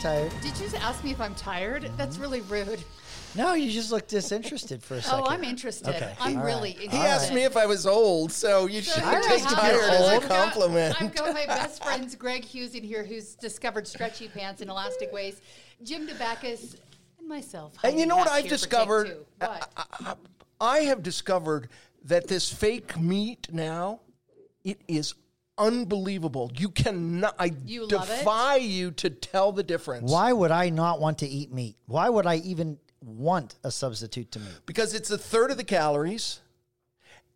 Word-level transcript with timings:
Tired? 0.00 0.30
Did 0.42 0.56
you 0.56 0.64
just 0.66 0.76
ask 0.76 1.02
me 1.02 1.10
if 1.10 1.20
I'm 1.20 1.34
tired? 1.34 1.90
That's 1.96 2.14
mm-hmm. 2.14 2.22
really 2.22 2.40
rude. 2.42 2.84
No, 3.34 3.54
you 3.54 3.70
just 3.70 3.90
look 3.90 4.06
disinterested 4.06 4.82
for 4.82 4.94
a 4.94 4.98
oh, 4.98 5.00
second. 5.00 5.20
Oh, 5.20 5.26
I'm 5.26 5.44
interested. 5.44 5.88
Okay. 5.88 6.14
I'm 6.20 6.38
All 6.38 6.44
really. 6.44 6.76
right. 6.78 6.90
He 6.90 6.96
He 6.96 6.96
asked 6.96 7.32
me 7.32 7.44
if 7.44 7.56
I 7.56 7.66
was 7.66 7.84
old, 7.86 8.32
so 8.32 8.66
you 8.66 8.80
should 8.80 9.02
I 9.02 9.20
take 9.20 9.42
tired 9.42 9.80
as 9.80 10.00
a 10.00 10.06
I've 10.06 10.28
got- 10.28 10.44
compliment. 10.52 11.02
I've 11.02 11.14
got 11.14 11.34
my 11.34 11.46
best 11.46 11.82
friends, 11.82 12.14
Greg 12.14 12.44
Hughes, 12.44 12.74
in 12.74 12.84
here, 12.84 13.04
who's 13.04 13.34
discovered 13.34 13.86
stretchy 13.86 14.28
pants 14.28 14.62
and 14.62 14.70
elastic 14.70 15.12
waist, 15.12 15.42
Jim 15.82 16.06
Dabakis, 16.06 16.76
and 17.18 17.28
myself. 17.28 17.74
And 17.82 17.98
you 17.98 18.06
know 18.06 18.16
what 18.16 18.28
I've 18.28 18.44
here 18.44 18.56
for 18.56 18.56
Take 18.56 18.60
discovered? 18.60 19.16
I 20.60 20.78
have 20.80 21.02
discovered 21.02 21.68
that 22.04 22.28
this 22.28 22.50
fake 22.52 22.98
meat 22.98 23.48
now, 23.52 24.00
it 24.64 24.80
is 24.88 25.14
unbelievable. 25.58 26.50
You 26.56 26.70
cannot. 26.70 27.34
I 27.38 27.52
You 27.64 27.88
defy 27.88 28.56
you 28.56 28.90
to 28.92 29.10
tell 29.10 29.52
the 29.52 29.62
difference. 29.62 30.10
Why 30.10 30.32
would 30.32 30.50
I 30.50 30.70
not 30.70 31.00
want 31.00 31.18
to 31.18 31.26
eat 31.26 31.52
meat? 31.52 31.76
Why 31.86 32.08
would 32.08 32.26
I 32.26 32.36
even 32.36 32.78
want 33.00 33.56
a 33.64 33.70
substitute 33.70 34.32
to 34.32 34.40
meat? 34.40 34.60
Because 34.66 34.94
it's 34.94 35.10
a 35.10 35.18
third 35.18 35.50
of 35.50 35.56
the 35.56 35.64
calories, 35.64 36.40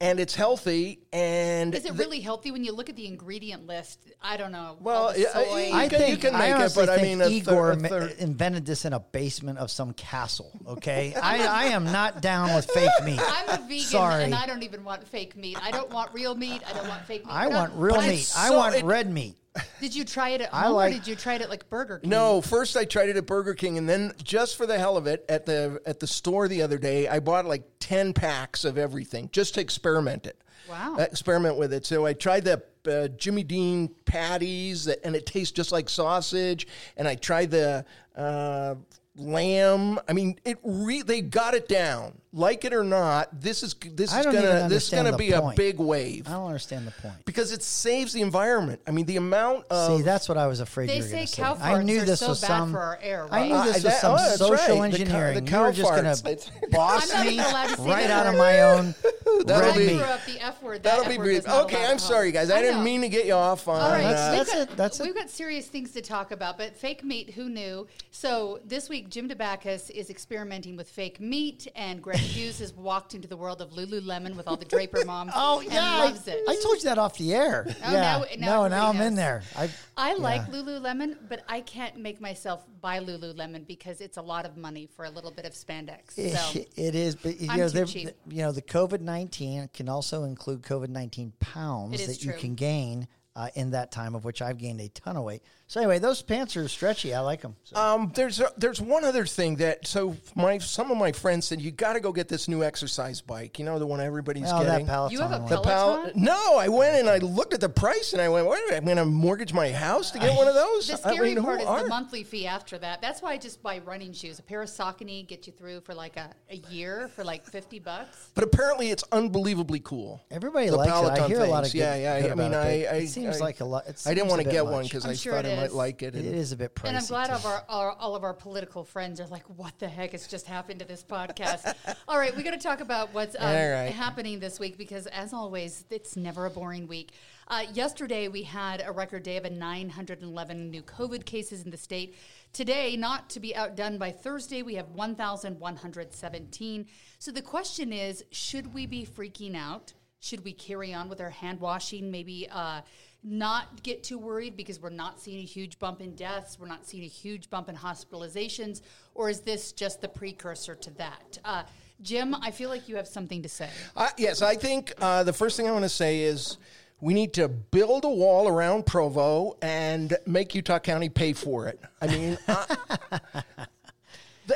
and 0.02 0.18
it's 0.20 0.34
healthy, 0.34 0.98
and 1.12 1.74
Is 1.74 1.84
it 1.84 1.92
the- 1.96 1.98
really 2.02 2.18
healthy 2.20 2.50
when 2.50 2.64
you 2.64 2.72
look 2.72 2.90
at 2.90 2.96
the 2.96 3.06
ingredient 3.06 3.66
list? 3.68 4.00
I 4.20 4.36
don't 4.36 4.50
know. 4.50 4.76
Well, 4.80 5.16
yeah, 5.16 5.32
soy. 5.32 5.68
You 5.68 5.74
I 5.74 5.88
can- 5.88 5.98
think 6.00 6.10
you 6.10 6.16
can 6.16 6.34
I 6.34 6.38
make 6.38 6.48
it, 6.48 6.54
honestly 6.56 6.86
but 6.86 6.98
I 6.98 7.02
mean, 7.02 7.20
a 7.20 7.24
thir- 7.24 7.30
Igor 7.30 7.70
a 7.70 7.76
ma- 7.80 7.88
third- 7.88 8.10
invented 8.18 8.66
this 8.66 8.84
in 8.84 8.92
a 8.92 8.98
basement 9.00 9.58
of 9.58 9.70
some 9.70 9.92
castle. 9.94 10.50
Okay, 10.66 11.14
I, 11.22 11.46
I 11.46 11.64
am 11.66 11.84
not 11.84 12.20
down 12.20 12.52
with 12.54 12.66
fake 12.70 12.90
meat. 13.04 13.20
I'm 13.26 13.48
a 13.48 13.62
vegan, 13.62 13.78
Sorry. 13.86 14.24
and 14.24 14.34
I 14.34 14.44
don't 14.46 14.64
even 14.64 14.82
want 14.84 15.06
fake 15.06 15.36
meat. 15.36 15.56
I 15.62 15.70
don't 15.70 15.90
want 15.90 16.12
real 16.12 16.34
meat. 16.34 16.60
I 16.68 16.72
don't 16.72 16.88
want 16.88 17.04
fake 17.06 17.24
meat. 17.24 17.32
I 17.32 17.46
want 17.46 17.72
real 17.76 18.00
meat. 18.02 18.14
it's 18.20 18.36
I 18.36 18.50
want 18.50 18.74
it- 18.74 18.84
red 18.84 19.10
meat. 19.10 19.36
Did 19.80 19.94
you 19.94 20.04
try 20.04 20.30
it 20.30 20.40
at 20.40 20.54
I 20.54 20.62
home, 20.62 20.72
like- 20.74 20.92
or 20.92 20.94
did 20.98 21.06
you 21.06 21.14
try 21.16 21.34
it 21.34 21.42
at 21.42 21.50
like 21.50 21.68
Burger 21.68 21.98
King? 21.98 22.10
No, 22.10 22.40
first 22.40 22.76
I 22.76 22.84
tried 22.84 23.08
it 23.10 23.16
at 23.16 23.26
Burger 23.26 23.54
King, 23.54 23.76
and 23.78 23.88
then 23.88 24.12
just 24.22 24.56
for 24.56 24.66
the 24.66 24.78
hell 24.78 24.96
of 24.96 25.06
it, 25.06 25.24
at 25.28 25.44
the 25.46 25.80
at 25.84 26.00
the 26.00 26.06
store 26.06 26.48
the 26.48 26.62
other 26.62 26.78
day, 26.78 27.08
I 27.08 27.20
bought 27.20 27.44
like 27.44 27.64
ten 27.80 28.12
packs 28.14 28.64
of 28.64 28.78
everything 28.78 29.28
just 29.32 29.54
to 29.54 29.60
experiment 29.60 30.26
it. 30.26 30.38
Wow. 30.70 30.96
Experiment 30.96 31.56
with 31.58 31.72
it. 31.72 31.84
So 31.84 32.06
I 32.06 32.14
tried 32.14 32.44
the 32.44 32.62
uh, 32.88 33.08
Jimmy 33.08 33.42
Dean 33.42 33.88
patties, 34.06 34.86
that, 34.86 35.00
and 35.04 35.14
it 35.14 35.26
tastes 35.26 35.52
just 35.52 35.70
like 35.72 35.88
sausage. 35.88 36.66
And 36.96 37.06
I 37.06 37.16
tried 37.16 37.50
the 37.50 37.84
uh, 38.16 38.76
lamb. 39.16 39.98
I 40.08 40.12
mean, 40.12 40.38
it 40.44 40.58
re- 40.62 41.02
they 41.02 41.20
got 41.20 41.54
it 41.54 41.68
down. 41.68 42.21
Like 42.34 42.64
it 42.64 42.72
or 42.72 42.82
not, 42.82 43.28
this 43.42 43.62
is 43.62 43.74
this 43.74 44.10
I 44.10 44.20
is 44.20 44.24
don't 44.24 44.34
gonna 44.34 44.46
this 44.46 44.54
is 44.54 44.62
understand 44.62 45.04
gonna 45.06 45.10
the 45.18 45.18
be 45.18 45.32
point. 45.38 45.54
a 45.54 45.56
big 45.60 45.78
wave 45.78 46.26
I 46.26 46.30
don't 46.32 46.46
understand 46.46 46.86
the 46.86 46.90
point. 46.92 47.26
because 47.26 47.52
it 47.52 47.62
saves 47.62 48.14
the 48.14 48.22
environment. 48.22 48.80
I 48.86 48.90
mean, 48.90 49.04
the 49.04 49.18
amount 49.18 49.66
of 49.68 49.98
See, 49.98 50.02
that's 50.02 50.30
what 50.30 50.38
I 50.38 50.46
was 50.46 50.60
afraid 50.60 50.88
They 50.88 50.96
you 50.96 51.02
were 51.02 51.08
say 51.08 51.14
going 51.16 51.26
to 51.26 51.32
say. 51.32 51.42
cow 51.42 51.58
I 51.60 51.82
knew 51.82 52.00
are 52.00 52.04
this 52.06 52.20
so 52.20 52.28
was 52.30 52.40
bad 52.40 52.46
some. 52.46 52.72
for 52.72 52.78
our 52.80 52.98
air, 53.02 53.26
I 53.30 53.48
knew 53.48 53.62
this 53.64 53.74
was 53.74 53.82
that- 53.82 54.00
some 54.00 54.12
oh, 54.12 54.16
that's 54.16 54.38
social 54.38 54.54
right. 54.54 54.66
The 54.66 54.74
cow- 54.76 54.82
engineering. 55.02 55.44
the 55.44 55.50
you 55.50 55.58
were 55.58 55.66
cow 55.66 55.72
just 55.72 55.90
going 55.90 56.04
farts. 56.04 56.44
to 56.62 56.68
boss 56.70 57.10
I'm 57.12 57.16
not 57.18 57.26
me 57.26 57.32
even 57.34 57.44
allowed 57.44 57.68
to 57.68 57.76
say 57.76 57.90
right 57.90 58.06
that 58.08 58.26
out 58.26 58.32
of 58.32 58.38
my 58.38 58.60
own 58.62 58.94
That'll 59.46 59.74
be- 59.74 59.78
meat. 59.86 59.88
threw 59.98 60.00
up 60.00 60.24
the 60.24 60.40
F 60.40 60.62
word. 60.62 60.82
That 60.82 60.84
That'll 60.84 61.04
F 61.04 61.10
be 61.10 61.18
word 61.18 61.24
brief. 61.24 61.36
was 61.36 61.46
not 61.46 61.64
Okay, 61.66 61.76
allowed 61.76 61.84
I'm 61.86 61.94
at 61.96 62.00
sorry, 62.00 62.26
home. 62.28 62.32
guys. 62.32 62.50
I, 62.50 62.56
I 62.58 62.62
didn't 62.62 62.78
know. 62.78 62.82
mean 62.84 63.00
to 63.02 63.08
get 63.10 63.26
you 63.26 63.34
off 63.34 63.68
on. 63.68 63.78
All 63.78 63.90
right, 63.90 64.02
That's- 64.04 64.18
uh, 64.18 64.30
we've 64.30 64.38
that's 64.38 64.52
got, 64.54 64.62
it, 64.72 64.76
that's 64.78 65.00
it. 65.00 65.04
We've 65.04 65.14
got 65.14 65.28
serious 65.28 65.66
things 65.66 65.90
to 65.92 66.00
talk 66.00 66.30
about, 66.30 66.56
but 66.56 66.74
fake 66.76 67.04
meat, 67.04 67.30
who 67.34 67.50
knew? 67.50 67.86
So 68.10 68.60
this 68.64 68.88
week, 68.88 69.10
Jim 69.10 69.28
Dabakis 69.28 69.90
is 69.90 70.08
experimenting 70.08 70.76
with 70.76 70.88
fake 70.88 71.20
meat, 71.20 71.68
and 71.76 72.00
Greg 72.02 72.20
Hughes 72.22 72.58
has 72.60 72.72
walked 72.72 73.14
into 73.14 73.28
the 73.28 73.36
world 73.36 73.60
of 73.60 73.70
Lululemon 73.70 74.36
with 74.36 74.48
all 74.48 74.56
the 74.56 74.64
Draper 74.64 75.02
moms. 75.06 75.32
Oh 75.34 75.60
and 75.60 75.72
yeah, 75.72 75.98
loves 75.98 76.26
it. 76.28 76.42
I 76.48 76.56
told 76.62 76.76
you 76.78 76.84
that 76.84 76.98
off 76.98 77.16
the 77.18 77.34
air. 77.34 77.66
Oh, 77.68 77.74
yeah, 77.92 78.00
now- 78.00 78.24
now 78.38 78.62
no, 78.62 78.68
now 78.68 78.88
I'm 78.88 79.00
in 79.00 79.14
there. 79.14 79.42
I, 79.56 79.70
I 79.96 80.14
like 80.14 80.42
yeah. 80.48 80.54
Lululemon, 80.54 81.16
but 81.28 81.42
I 81.48 81.60
can't 81.60 81.96
make 81.96 82.20
myself 82.20 82.64
buy 82.80 83.00
Lululemon 83.00 83.66
because 83.66 84.00
it's 84.00 84.16
a 84.16 84.22
lot 84.22 84.46
of 84.46 84.56
money 84.56 84.88
for 84.96 85.04
a 85.04 85.10
little 85.10 85.30
bit 85.30 85.44
of 85.44 85.52
spandex. 85.52 86.12
So 86.12 86.60
it 86.76 86.94
is, 86.94 87.14
but 87.14 87.40
you 87.40 87.50
I'm 87.50 87.58
know, 87.58 87.84
cheap. 87.84 88.10
you 88.28 88.42
know, 88.42 88.52
the 88.52 88.62
COVID 88.62 89.00
nineteen 89.00 89.68
can 89.72 89.88
also 89.88 90.24
include 90.24 90.62
COVID 90.62 90.88
nineteen 90.88 91.32
pounds 91.40 92.00
It 92.00 92.06
that 92.06 92.24
you 92.24 92.32
can 92.32 92.54
gain 92.54 93.08
uh, 93.34 93.48
in 93.54 93.70
that 93.70 93.90
time, 93.90 94.14
of 94.14 94.24
which 94.24 94.42
I've 94.42 94.58
gained 94.58 94.80
a 94.80 94.88
ton 94.88 95.16
of 95.16 95.24
weight. 95.24 95.42
So 95.66 95.80
anyway, 95.80 95.98
those 95.98 96.20
pants 96.20 96.54
are 96.56 96.68
stretchy. 96.68 97.14
I 97.14 97.20
like 97.20 97.40
them. 97.40 97.56
So. 97.64 97.76
Um, 97.76 98.12
there's 98.14 98.40
a, 98.40 98.50
there's 98.58 98.78
one 98.80 99.04
other 99.04 99.24
thing 99.24 99.56
that 99.56 99.86
so 99.86 100.14
my 100.36 100.58
some 100.58 100.90
of 100.90 100.98
my 100.98 101.12
friends 101.12 101.46
said 101.46 101.62
you 101.62 101.70
got 101.70 101.94
to 101.94 102.00
go 102.00 102.12
get 102.12 102.28
this 102.28 102.46
new 102.46 102.62
exercise 102.62 103.22
bike. 103.22 103.58
You 103.58 103.64
know 103.64 103.78
the 103.78 103.86
one 103.86 104.00
everybody's 104.00 104.50
oh, 104.52 104.58
that 104.58 104.70
getting. 104.70 104.86
Peloton. 104.86 105.16
You 105.16 105.22
have 105.22 105.32
a 105.32 105.38
one. 105.38 105.50
the 105.50 105.60
Peloton? 105.62 106.22
no, 106.22 106.58
I 106.58 106.68
went 106.68 106.96
and 106.96 107.08
I 107.08 107.18
looked 107.18 107.54
at 107.54 107.60
the 107.60 107.70
price 107.70 108.12
and 108.12 108.20
I 108.20 108.28
went, 108.28 108.46
"What? 108.46 108.60
I'm 108.74 108.84
going 108.84 108.98
to 108.98 109.06
mortgage 109.06 109.54
my 109.54 109.70
house 109.70 110.10
to 110.10 110.18
get 110.18 110.36
one 110.36 110.46
of 110.46 110.54
those." 110.54 110.88
The 110.88 111.08
I 111.08 111.14
scary 111.14 111.34
mean, 111.34 111.42
part 111.42 111.62
is 111.62 111.66
are- 111.66 111.84
the 111.84 111.88
monthly 111.88 112.22
fee 112.22 112.46
after 112.46 112.76
that. 112.78 113.00
That's 113.00 113.22
why 113.22 113.32
I 113.32 113.38
just 113.38 113.62
buy 113.62 113.78
running 113.78 114.12
shoes. 114.12 114.38
A 114.38 114.42
pair 114.42 114.60
of 114.60 114.68
Saucony 114.68 115.26
get 115.26 115.46
you 115.46 115.54
through 115.54 115.80
for 115.80 115.94
like 115.94 116.18
a, 116.18 116.30
a 116.50 116.56
year 116.70 117.08
for 117.16 117.24
like 117.24 117.46
50 117.46 117.78
bucks. 117.78 118.28
But 118.34 118.44
apparently, 118.44 118.90
it's 118.90 119.04
unbelievably 119.10 119.80
cool. 119.80 120.20
Everybody 120.30 120.68
The 120.68 120.76
likes 120.76 120.90
it. 120.90 120.92
I 120.92 121.00
Peloton 121.00 121.30
hear 121.30 121.40
a 121.40 121.46
lot 121.46 121.64
of 121.64 121.72
good, 121.72 121.78
yeah, 121.78 121.94
yeah. 121.94 122.20
good 122.20 122.32
I 122.32 122.34
mean, 122.34 122.52
I, 122.52 122.86
I 122.86 123.06
it 123.21 123.21
seems 123.22 123.40
I- 123.40 123.44
like 123.44 123.60
a 123.60 123.64
lot. 123.64 123.84
I 124.06 124.14
didn't 124.14 124.28
want 124.28 124.42
to 124.42 124.50
get 124.50 124.64
much. 124.64 124.72
one 124.72 124.84
because 124.84 125.04
I'm 125.04 125.14
sure 125.14 125.34
thought 125.34 125.46
it 125.46 125.58
I 125.58 125.60
might 125.62 125.72
like 125.72 126.02
it. 126.02 126.14
it 126.14 126.24
is 126.24 126.52
a 126.52 126.56
bit 126.56 126.74
pricey. 126.74 126.88
And 126.88 126.96
I'm 126.98 127.06
glad 127.06 127.30
of 127.30 127.44
our, 127.46 127.64
our, 127.68 127.92
all 127.92 128.14
of 128.14 128.24
our 128.24 128.34
political 128.34 128.84
friends 128.84 129.20
are 129.20 129.26
like, 129.26 129.44
what 129.56 129.78
the 129.78 129.88
heck 129.88 130.12
has 130.12 130.26
just 130.26 130.46
happened 130.46 130.80
to 130.80 130.86
this 130.86 131.02
podcast? 131.02 131.74
all 132.08 132.18
right, 132.18 132.36
we 132.36 132.42
got 132.42 132.52
to 132.52 132.58
talk 132.58 132.80
about 132.80 133.12
what's 133.14 133.34
um, 133.38 133.46
All 133.46 133.70
right. 133.70 133.92
happening 133.92 134.40
this 134.40 134.58
week 134.60 134.76
because, 134.78 135.06
as 135.08 135.32
always, 135.32 135.84
it's 135.90 136.16
never 136.16 136.46
a 136.46 136.50
boring 136.50 136.86
week. 136.86 137.12
Uh, 137.48 137.64
yesterday, 137.72 138.28
we 138.28 138.42
had 138.42 138.82
a 138.86 138.92
record 138.92 139.22
day 139.24 139.36
of 139.36 139.44
a 139.44 139.50
911 139.50 140.70
new 140.70 140.82
COVID 140.82 141.24
cases 141.24 141.64
in 141.64 141.70
the 141.70 141.76
state. 141.76 142.16
Today, 142.52 142.96
not 142.96 143.28
to 143.30 143.40
be 143.40 143.54
outdone 143.56 143.98
by 143.98 144.10
Thursday, 144.10 144.62
we 144.62 144.74
have 144.76 144.88
1,117. 144.90 146.86
So 147.18 147.30
the 147.30 147.42
question 147.42 147.92
is 147.92 148.24
should 148.30 148.72
we 148.72 148.86
be 148.86 149.04
freaking 149.06 149.56
out? 149.56 149.92
Should 150.20 150.44
we 150.44 150.52
carry 150.52 150.94
on 150.94 151.08
with 151.08 151.20
our 151.20 151.30
hand 151.30 151.60
washing? 151.60 152.10
Maybe 152.10 152.46
uh, 152.50 152.82
not 153.24 153.82
get 153.82 154.02
too 154.02 154.18
worried 154.18 154.56
because 154.56 154.80
we're 154.80 154.90
not 154.90 155.20
seeing 155.20 155.38
a 155.38 155.44
huge 155.44 155.78
bump 155.78 156.00
in 156.00 156.14
deaths, 156.14 156.58
we're 156.58 156.66
not 156.66 156.86
seeing 156.86 157.04
a 157.04 157.08
huge 157.08 157.48
bump 157.50 157.68
in 157.68 157.76
hospitalizations, 157.76 158.82
or 159.14 159.30
is 159.30 159.40
this 159.40 159.72
just 159.72 160.00
the 160.00 160.08
precursor 160.08 160.74
to 160.74 160.90
that? 160.92 161.38
Uh, 161.44 161.62
Jim, 162.00 162.34
I 162.34 162.50
feel 162.50 162.68
like 162.68 162.88
you 162.88 162.96
have 162.96 163.06
something 163.06 163.42
to 163.42 163.48
say. 163.48 163.70
Uh, 163.96 164.08
yes, 164.18 164.42
I 164.42 164.56
think 164.56 164.92
uh, 165.00 165.22
the 165.22 165.32
first 165.32 165.56
thing 165.56 165.68
I 165.68 165.70
want 165.70 165.84
to 165.84 165.88
say 165.88 166.22
is 166.22 166.58
we 167.00 167.14
need 167.14 167.32
to 167.34 167.48
build 167.48 168.04
a 168.04 168.10
wall 168.10 168.48
around 168.48 168.86
Provo 168.86 169.56
and 169.62 170.16
make 170.26 170.54
Utah 170.54 170.80
County 170.80 171.08
pay 171.08 171.32
for 171.32 171.68
it. 171.68 171.80
I 172.00 172.06
mean, 172.08 172.38
I, 172.48 172.76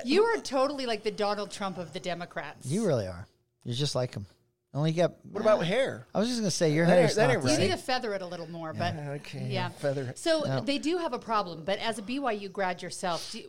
You 0.05 0.25
are 0.25 0.39
totally 0.39 0.87
like 0.87 1.05
the 1.05 1.11
Donald 1.11 1.51
Trump 1.51 1.79
of 1.79 1.93
the 1.93 2.01
Democrats. 2.01 2.67
You 2.67 2.87
really 2.87 3.07
are. 3.07 3.27
You're 3.65 3.75
just 3.75 3.95
like 3.95 4.13
them. 4.13 4.27
Only 4.77 4.93
got. 4.93 5.13
what 5.33 5.41
about 5.41 5.65
hair? 5.65 6.07
I 6.15 6.19
was 6.19 6.29
just 6.29 6.41
gonna 6.41 6.51
say 6.51 6.71
your 6.71 6.85
That 6.85 6.93
hair's 6.99 7.11
ain't- 7.13 7.17
that 7.17 7.27
not 7.29 7.35
ain't 7.37 7.43
You 7.45 7.49
right. 7.51 7.59
need 7.61 7.71
to 7.71 7.79
feather 7.79 8.13
it 8.13 8.21
a 8.21 8.27
little 8.27 8.47
more, 8.49 8.75
but 8.75 8.95
okay, 8.95 9.49
yeah, 9.51 9.71
feather 9.71 10.03
it. 10.03 10.19
So 10.19 10.61
they 10.67 10.77
do 10.77 10.99
have 10.99 11.15
a 11.15 11.19
problem, 11.19 11.63
but 11.65 11.79
as 11.79 11.99
a 11.99 12.03
BYU 12.03 12.51
grad 12.51 12.83
yourself, 12.83 13.33
do, 13.33 13.43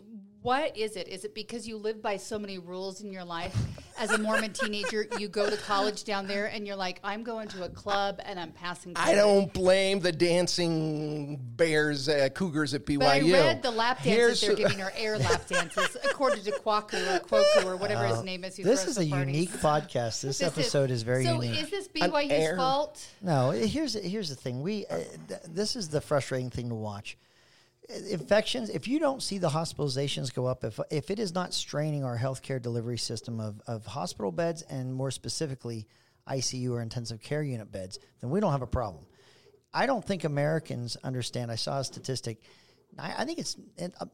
what 0.47 0.77
is 0.77 0.95
it? 0.95 1.07
Is 1.07 1.25
it 1.25 1.35
because 1.35 1.67
you 1.67 1.77
live 1.77 2.01
by 2.01 2.17
so 2.17 2.39
many 2.39 2.57
rules 2.57 3.01
in 3.01 3.11
your 3.11 3.23
life? 3.25 3.55
As 3.99 4.11
a 4.11 4.17
Mormon 4.19 4.53
teenager, 4.53 5.07
you 5.17 5.27
go 5.27 5.49
to 5.49 5.57
college 5.57 6.03
down 6.03 6.27
there, 6.27 6.45
and 6.45 6.67
you're 6.67 6.75
like, 6.75 6.99
I'm 7.03 7.23
going 7.23 7.47
to 7.49 7.63
a 7.63 7.69
club, 7.69 8.19
and 8.23 8.39
I'm 8.39 8.51
passing. 8.51 8.93
I 8.95 9.15
don't 9.15 9.51
blame 9.51 9.99
the 10.01 10.11
dancing 10.11 11.37
bears, 11.55 12.07
uh, 12.07 12.29
cougars 12.33 12.73
at 12.75 12.85
BYU. 12.85 12.99
But 12.99 13.07
I 13.07 13.19
read 13.21 13.63
the 13.63 13.71
lap 13.71 13.97
dances 14.03 14.13
Here's- 14.13 14.41
they're 14.41 14.55
giving 14.55 14.79
her 14.79 14.91
air 14.95 15.17
lap 15.17 15.47
dances, 15.49 15.97
according 16.03 16.43
to 16.43 16.51
Kwaku 16.51 16.93
or 17.15 17.19
Kwoku 17.21 17.65
or 17.65 17.75
whatever 17.75 18.05
his 18.05 18.23
name 18.23 18.43
is. 18.43 18.55
Who 18.57 18.63
This 18.63 18.85
is 18.85 18.97
a 18.99 19.09
parties. 19.09 19.33
unique 19.35 19.51
podcast. 19.53 20.21
This, 20.21 20.37
This 20.37 20.43
episode 20.43 20.91
is, 20.91 21.01
very 21.03 21.25
so 21.25 21.41
unique. 21.41 21.59
is 21.63 21.69
this 21.71 21.89
An 21.99 22.11
BYU's 22.11 22.55
fault? 22.55 23.03
No, 23.21 23.49
here's 23.51 23.93
here's 23.95 24.29
the 24.29 24.35
thing. 24.35 24.61
We 24.61 24.85
uh, 24.85 24.97
th- 25.27 25.41
this 25.47 25.75
is 25.75 25.89
the 25.89 26.01
frustrating 26.01 26.49
thing 26.51 26.69
to 26.69 26.75
watch. 26.75 27.17
Infections. 27.89 28.69
If 28.69 28.87
you 28.87 28.99
don't 28.99 29.23
see 29.23 29.37
the 29.37 29.49
hospitalizations 29.49 30.33
go 30.33 30.45
up, 30.45 30.65
if 30.65 30.77
if 30.91 31.09
it 31.09 31.19
is 31.19 31.33
not 31.33 31.53
straining 31.53 32.03
our 32.03 32.17
healthcare 32.17 32.61
delivery 32.61 32.97
system 32.97 33.39
of 33.39 33.61
of 33.65 33.85
hospital 33.85 34.31
beds 34.31 34.61
and 34.63 34.93
more 34.93 35.09
specifically 35.09 35.87
ICU 36.27 36.71
or 36.71 36.81
intensive 36.81 37.21
care 37.21 37.41
unit 37.41 37.71
beds, 37.71 37.97
then 38.19 38.29
we 38.29 38.41
don't 38.41 38.51
have 38.51 38.61
a 38.61 38.67
problem. 38.67 39.05
I 39.73 39.85
don't 39.85 40.05
think 40.05 40.25
Americans 40.25 40.97
understand. 41.01 41.49
I 41.49 41.55
saw 41.55 41.79
a 41.79 41.83
statistic. 41.85 42.41
I 42.99 43.23
think 43.23 43.39
it's 43.39 43.55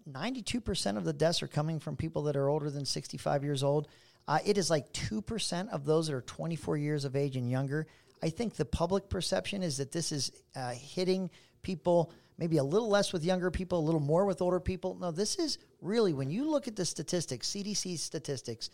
ninety-two 0.06 0.62
percent 0.62 0.98
of 1.00 1.04
the 1.04 1.14
deaths 1.14 1.42
are 1.42 1.48
coming 1.48 1.80
from 1.80 1.96
people 1.96 2.24
that 2.24 2.36
are 2.36 2.50
older 2.50 2.70
than 2.70 2.86
sixty-five 2.86 3.44
years 3.44 3.64
old. 3.64 3.88
Uh, 4.28 4.38
it 4.46 4.60
is 4.60 4.70
like 4.70 4.92
two 4.94 5.22
percent 5.22 5.70
of 5.72 5.84
those 5.84 6.08
that 6.08 6.16
are 6.16 6.22
twenty-four 6.22 6.78
years 6.78 7.06
of 7.06 7.16
age 7.16 7.38
and 7.38 7.50
younger. 7.50 7.88
I 8.22 8.30
think 8.30 8.56
the 8.56 8.66
public 8.66 9.10
perception 9.10 9.64
is 9.64 9.78
that 9.78 9.92
this 9.92 10.12
is 10.12 10.32
uh, 10.56 10.74
hitting 10.74 11.32
people 11.64 12.12
maybe 12.38 12.58
a 12.58 12.64
little 12.64 12.90
less 12.90 13.14
with 13.14 13.24
younger 13.24 13.52
people, 13.52 13.80
a 13.80 13.86
little 13.86 14.00
more 14.00 14.26
with 14.26 14.42
older 14.42 14.60
people. 14.60 14.98
No, 15.00 15.12
this 15.12 15.36
is 15.36 15.58
really 15.82 16.14
when 16.14 16.30
you 16.30 16.50
look 16.50 16.68
at 16.68 16.76
the 16.76 16.86
statistics, 16.86 17.50
CDC 17.50 17.98
statistics, 18.00 18.70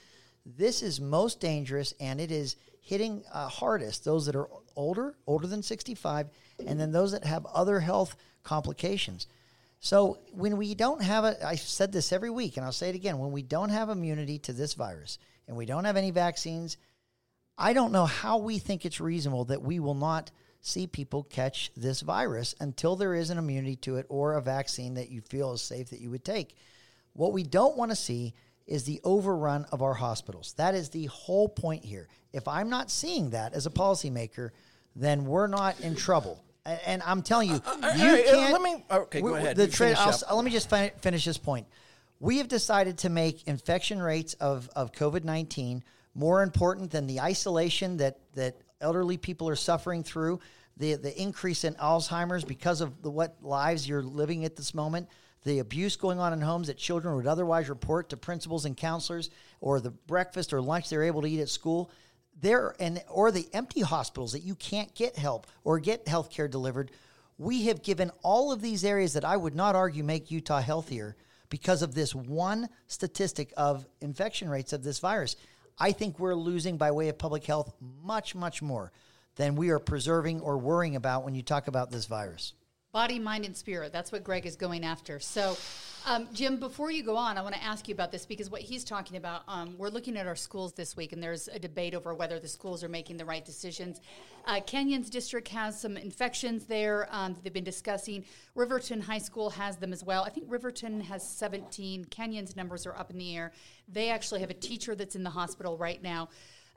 this 0.46 0.82
is 0.82 1.02
most 1.02 1.40
dangerous 1.40 1.94
and 2.00 2.20
it 2.20 2.32
is 2.32 2.56
hitting 2.82 3.24
uh, 3.34 3.48
hardest 3.48 4.06
those 4.06 4.26
that 4.26 4.36
are 4.36 4.50
older, 4.76 5.16
older 5.28 5.48
than 5.48 5.62
65, 5.62 6.30
and 6.66 6.80
then 6.80 6.92
those 6.92 7.12
that 7.12 7.24
have 7.24 7.46
other 7.48 7.80
health 7.80 8.16
complications. 8.44 9.28
So 9.80 10.18
when 10.32 10.58
we 10.58 10.76
don't 10.76 11.02
have 11.02 11.24
a, 11.24 11.46
I 11.46 11.56
said 11.56 11.92
this 11.92 12.12
every 12.12 12.30
week 12.30 12.58
and 12.58 12.66
I'll 12.66 12.72
say 12.72 12.90
it 12.90 12.96
again, 12.96 13.20
when 13.20 13.32
we 13.32 13.44
don't 13.44 13.70
have 13.70 13.90
immunity 13.90 14.40
to 14.40 14.54
this 14.54 14.74
virus 14.74 15.20
and 15.48 15.56
we 15.56 15.66
don't 15.66 15.86
have 15.86 15.98
any 15.98 16.12
vaccines, 16.12 16.78
I 17.58 17.74
don't 17.74 17.92
know 17.92 18.06
how 18.06 18.38
we 18.38 18.58
think 18.58 18.86
it's 18.86 19.02
reasonable 19.02 19.46
that 19.46 19.62
we 19.62 19.80
will 19.80 19.96
not 19.96 20.32
see 20.62 20.88
people 20.88 21.24
catch 21.24 21.72
this 21.76 22.02
virus 22.02 22.56
until 22.60 22.96
there 22.96 23.14
is 23.14 23.30
an 23.30 23.38
immunity 23.38 23.76
to 23.78 23.96
it 23.98 24.06
or 24.10 24.34
a 24.34 24.42
vaccine 24.42 24.96
that 24.96 25.10
you 25.10 25.22
feel 25.22 25.54
is 25.54 25.62
safe 25.62 25.90
that 25.90 26.02
you 26.02 26.10
would 26.10 26.26
take. 26.26 26.56
What 27.14 27.34
we 27.34 27.44
don't 27.44 27.78
want 27.78 27.92
to 27.92 27.96
see 27.96 28.34
is 28.68 28.84
the 28.84 29.02
overrun 29.04 29.66
of 29.72 29.82
our 29.82 29.94
hospitals. 29.96 30.54
That 30.58 30.76
is 30.76 30.90
the 30.90 31.06
whole 31.06 31.50
point 31.50 31.84
here. 31.84 32.08
If 32.34 32.48
I'm 32.48 32.70
not 32.70 32.92
seeing 32.92 33.32
that 33.32 33.54
as 33.54 33.66
a 33.66 33.72
policymaker, 33.72 34.52
then 34.96 35.26
we're 35.26 35.48
not 35.48 35.80
in 35.80 35.96
trouble. 35.96 36.44
And, 36.86 37.02
I'm 37.04 37.24
telling 37.24 37.50
you, 37.50 37.56
uh, 37.56 37.78
uh, 37.82 37.88
uh, 37.88 37.94
you 37.96 38.04
all 38.04 38.14
right, 38.14 38.28
uh, 38.28 38.32
can't. 38.32 38.54
let 38.54 38.62
me- 38.62 38.86
oh, 38.92 39.00
okay, 39.00 39.22
go 39.22 39.34
ahead. 39.36 39.56
The 39.56 39.66
You 39.66 39.72
trade. 39.72 39.98
let 40.32 40.46
me 40.46 40.52
just 40.52 40.70
fin- 40.70 40.92
finish 41.02 41.26
this 41.26 41.38
point. 41.38 41.66
We 42.20 42.38
have 42.38 42.48
decided 42.48 43.00
to 43.00 43.10
make 43.10 43.48
infection 43.48 44.00
rates 44.02 44.34
of, 44.36 44.70
of 44.76 44.92
COVID 44.92 45.24
19 45.24 45.84
more 46.14 46.44
important 46.44 46.92
than 46.92 47.08
the 47.08 47.22
isolation 47.22 47.98
that, 47.98 48.20
that 48.36 48.56
elderly 48.82 49.18
people 49.18 49.50
are 49.50 49.56
suffering 49.56 50.04
through, 50.04 50.40
the, 50.78 50.96
the 50.96 51.22
increase 51.22 51.64
in 51.64 51.76
Alzheimer's 51.76 52.46
because 52.46 52.82
of 52.82 53.02
the, 53.02 53.12
what 53.12 53.36
lives 53.42 53.88
you're 53.88 54.02
living 54.02 54.46
at 54.46 54.56
this 54.56 54.74
moment, 54.74 55.10
the 55.44 55.60
abuse 55.60 55.96
going 55.96 56.20
on 56.20 56.34
in 56.34 56.42
homes 56.42 56.68
that 56.68 56.78
children 56.78 57.16
would 57.16 57.28
otherwise 57.28 57.70
report 57.70 58.10
to 58.10 58.18
principals 58.18 58.66
and 58.66 58.76
counselors, 58.76 59.30
or 59.62 59.80
the 59.80 59.92
breakfast 59.92 60.54
or 60.54 60.62
lunch 60.62 60.90
they're 60.90 61.04
able 61.04 61.22
to 61.22 61.30
eat 61.30 61.42
at 61.42 61.50
school. 61.50 61.92
There 62.42 62.74
and 62.80 63.04
or 63.10 63.32
the 63.32 63.48
empty 63.54 63.82
hospitals 63.82 64.32
that 64.32 64.44
you 64.44 64.56
can't 64.56 64.94
get 64.96 65.18
help 65.18 65.48
or 65.66 65.80
get 65.80 66.08
health 66.08 66.30
care 66.30 66.48
delivered. 66.48 66.92
We 67.38 67.66
have 67.66 67.84
given 67.84 68.12
all 68.24 68.52
of 68.52 68.62
these 68.62 68.86
areas 68.86 69.14
that 69.14 69.26
I 69.26 69.36
would 69.36 69.56
not 69.56 69.76
argue 69.76 70.04
make 70.04 70.32
Utah 70.32 70.62
healthier 70.62 71.18
because 71.50 71.82
of 71.82 71.96
this 71.96 72.16
one 72.16 72.70
statistic 72.88 73.54
of 73.58 73.86
infection 74.02 74.50
rates 74.50 74.72
of 74.72 74.84
this 74.84 75.00
virus. 75.00 75.36
I 75.80 75.92
think 75.92 76.20
we're 76.20 76.36
losing 76.36 76.78
by 76.78 76.92
way 76.92 77.10
of 77.10 77.18
public 77.18 77.46
health 77.46 77.74
much, 78.04 78.36
much 78.36 78.62
more 78.62 78.92
than 79.36 79.56
we 79.56 79.70
are 79.70 79.80
preserving 79.80 80.42
or 80.42 80.58
worrying 80.58 80.96
about 80.96 81.24
when 81.24 81.36
you 81.36 81.42
talk 81.42 81.68
about 81.68 81.92
this 81.92 82.06
virus. 82.06 82.54
Body, 82.92 83.20
mind, 83.20 83.46
and 83.46 83.56
spirit. 83.56 83.94
That's 83.94 84.12
what 84.12 84.24
Greg 84.24 84.48
is 84.48 84.56
going 84.56 84.84
after. 84.84 85.20
So, 85.20 85.56
um, 86.08 86.28
Jim, 86.34 86.58
before 86.58 86.90
you 86.90 87.04
go 87.04 87.16
on, 87.16 87.38
I 87.38 87.44
want 87.44 87.54
to 87.54 87.64
ask 87.64 87.88
you 87.88 87.94
about 87.94 88.12
this 88.12 88.26
because 88.26 88.50
what 88.50 88.62
he's 88.62 88.84
talking 88.84 89.16
about, 89.16 89.44
um, 89.48 89.76
we're 89.78 89.90
looking 89.90 90.18
at 90.18 90.26
our 90.26 90.36
schools 90.36 90.74
this 90.74 90.98
week, 90.98 91.14
and 91.14 91.22
there's 91.22 91.48
a 91.50 91.60
debate 91.60 91.94
over 91.94 92.16
whether 92.16 92.40
the 92.40 92.48
schools 92.48 92.84
are 92.84 92.90
making 92.90 93.18
the 93.18 93.26
right 93.26 93.46
decisions. 93.46 94.02
Uh, 94.48 94.60
Canyons 94.62 95.12
district 95.12 95.50
has 95.50 95.80
some 95.80 95.98
infections 95.98 96.66
there 96.66 97.08
um, 97.12 97.36
that 97.36 97.44
they've 97.44 97.54
been 97.54 97.64
discussing. 97.64 98.26
Riverton 98.56 99.02
High 99.02 99.20
School 99.20 99.52
has 99.52 99.78
them 99.78 99.94
as 99.94 100.04
well. 100.04 100.24
I 100.24 100.32
think 100.32 100.48
Riverton 100.50 101.00
has 101.02 101.22
17. 101.22 102.06
Canyons 102.06 102.56
numbers 102.56 102.88
are 102.88 102.98
up 102.98 103.12
in 103.12 103.20
the 103.20 103.38
air. 103.38 103.52
They 103.88 104.10
actually 104.10 104.40
have 104.40 104.50
a 104.50 104.56
teacher 104.56 104.96
that's 104.96 105.16
in 105.16 105.22
the 105.22 105.30
hospital 105.30 105.78
right 105.78 106.02
now. 106.02 106.30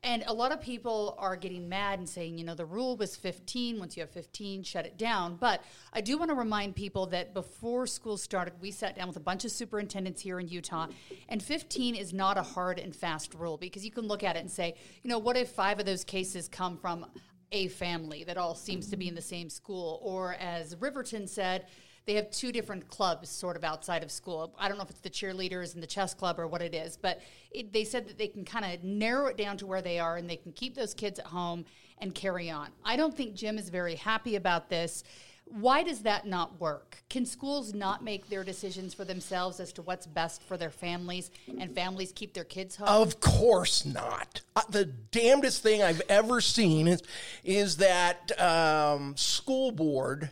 And 0.04 0.24
a 0.26 0.32
lot 0.32 0.50
of 0.50 0.60
people 0.60 1.14
are 1.16 1.36
getting 1.36 1.68
mad 1.68 2.00
and 2.00 2.08
saying, 2.08 2.36
you 2.36 2.44
know, 2.44 2.56
the 2.56 2.64
rule 2.64 2.96
was 2.96 3.14
15. 3.14 3.78
Once 3.78 3.96
you 3.96 4.02
have 4.02 4.10
15, 4.10 4.64
shut 4.64 4.84
it 4.84 4.98
down. 4.98 5.36
But 5.36 5.62
I 5.92 6.00
do 6.00 6.18
want 6.18 6.30
to 6.30 6.34
remind 6.34 6.74
people 6.74 7.06
that 7.06 7.32
before 7.34 7.86
school 7.86 8.16
started, 8.16 8.54
we 8.60 8.72
sat 8.72 8.96
down 8.96 9.06
with 9.06 9.16
a 9.16 9.20
bunch 9.20 9.44
of 9.44 9.52
superintendents 9.52 10.20
here 10.20 10.40
in 10.40 10.48
Utah, 10.48 10.88
and 11.28 11.40
15 11.40 11.94
is 11.94 12.12
not 12.12 12.36
a 12.36 12.42
hard 12.42 12.80
and 12.80 12.94
fast 12.94 13.32
rule 13.34 13.56
because 13.56 13.84
you 13.84 13.92
can 13.92 14.08
look 14.08 14.24
at 14.24 14.34
it 14.34 14.40
and 14.40 14.50
say, 14.50 14.74
you 15.04 15.08
know, 15.08 15.18
what 15.18 15.36
if 15.36 15.50
five 15.50 15.78
of 15.78 15.86
those 15.86 16.02
cases 16.02 16.48
come 16.48 16.76
from 16.76 17.06
a 17.52 17.68
family 17.68 18.24
that 18.24 18.36
all 18.36 18.56
seems 18.56 18.88
to 18.88 18.96
be 18.96 19.06
in 19.06 19.14
the 19.14 19.22
same 19.22 19.48
school? 19.48 20.00
Or 20.02 20.34
as 20.34 20.76
Riverton 20.80 21.28
said, 21.28 21.66
they 22.06 22.14
have 22.14 22.30
two 22.30 22.52
different 22.52 22.88
clubs 22.88 23.28
sort 23.28 23.56
of 23.56 23.64
outside 23.64 24.02
of 24.02 24.10
school. 24.10 24.54
I 24.58 24.68
don't 24.68 24.76
know 24.76 24.84
if 24.84 24.90
it's 24.90 25.00
the 25.00 25.10
cheerleaders 25.10 25.74
and 25.74 25.82
the 25.82 25.86
chess 25.86 26.14
club 26.14 26.38
or 26.38 26.46
what 26.46 26.62
it 26.62 26.74
is, 26.74 26.96
but 26.96 27.20
it, 27.50 27.72
they 27.72 27.84
said 27.84 28.08
that 28.08 28.18
they 28.18 28.28
can 28.28 28.44
kind 28.44 28.64
of 28.64 28.82
narrow 28.82 29.26
it 29.26 29.36
down 29.36 29.56
to 29.58 29.66
where 29.66 29.82
they 29.82 29.98
are 29.98 30.16
and 30.16 30.28
they 30.28 30.36
can 30.36 30.52
keep 30.52 30.74
those 30.74 30.94
kids 30.94 31.18
at 31.18 31.26
home 31.26 31.64
and 31.98 32.14
carry 32.14 32.50
on. 32.50 32.68
I 32.84 32.96
don't 32.96 33.16
think 33.16 33.34
Jim 33.34 33.58
is 33.58 33.68
very 33.68 33.94
happy 33.94 34.36
about 34.36 34.68
this. 34.68 35.04
Why 35.44 35.82
does 35.82 36.02
that 36.02 36.26
not 36.26 36.58
work? 36.60 37.02
Can 37.10 37.26
schools 37.26 37.74
not 37.74 38.02
make 38.02 38.28
their 38.28 38.42
decisions 38.42 38.94
for 38.94 39.04
themselves 39.04 39.60
as 39.60 39.72
to 39.74 39.82
what's 39.82 40.06
best 40.06 40.42
for 40.42 40.56
their 40.56 40.70
families 40.70 41.30
and 41.58 41.74
families 41.74 42.12
keep 42.12 42.32
their 42.32 42.44
kids 42.44 42.76
home? 42.76 42.88
Of 42.88 43.20
course 43.20 43.84
not. 43.84 44.40
Uh, 44.56 44.62
the 44.70 44.86
damnedest 44.86 45.62
thing 45.62 45.82
I've 45.82 46.00
ever 46.08 46.40
seen 46.40 46.88
is 46.88 47.02
is 47.44 47.76
that 47.78 48.32
um, 48.40 49.14
school 49.16 49.72
board 49.72 50.30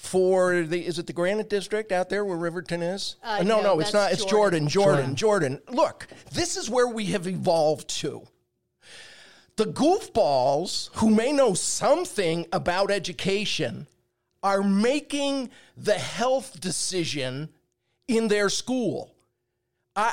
for 0.00 0.62
the 0.62 0.86
is 0.86 0.98
it 0.98 1.06
the 1.06 1.12
Granite 1.12 1.50
District 1.50 1.92
out 1.92 2.08
there 2.08 2.24
where 2.24 2.38
Riverton 2.38 2.82
is? 2.82 3.16
Uh, 3.22 3.42
no, 3.42 3.58
no, 3.58 3.74
no, 3.74 3.80
it's 3.80 3.92
not. 3.92 4.10
It's 4.12 4.24
Jordan, 4.24 4.66
Jordan. 4.66 5.14
Jordan, 5.14 5.58
Jordan. 5.58 5.76
Look, 5.76 6.06
this 6.32 6.56
is 6.56 6.70
where 6.70 6.88
we 6.88 7.04
have 7.06 7.26
evolved 7.26 7.86
to. 8.00 8.26
The 9.56 9.66
goofballs 9.66 10.88
who 10.94 11.10
may 11.10 11.32
know 11.32 11.52
something 11.52 12.46
about 12.50 12.90
education 12.90 13.86
are 14.42 14.62
making 14.62 15.50
the 15.76 15.98
health 15.98 16.58
decision 16.58 17.50
in 18.08 18.28
their 18.28 18.48
school. 18.48 19.14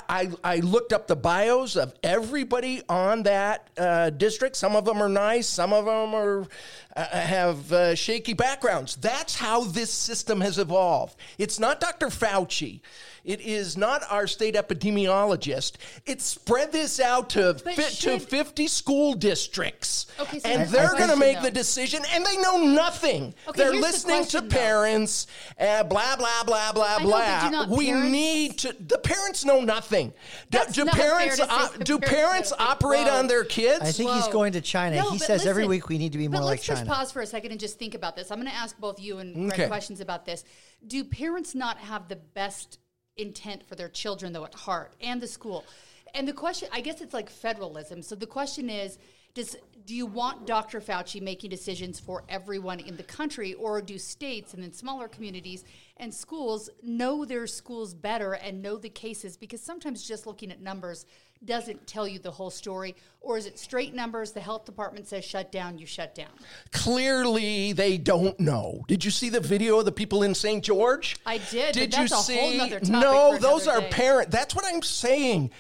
I, 0.10 0.30
I, 0.44 0.56
looked 0.58 0.92
up 0.92 1.08
the 1.08 1.16
bios 1.16 1.76
of 1.76 1.94
everybody 2.04 2.82
on 2.90 3.24
that 3.24 3.70
uh, 3.78 4.10
district. 4.10 4.56
Some 4.56 4.76
of 4.76 4.86
them 4.86 5.02
are 5.02 5.10
nice. 5.10 5.48
Some 5.48 5.72
of 5.72 5.86
them 5.86 6.14
are 6.14 6.48
uh, 6.96 7.06
have 7.06 7.72
uh, 7.72 7.96
shaky 7.96 8.34
backgrounds. 8.34 8.96
That's 8.96 9.36
how 9.36 9.64
this 9.64 9.92
system 9.92 10.42
has 10.42 10.58
evolved. 10.58 11.16
It's 11.38 11.60
not 11.60 11.80
Dr. 11.80 12.08
Fauci. 12.08 12.82
It 13.28 13.42
is 13.42 13.76
not 13.78 14.02
our 14.10 14.26
state 14.26 14.56
epidemiologist. 14.56 15.74
It 16.06 16.22
spread 16.22 16.72
this 16.72 17.00
out 17.00 17.30
to 17.32 17.58
But 17.64 17.76
fi- 17.76 17.84
to 18.14 18.20
50 18.20 18.68
school 18.68 19.14
districts, 19.16 20.08
Okay, 20.20 20.40
so 20.40 20.48
and 20.50 20.60
here's 20.60 20.72
they're 20.72 20.88
going 20.92 21.02
to 21.02 21.16
question, 21.16 21.20
make 21.20 21.36
though. 21.38 21.42
the 21.44 21.52
decision, 21.52 22.04
and 22.14 22.26
they 22.26 22.38
know 22.38 22.58
nothing. 22.64 23.34
Okay, 23.50 23.58
they're 23.58 23.74
here's 23.74 23.82
the 23.84 23.88
listening 23.92 24.16
question, 24.22 24.42
to 24.44 24.48
though. 24.48 24.56
parents. 24.60 25.28
Uh, 25.60 25.84
blah 25.84 26.16
blah 26.16 26.44
blah 26.46 26.72
blah 26.72 26.86
I 26.86 27.04
know, 27.04 27.10
but 27.12 27.44
do 27.44 27.50
blah. 27.50 27.50
not 27.50 27.70
we 27.70 27.88
parents- 27.88 28.12
need 28.12 28.58
to. 28.60 28.74
The 28.80 28.98
parents 28.98 29.44
know 29.44 29.60
nothing. 29.60 30.14
Do, 30.50 30.58
That's 30.60 30.74
do 30.74 30.86
not 30.86 30.96
fair 30.96 31.18
parents 31.18 31.36
to 31.38 31.44
say 31.44 31.50
uh, 31.52 31.68
the 31.78 31.84
do 31.84 32.00
parents 32.00 32.18
parents 32.18 32.52
know. 32.52 32.66
operate 32.66 33.08
Whoa. 33.08 33.18
on 33.20 33.28
their 33.28 33.44
kids? 33.44 33.82
I 33.82 33.92
think 33.92 34.10
he's 34.12 34.26
Whoa. 34.28 34.32
going 34.32 34.54
to 34.54 34.62
China. 34.62 34.96
No, 34.96 35.12
he 35.12 35.18
but 35.18 35.28
says 35.28 35.46
every 35.46 35.64
listen, 35.64 35.70
week 35.72 35.90
we 35.90 35.98
need 35.98 36.14
to 36.14 36.18
be 36.18 36.30
more 36.30 36.40
but 36.40 36.46
like 36.46 36.52
let's 36.60 36.66
China. 36.66 36.80
just 36.86 36.90
pause 36.90 37.12
for 37.12 37.22
a 37.22 37.28
second 37.28 37.52
and 37.52 37.60
just 37.60 37.78
think 37.78 37.94
about 37.94 38.16
this. 38.16 38.32
I'm 38.32 38.38
going 38.40 38.48
to 38.50 38.56
ask 38.56 38.78
both 38.80 39.02
you 39.02 39.18
and 39.18 39.36
Greg 39.36 39.60
Okay. 39.60 39.68
questions 39.68 40.00
about 40.00 40.26
this. 40.26 40.46
Do 40.88 41.04
parents 41.04 41.54
not 41.54 41.78
have 41.80 42.08
the 42.08 42.16
best 42.16 42.80
intent 43.18 43.68
for 43.68 43.76
their 43.76 43.90
children, 43.90 44.34
though, 44.34 44.46
at 44.46 44.54
heart, 44.54 44.94
and 45.02 45.22
the 45.22 45.28
school? 45.28 45.66
And 46.14 46.28
the 46.28 46.34
question, 46.34 46.70
I 46.72 46.82
guess, 46.82 47.02
it's 47.02 47.14
like 47.14 47.30
federalism. 47.30 48.02
So 48.02 48.16
the 48.16 48.28
question 48.28 48.70
is. 48.70 48.98
Does, 49.34 49.56
do 49.86 49.94
you 49.94 50.08
want 50.08 50.48
Dr. 50.48 50.82
Fauci 50.82 51.22
making 51.22 51.52
decisions 51.52 52.00
for 52.00 52.24
everyone 52.28 52.80
in 52.80 52.98
the 52.98 53.04
country, 53.04 53.54
or 53.54 53.84
do 53.84 54.00
states 54.00 54.56
and 54.56 54.64
then 54.64 54.74
smaller 54.74 55.08
communities 55.08 55.64
and 55.98 56.12
schools 56.12 56.72
know 56.82 57.24
their 57.24 57.46
schools 57.46 57.94
better 57.94 58.34
and 58.34 58.64
know 58.64 58.78
the 58.78 58.90
cases? 58.90 59.38
Because 59.38 59.62
sometimes 59.62 60.02
just 60.02 60.26
looking 60.26 60.52
at 60.52 60.60
numbers 60.60 61.06
doesn't 61.46 61.86
tell 61.88 62.08
you 62.08 62.20
the 62.20 62.32
whole 62.32 62.50
story. 62.50 62.96
Or 63.22 63.38
is 63.38 63.46
it 63.46 63.60
straight 63.60 63.94
numbers? 63.94 64.32
The 64.32 64.40
health 64.40 64.66
department 64.66 65.08
says 65.08 65.26
shut 65.26 65.52
down, 65.52 65.78
you 65.78 65.86
shut 65.86 66.16
down. 66.16 66.30
Clearly, 66.72 67.74
they 67.74 67.98
don't 67.98 68.40
know. 68.40 68.84
Did 68.88 69.04
you 69.04 69.12
see 69.12 69.30
the 69.30 69.40
video 69.40 69.80
of 69.80 69.86
the 69.86 69.92
people 69.92 70.24
in 70.24 70.34
St. 70.34 70.64
George? 70.64 71.18
I 71.26 71.38
did, 71.38 71.68
but 71.68 71.74
Did 71.74 71.92
that's 71.92 72.12
you 72.12 72.18
a 72.18 72.80
see? 72.80 72.90
no, 72.92 73.38
those 73.38 73.68
are 73.68 73.82
day. 73.82 73.90
parent. 73.90 74.32
That's 74.32 74.56
what 74.56 74.66
I'm 74.66 74.82
saying. 74.82 75.52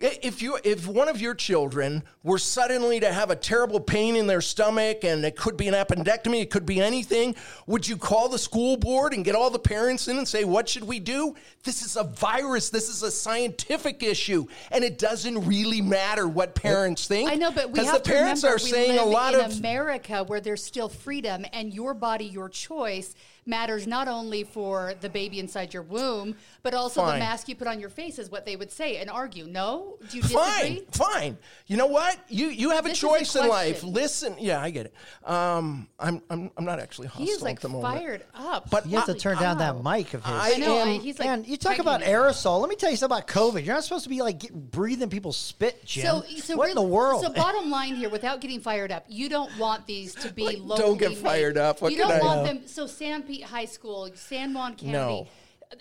If 0.00 0.42
you 0.42 0.58
if 0.64 0.88
one 0.88 1.08
of 1.08 1.20
your 1.20 1.34
children 1.34 2.02
were 2.24 2.38
suddenly 2.38 2.98
to 3.00 3.12
have 3.12 3.30
a 3.30 3.36
terrible 3.36 3.78
pain 3.78 4.16
in 4.16 4.26
their 4.26 4.40
stomach 4.40 5.04
and 5.04 5.24
it 5.24 5.36
could 5.36 5.56
be 5.56 5.68
an 5.68 5.74
appendectomy, 5.74 6.42
it 6.42 6.50
could 6.50 6.66
be 6.66 6.80
anything, 6.80 7.36
would 7.66 7.86
you 7.86 7.96
call 7.96 8.28
the 8.28 8.38
school 8.38 8.76
board 8.76 9.14
and 9.14 9.24
get 9.24 9.36
all 9.36 9.50
the 9.50 9.58
parents 9.58 10.08
in 10.08 10.18
and 10.18 10.26
say, 10.26 10.44
"What 10.44 10.68
should 10.68 10.84
we 10.84 10.98
do?" 10.98 11.36
This 11.62 11.82
is 11.82 11.96
a 11.96 12.02
virus. 12.02 12.70
This 12.70 12.88
is 12.88 13.04
a 13.04 13.10
scientific 13.10 14.02
issue, 14.02 14.46
and 14.72 14.82
it 14.82 14.98
doesn't 14.98 15.46
really 15.46 15.80
matter 15.80 16.26
what 16.26 16.56
parents 16.56 17.06
think. 17.06 17.30
I 17.30 17.36
know, 17.36 17.52
but 17.52 17.68
we 17.68 17.74
because 17.74 17.92
have 17.92 18.02
the 18.02 18.10
parents 18.10 18.40
to 18.40 18.48
remember 18.48 18.56
are 18.56 18.68
saying 18.68 18.98
a 18.98 19.04
lot 19.04 19.34
in 19.34 19.40
of 19.40 19.58
America 19.58 20.24
where 20.24 20.40
there's 20.40 20.64
still 20.64 20.88
freedom, 20.88 21.46
and 21.52 21.72
your 21.72 21.94
body, 21.94 22.24
your 22.24 22.48
choice 22.48 23.14
matters 23.46 23.86
not 23.86 24.08
only 24.08 24.42
for 24.44 24.94
the 25.00 25.08
baby 25.08 25.38
inside 25.38 25.74
your 25.74 25.82
womb, 25.82 26.34
but 26.62 26.74
also 26.74 27.02
Fine. 27.02 27.14
the 27.14 27.18
mask 27.24 27.48
you 27.48 27.54
put 27.54 27.66
on 27.66 27.78
your 27.80 27.90
face 27.90 28.18
is 28.18 28.30
what 28.30 28.46
they 28.46 28.56
would 28.56 28.70
say 28.72 28.96
and 28.98 29.10
argue. 29.10 29.44
No, 29.46 29.96
do 30.10 30.16
you 30.16 30.22
disagree? 30.22 30.40
Fine, 30.40 30.86
fine. 30.92 31.38
You 31.66 31.76
know 31.76 31.86
what? 31.86 32.16
You 32.28 32.48
you 32.48 32.70
have 32.70 32.86
a 32.86 32.88
This 32.90 32.98
a 32.98 33.00
choice 33.00 33.36
in 33.36 33.48
life. 33.48 33.82
Listen, 33.82 34.34
yeah, 34.38 34.60
I 34.60 34.70
get 34.70 34.86
it. 34.86 34.94
Um, 35.28 35.88
I'm 35.98 36.22
I'm 36.30 36.50
I'm 36.56 36.64
not 36.64 36.80
actually 36.80 37.08
hostile 37.08 37.24
He 37.26 37.32
is 37.32 37.42
like 37.42 37.56
at 37.56 37.62
the 37.62 37.68
moment. 37.68 37.94
fired 38.02 38.24
up. 38.34 38.70
But 38.70 38.86
You 38.86 38.96
have 38.96 39.06
to 39.06 39.14
turn 39.14 39.38
down 39.38 39.58
that 39.58 39.82
mic 39.82 40.14
of 40.14 40.24
his. 40.24 40.32
I 40.34 40.52
I 40.54 40.56
know. 40.58 40.78
I, 40.78 40.82
am- 40.88 41.00
he's 41.00 41.18
like, 41.18 41.28
Man, 41.28 41.44
you 41.44 41.56
talk 41.56 41.78
about 41.78 42.02
aerosol. 42.02 42.60
Let 42.60 42.70
me 42.70 42.76
tell 42.76 42.90
you 42.90 42.96
something 42.96 43.16
about 43.18 43.28
COVID. 43.28 43.64
You're 43.64 43.74
not 43.74 43.84
supposed 43.84 44.04
to 44.04 44.10
be 44.10 44.22
like 44.22 44.38
get, 44.40 44.52
breathing 44.70 45.08
people's 45.10 45.36
spit, 45.36 45.84
Jim. 45.84 46.04
So, 46.06 46.22
so 46.38 46.56
what 46.56 46.68
in 46.68 46.74
the 46.74 46.82
world? 46.82 47.22
So, 47.22 47.30
bottom 47.32 47.70
line 47.70 47.94
here, 47.94 48.08
without 48.08 48.40
getting 48.40 48.60
fired 48.60 48.90
up, 48.92 49.04
you 49.08 49.28
don't 49.28 49.50
want 49.58 49.86
these 49.86 50.14
to 50.16 50.32
be 50.32 50.44
Like, 50.44 50.58
locally 50.60 50.78
don't 50.88 50.98
get 50.98 51.08
made. 51.10 51.18
fired 51.18 51.58
up. 51.58 51.82
What 51.82 51.92
you 51.92 51.98
can 51.98 52.08
don't 52.08 52.22
I- 52.22 52.24
want 52.24 52.40
No. 52.42 52.46
them. 52.46 52.66
So, 52.66 52.86
San 52.86 53.22
Pete 53.34 53.44
High 53.44 53.64
School, 53.64 54.10
San 54.14 54.54
Juan 54.54 54.76
County. 54.76 54.92
No. 54.92 55.26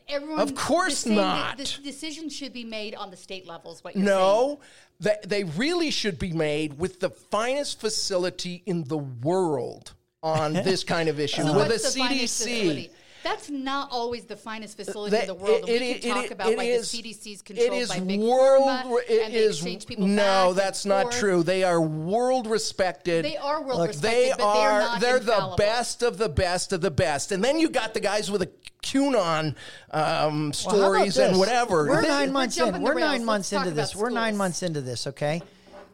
Everyone, 0.07 0.39
Of 0.39 0.55
course 0.55 1.03
the 1.03 1.09
same- 1.09 1.15
not. 1.17 1.57
The, 1.57 1.65
the 1.65 1.83
decision 1.83 2.27
should 2.29 2.51
be 2.51 2.63
made 2.63 2.95
on 2.95 3.11
the 3.11 3.17
state 3.17 3.45
levels. 3.47 3.77
Is 3.77 3.83
what 3.83 3.95
you're 3.95 4.05
saying. 4.07 4.17
No, 4.17 4.59
they, 4.99 5.17
they 5.23 5.43
really 5.43 5.91
should 5.91 6.17
be 6.17 6.33
made 6.33 6.79
with 6.79 6.99
the 6.99 7.11
finest 7.11 7.79
facility 7.79 8.63
in 8.65 8.85
the 8.85 8.97
world 8.97 9.93
on 10.23 10.53
this 10.69 10.83
kind 10.83 11.09
of 11.09 11.19
issue 11.19 11.43
So 11.43 11.53
with 11.55 11.69
what's 11.69 11.95
a 11.95 11.99
the 11.99 12.05
finest 12.05 12.41
CDC. 12.47 12.89
Facility? 13.23 13.37
That's 13.37 13.49
not 13.49 13.89
always 13.91 14.25
the 14.25 14.35
finest 14.35 14.77
facility 14.77 15.11
That- 15.11 15.21
in 15.23 15.27
the 15.27 15.33
world. 15.35 15.69
it- 15.69 15.71
and 15.71 15.81
we 15.81 15.89
it- 15.91 16.01
can 16.01 16.13
talk 16.13 16.25
it- 16.25 16.31
about 16.31 16.49
it 16.51 16.57
why 16.57 16.63
is- 16.65 16.91
the 16.91 16.97
CDC's 16.97 17.39
It 17.41 17.45
controlled 17.45 17.73
is 17.81 17.89
by 17.89 17.99
big 17.99 18.19
world. 18.21 18.63
pharma, 18.67 18.99
it 19.07 19.23
and 19.25 19.33
they 19.33 19.37
is- 19.39 19.55
exchange 19.57 19.85
people 19.87 20.07
no, 20.07 20.15
back 20.23 20.47
and 20.49 20.57
that's 20.57 20.85
not 20.85 21.01
forth. 21.03 21.15
true. 21.19 21.43
They 21.43 21.63
are 21.63 21.81
world 21.81 22.47
respected. 22.47 23.25
They 23.25 23.37
are 23.37 23.61
world 23.61 23.79
Look, 23.79 23.87
respected, 23.89 24.21
They 24.21 24.29
but 24.37 24.53
they're 24.53 24.79
not 24.79 24.99
they're 25.01 25.19
the 25.19 25.53
best 25.57 26.03
of 26.03 26.17
the 26.17 26.29
best 26.29 26.73
of 26.73 26.81
the 26.81 26.91
best. 26.91 27.31
And 27.31 27.43
then 27.43 27.59
you 27.59 27.69
got 27.69 27.93
the 27.93 27.99
guys 27.99 28.29
with 28.29 28.41
the 28.41 28.49
QAnon 28.83 29.55
um, 29.91 30.49
Well, 30.49 30.53
stories 30.53 31.17
and 31.17 31.37
whatever. 31.39 31.87
We're 31.87 32.01
This- 32.01 32.09
nine 32.09 32.31
months 32.33 32.57
in. 32.57 32.81
We're 32.81 32.89
rails. 32.95 32.99
nine 32.99 33.11
Let's 33.19 33.25
months 33.25 33.53
into 33.53 33.71
this. 33.71 33.95
We're 33.95 34.09
nine 34.09 34.35
months 34.35 34.61
into 34.63 34.81
this. 34.81 35.07
Okay, 35.07 35.41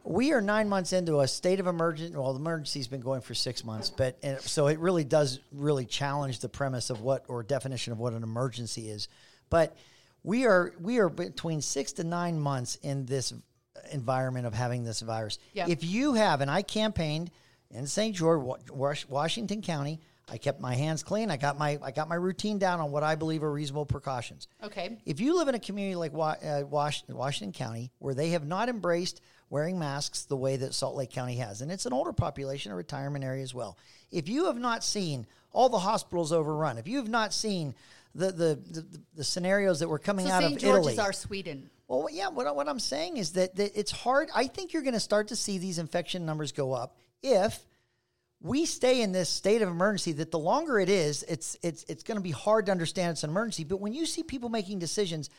we 0.09 0.33
are 0.33 0.41
nine 0.41 0.67
months 0.67 0.91
into 0.91 1.19
a 1.19 1.27
state 1.27 1.59
of 1.59 1.67
emergency. 1.67 2.15
Well, 2.17 2.33
the 2.33 2.39
emergency's 2.39 2.87
been 2.87 2.99
going 2.99 3.21
for 3.21 3.35
six 3.35 3.63
months, 3.63 3.91
but 3.91 4.17
and 4.23 4.41
so 4.41 4.65
it 4.65 4.79
really 4.79 5.03
does 5.03 5.39
really 5.51 5.85
challenge 5.85 6.39
the 6.39 6.49
premise 6.49 6.89
of 6.89 7.01
what 7.01 7.25
or 7.27 7.43
definition 7.43 7.93
of 7.93 7.99
what 7.99 8.13
an 8.13 8.23
emergency 8.23 8.89
is. 8.89 9.07
But 9.51 9.77
we 10.23 10.47
are 10.47 10.73
we 10.81 10.97
are 10.97 11.09
between 11.09 11.61
six 11.61 11.91
to 11.93 12.03
nine 12.03 12.39
months 12.39 12.75
in 12.81 13.05
this 13.05 13.33
environment 13.91 14.47
of 14.47 14.53
having 14.55 14.83
this 14.83 14.99
virus. 15.01 15.37
Yeah. 15.53 15.67
If 15.69 15.83
you 15.83 16.15
have, 16.15 16.41
and 16.41 16.49
I 16.49 16.63
campaigned 16.63 17.29
in 17.69 17.85
St. 17.85 18.15
George, 18.15 18.57
Washington 19.07 19.61
County. 19.61 19.99
I 20.31 20.37
kept 20.37 20.59
my 20.59 20.75
hands 20.75 21.01
clean. 21.01 21.29
I 21.29 21.37
got 21.37 21.59
my 21.59 21.77
I 21.83 21.91
got 21.91 22.09
my 22.09 22.15
routine 22.15 22.57
down 22.57 22.79
on 22.79 22.91
what 22.91 23.03
I 23.03 23.13
believe 23.13 23.43
are 23.43 23.51
reasonable 23.51 23.85
precautions. 23.85 24.47
Okay. 24.63 24.97
If 25.05 25.19
you 25.19 25.37
live 25.37 25.49
in 25.49 25.55
a 25.55 25.59
community 25.59 25.95
like 25.95 26.13
Wa- 26.13 26.35
uh, 26.43 26.63
Washington 26.67 27.51
County, 27.51 27.91
where 27.99 28.15
they 28.15 28.29
have 28.29 28.47
not 28.47 28.69
embraced 28.69 29.21
wearing 29.49 29.79
masks 29.79 30.25
the 30.25 30.37
way 30.37 30.57
that 30.57 30.73
Salt 30.73 30.95
Lake 30.95 31.11
County 31.11 31.35
has, 31.37 31.61
and 31.61 31.71
it's 31.71 31.85
an 31.85 31.93
older 31.93 32.13
population, 32.13 32.71
a 32.71 32.75
retirement 32.75 33.23
area 33.23 33.43
as 33.43 33.53
well. 33.53 33.77
If 34.11 34.29
you 34.29 34.45
have 34.45 34.57
not 34.57 34.83
seen 34.83 35.25
all 35.51 35.69
the 35.69 35.79
hospitals 35.79 36.31
overrun, 36.31 36.77
if 36.77 36.87
you 36.87 36.97
have 36.97 37.09
not 37.09 37.33
seen 37.33 37.73
the 38.15 38.31
the, 38.31 38.59
the, 38.71 38.85
the 39.15 39.23
scenarios 39.23 39.79
that 39.79 39.87
were 39.87 39.99
coming 39.99 40.27
So 40.27 40.33
out 40.33 40.43
St. 40.43 40.55
of 40.55 40.61
George 40.61 40.77
Italy, 40.77 40.93
is 40.93 40.99
our 40.99 41.13
Sweden. 41.13 41.69
well, 41.87 42.07
yeah. 42.11 42.29
What, 42.29 42.55
what 42.55 42.67
I'm 42.67 42.79
saying 42.79 43.17
is 43.17 43.33
that, 43.33 43.55
that 43.55 43.77
it's 43.77 43.91
hard. 43.91 44.29
I 44.35 44.47
think 44.47 44.73
you're 44.73 44.83
going 44.83 44.93
to 44.93 44.99
start 44.99 45.29
to 45.29 45.35
see 45.35 45.57
these 45.57 45.79
infection 45.79 46.25
numbers 46.25 46.51
go 46.51 46.73
up 46.73 46.97
if 47.21 47.59
we 48.41 48.65
stay 48.65 49.01
in 49.01 49.11
this 49.11 49.29
state 49.29 49.61
of 49.61 49.69
emergency. 49.69 50.13
That 50.13 50.31
the 50.31 50.39
longer 50.39 50.79
it 50.79 50.89
is, 50.89 51.23
it's 51.23 51.57
it's 51.61 51.83
it's 51.87 52.03
going 52.03 52.17
to 52.17 52.23
be 52.23 52.31
hard 52.31 52.67
to 52.67 52.71
understand 52.71 53.11
it's 53.11 53.23
an 53.23 53.29
emergency. 53.29 53.63
But 53.63 53.81
when 53.81 53.93
you 53.93 54.05
see 54.05 54.23
people 54.23 54.49
making 54.49 54.79
decisions 54.79 55.29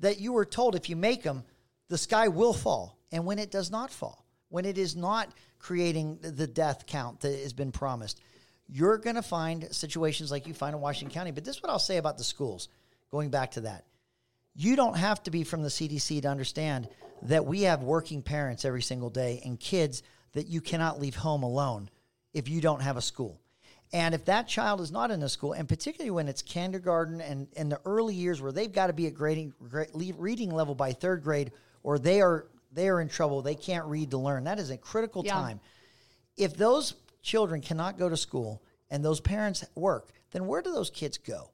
that 0.00 0.20
you 0.20 0.32
were 0.32 0.44
told 0.44 0.74
if 0.74 0.88
you 0.88 0.96
make 0.96 1.22
them, 1.22 1.44
the 1.88 1.98
sky 1.98 2.28
will 2.28 2.52
fall, 2.52 2.96
and 3.12 3.24
when 3.24 3.38
it 3.38 3.50
does 3.50 3.70
not 3.70 3.90
fall, 3.90 4.24
when 4.48 4.64
it 4.64 4.78
is 4.78 4.96
not 4.96 5.32
creating 5.58 6.18
the- 6.22 6.46
death 6.46 6.86
count 6.86 7.20
that 7.20 7.38
has 7.40 7.52
been 7.52 7.72
promised, 7.72 8.20
you're 8.68 8.98
going 8.98 9.16
to 9.16 9.22
find 9.22 9.74
situations 9.74 10.30
like 10.30 10.46
you 10.46 10.54
find 10.54 10.74
in 10.74 10.80
Washington 10.80 11.12
County. 11.12 11.30
But 11.30 11.44
this 11.44 11.56
is 11.56 11.62
what 11.62 11.70
I'll 11.70 11.78
say 11.78 11.96
about 11.96 12.18
the 12.18 12.24
schools. 12.24 12.68
Going 13.10 13.30
back 13.30 13.52
to 13.52 13.62
that 13.62 13.84
you 14.54 14.76
don't 14.76 14.96
have 14.96 15.22
to 15.22 15.30
be 15.30 15.44
from 15.44 15.62
the 15.62 15.68
CDC 15.68 16.22
to 16.22 16.28
understand 16.28 16.88
that 17.22 17.46
we 17.46 17.62
have 17.62 17.82
working 17.82 18.22
parents 18.22 18.64
every 18.64 18.82
single 18.82 19.10
day 19.10 19.40
and 19.44 19.58
kids 19.60 20.02
that 20.32 20.46
you 20.46 20.60
cannot 20.60 21.00
leave 21.00 21.14
home 21.14 21.42
alone 21.42 21.88
if 22.32 22.48
you 22.48 22.60
don't 22.60 22.82
have 22.82 22.96
a 22.96 23.02
school. 23.02 23.40
And 23.92 24.14
if 24.14 24.24
that 24.26 24.46
child 24.46 24.80
is 24.80 24.92
not 24.92 25.10
in 25.10 25.22
a 25.22 25.28
school, 25.28 25.52
and 25.52 25.68
particularly 25.68 26.12
when 26.12 26.28
it's 26.28 26.42
kindergarten 26.42 27.20
and 27.20 27.48
in 27.56 27.68
the 27.68 27.80
early 27.84 28.14
years 28.14 28.40
where 28.40 28.52
they've 28.52 28.70
got 28.70 28.86
to 28.86 28.92
be 28.92 29.06
at 29.08 29.14
grading, 29.14 29.52
gra- 29.68 29.88
reading 29.92 30.50
level 30.50 30.74
by 30.74 30.92
third 30.92 31.24
grade, 31.24 31.50
or 31.82 31.98
they 31.98 32.20
are 32.20 32.46
they 32.72 32.88
are 32.88 33.00
in 33.00 33.08
trouble, 33.08 33.42
they 33.42 33.54
can't 33.54 33.86
read 33.86 34.10
to 34.10 34.18
learn. 34.18 34.44
That 34.44 34.58
is 34.58 34.70
a 34.70 34.76
critical 34.76 35.24
Yeah. 35.24 35.34
time. 35.34 35.60
If 36.36 36.56
those 36.56 36.94
children 37.22 37.60
cannot 37.60 37.98
go 37.98 38.08
to 38.08 38.16
school 38.16 38.62
and 38.90 39.04
those 39.04 39.20
parents 39.20 39.64
work, 39.74 40.12
then 40.30 40.46
where 40.46 40.62
do 40.62 40.72
those 40.72 40.90
kids 40.90 41.18
go? 41.18 41.50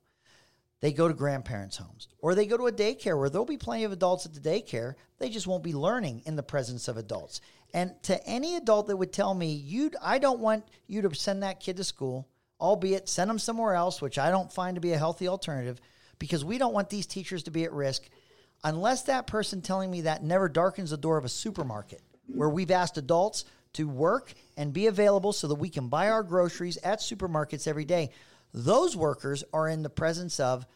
they 0.80 0.92
go 0.92 1.08
to 1.08 1.14
grandparents' 1.14 1.78
homes 1.78 2.06
or 2.18 2.34
they 2.34 2.46
go 2.46 2.56
to 2.56 2.66
a 2.66 2.72
daycare 2.72 3.18
where 3.18 3.30
there'll 3.30 3.46
be 3.46 3.56
plenty 3.56 3.84
of 3.84 3.92
adults 3.92 4.26
at 4.26 4.34
the 4.34 4.40
daycare. 4.40 4.94
They 5.18 5.30
just 5.30 5.46
won't 5.46 5.64
be 5.64 5.72
learning 5.72 6.22
in 6.26 6.36
the 6.36 6.42
presence 6.42 6.86
of 6.86 6.96
adults. 6.96 7.40
And 7.72 7.94
to 8.04 8.22
any 8.26 8.56
adult 8.56 8.86
that 8.88 8.96
would 8.96 9.12
tell 9.12 9.34
me, 9.34 9.52
you, 9.52 9.90
I 10.02 10.18
don't 10.18 10.38
want 10.40 10.64
you 10.86 11.02
to 11.02 11.14
send 11.14 11.42
that 11.42 11.60
kid 11.60 11.78
to 11.78 11.84
school, 11.84 12.28
albeit 12.60 13.08
send 13.08 13.30
them 13.30 13.38
somewhere 13.38 13.74
else, 13.74 14.00
which 14.02 14.18
I 14.18 14.30
don't 14.30 14.52
find 14.52 14.74
to 14.74 14.80
be 14.80 14.92
a 14.92 14.98
healthy 14.98 15.28
alternative, 15.28 15.80
because 16.18 16.44
we 16.44 16.58
don't 16.58 16.74
want 16.74 16.90
these 16.90 17.06
teachers 17.06 17.42
to 17.44 17.50
be 17.50 17.64
at 17.64 17.72
risk, 17.72 18.08
unless 18.66 19.02
that 19.02 19.28
person 19.28 19.62
telling 19.62 19.90
me 19.90 20.02
that 20.02 20.24
never 20.24 20.48
darkens 20.48 20.90
the 20.90 20.96
door 20.96 21.16
of 21.16 21.24
a 21.24 21.28
supermarket 21.28 22.02
where 22.26 22.48
we've 22.48 22.72
asked 22.72 22.98
adults 22.98 23.44
to 23.72 23.88
work 23.88 24.34
and 24.56 24.72
be 24.72 24.88
available 24.88 25.32
so 25.32 25.46
that 25.46 25.54
we 25.54 25.70
can 25.70 25.88
buy 25.88 26.10
our 26.10 26.24
groceries 26.24 26.76
at 26.78 26.98
supermarkets 26.98 27.68
every 27.68 27.84
day. 27.84 28.10
Those 28.52 28.96
workers 28.96 29.44
are 29.52 29.68
in 29.68 29.82
the 29.82 29.88
presence 29.88 30.40
of 30.40 30.66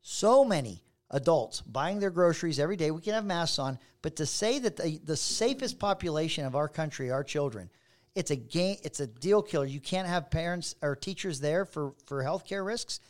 so 0.00 0.44
many 0.44 0.84
adults 1.10 1.60
buying 1.62 1.98
their 1.98 2.10
groceries 2.10 2.60
every 2.60 2.76
day. 2.76 2.92
We 2.92 3.00
can 3.00 3.14
have 3.14 3.24
masks 3.24 3.58
on, 3.58 3.80
but 4.00 4.14
to 4.16 4.26
say 4.26 4.60
that 4.60 4.76
the, 4.76 5.00
the 5.02 5.16
safest 5.16 5.80
population 5.80 6.44
of 6.44 6.54
our 6.54 6.68
country, 6.68 7.10
our 7.10 7.24
children, 7.24 7.68
it's 8.14 8.30
a 8.30 8.36
game, 8.36 8.76
it's 8.84 9.00
a 9.00 9.08
deal 9.08 9.42
killer. 9.42 9.66
You 9.66 9.80
can't 9.80 10.06
have 10.06 10.30
parents 10.30 10.76
or 10.82 10.94
teachers 10.94 11.40
there 11.40 11.64
for 11.64 11.94
for 12.06 12.22
healthcare 12.22 12.64
risks. 12.64 13.00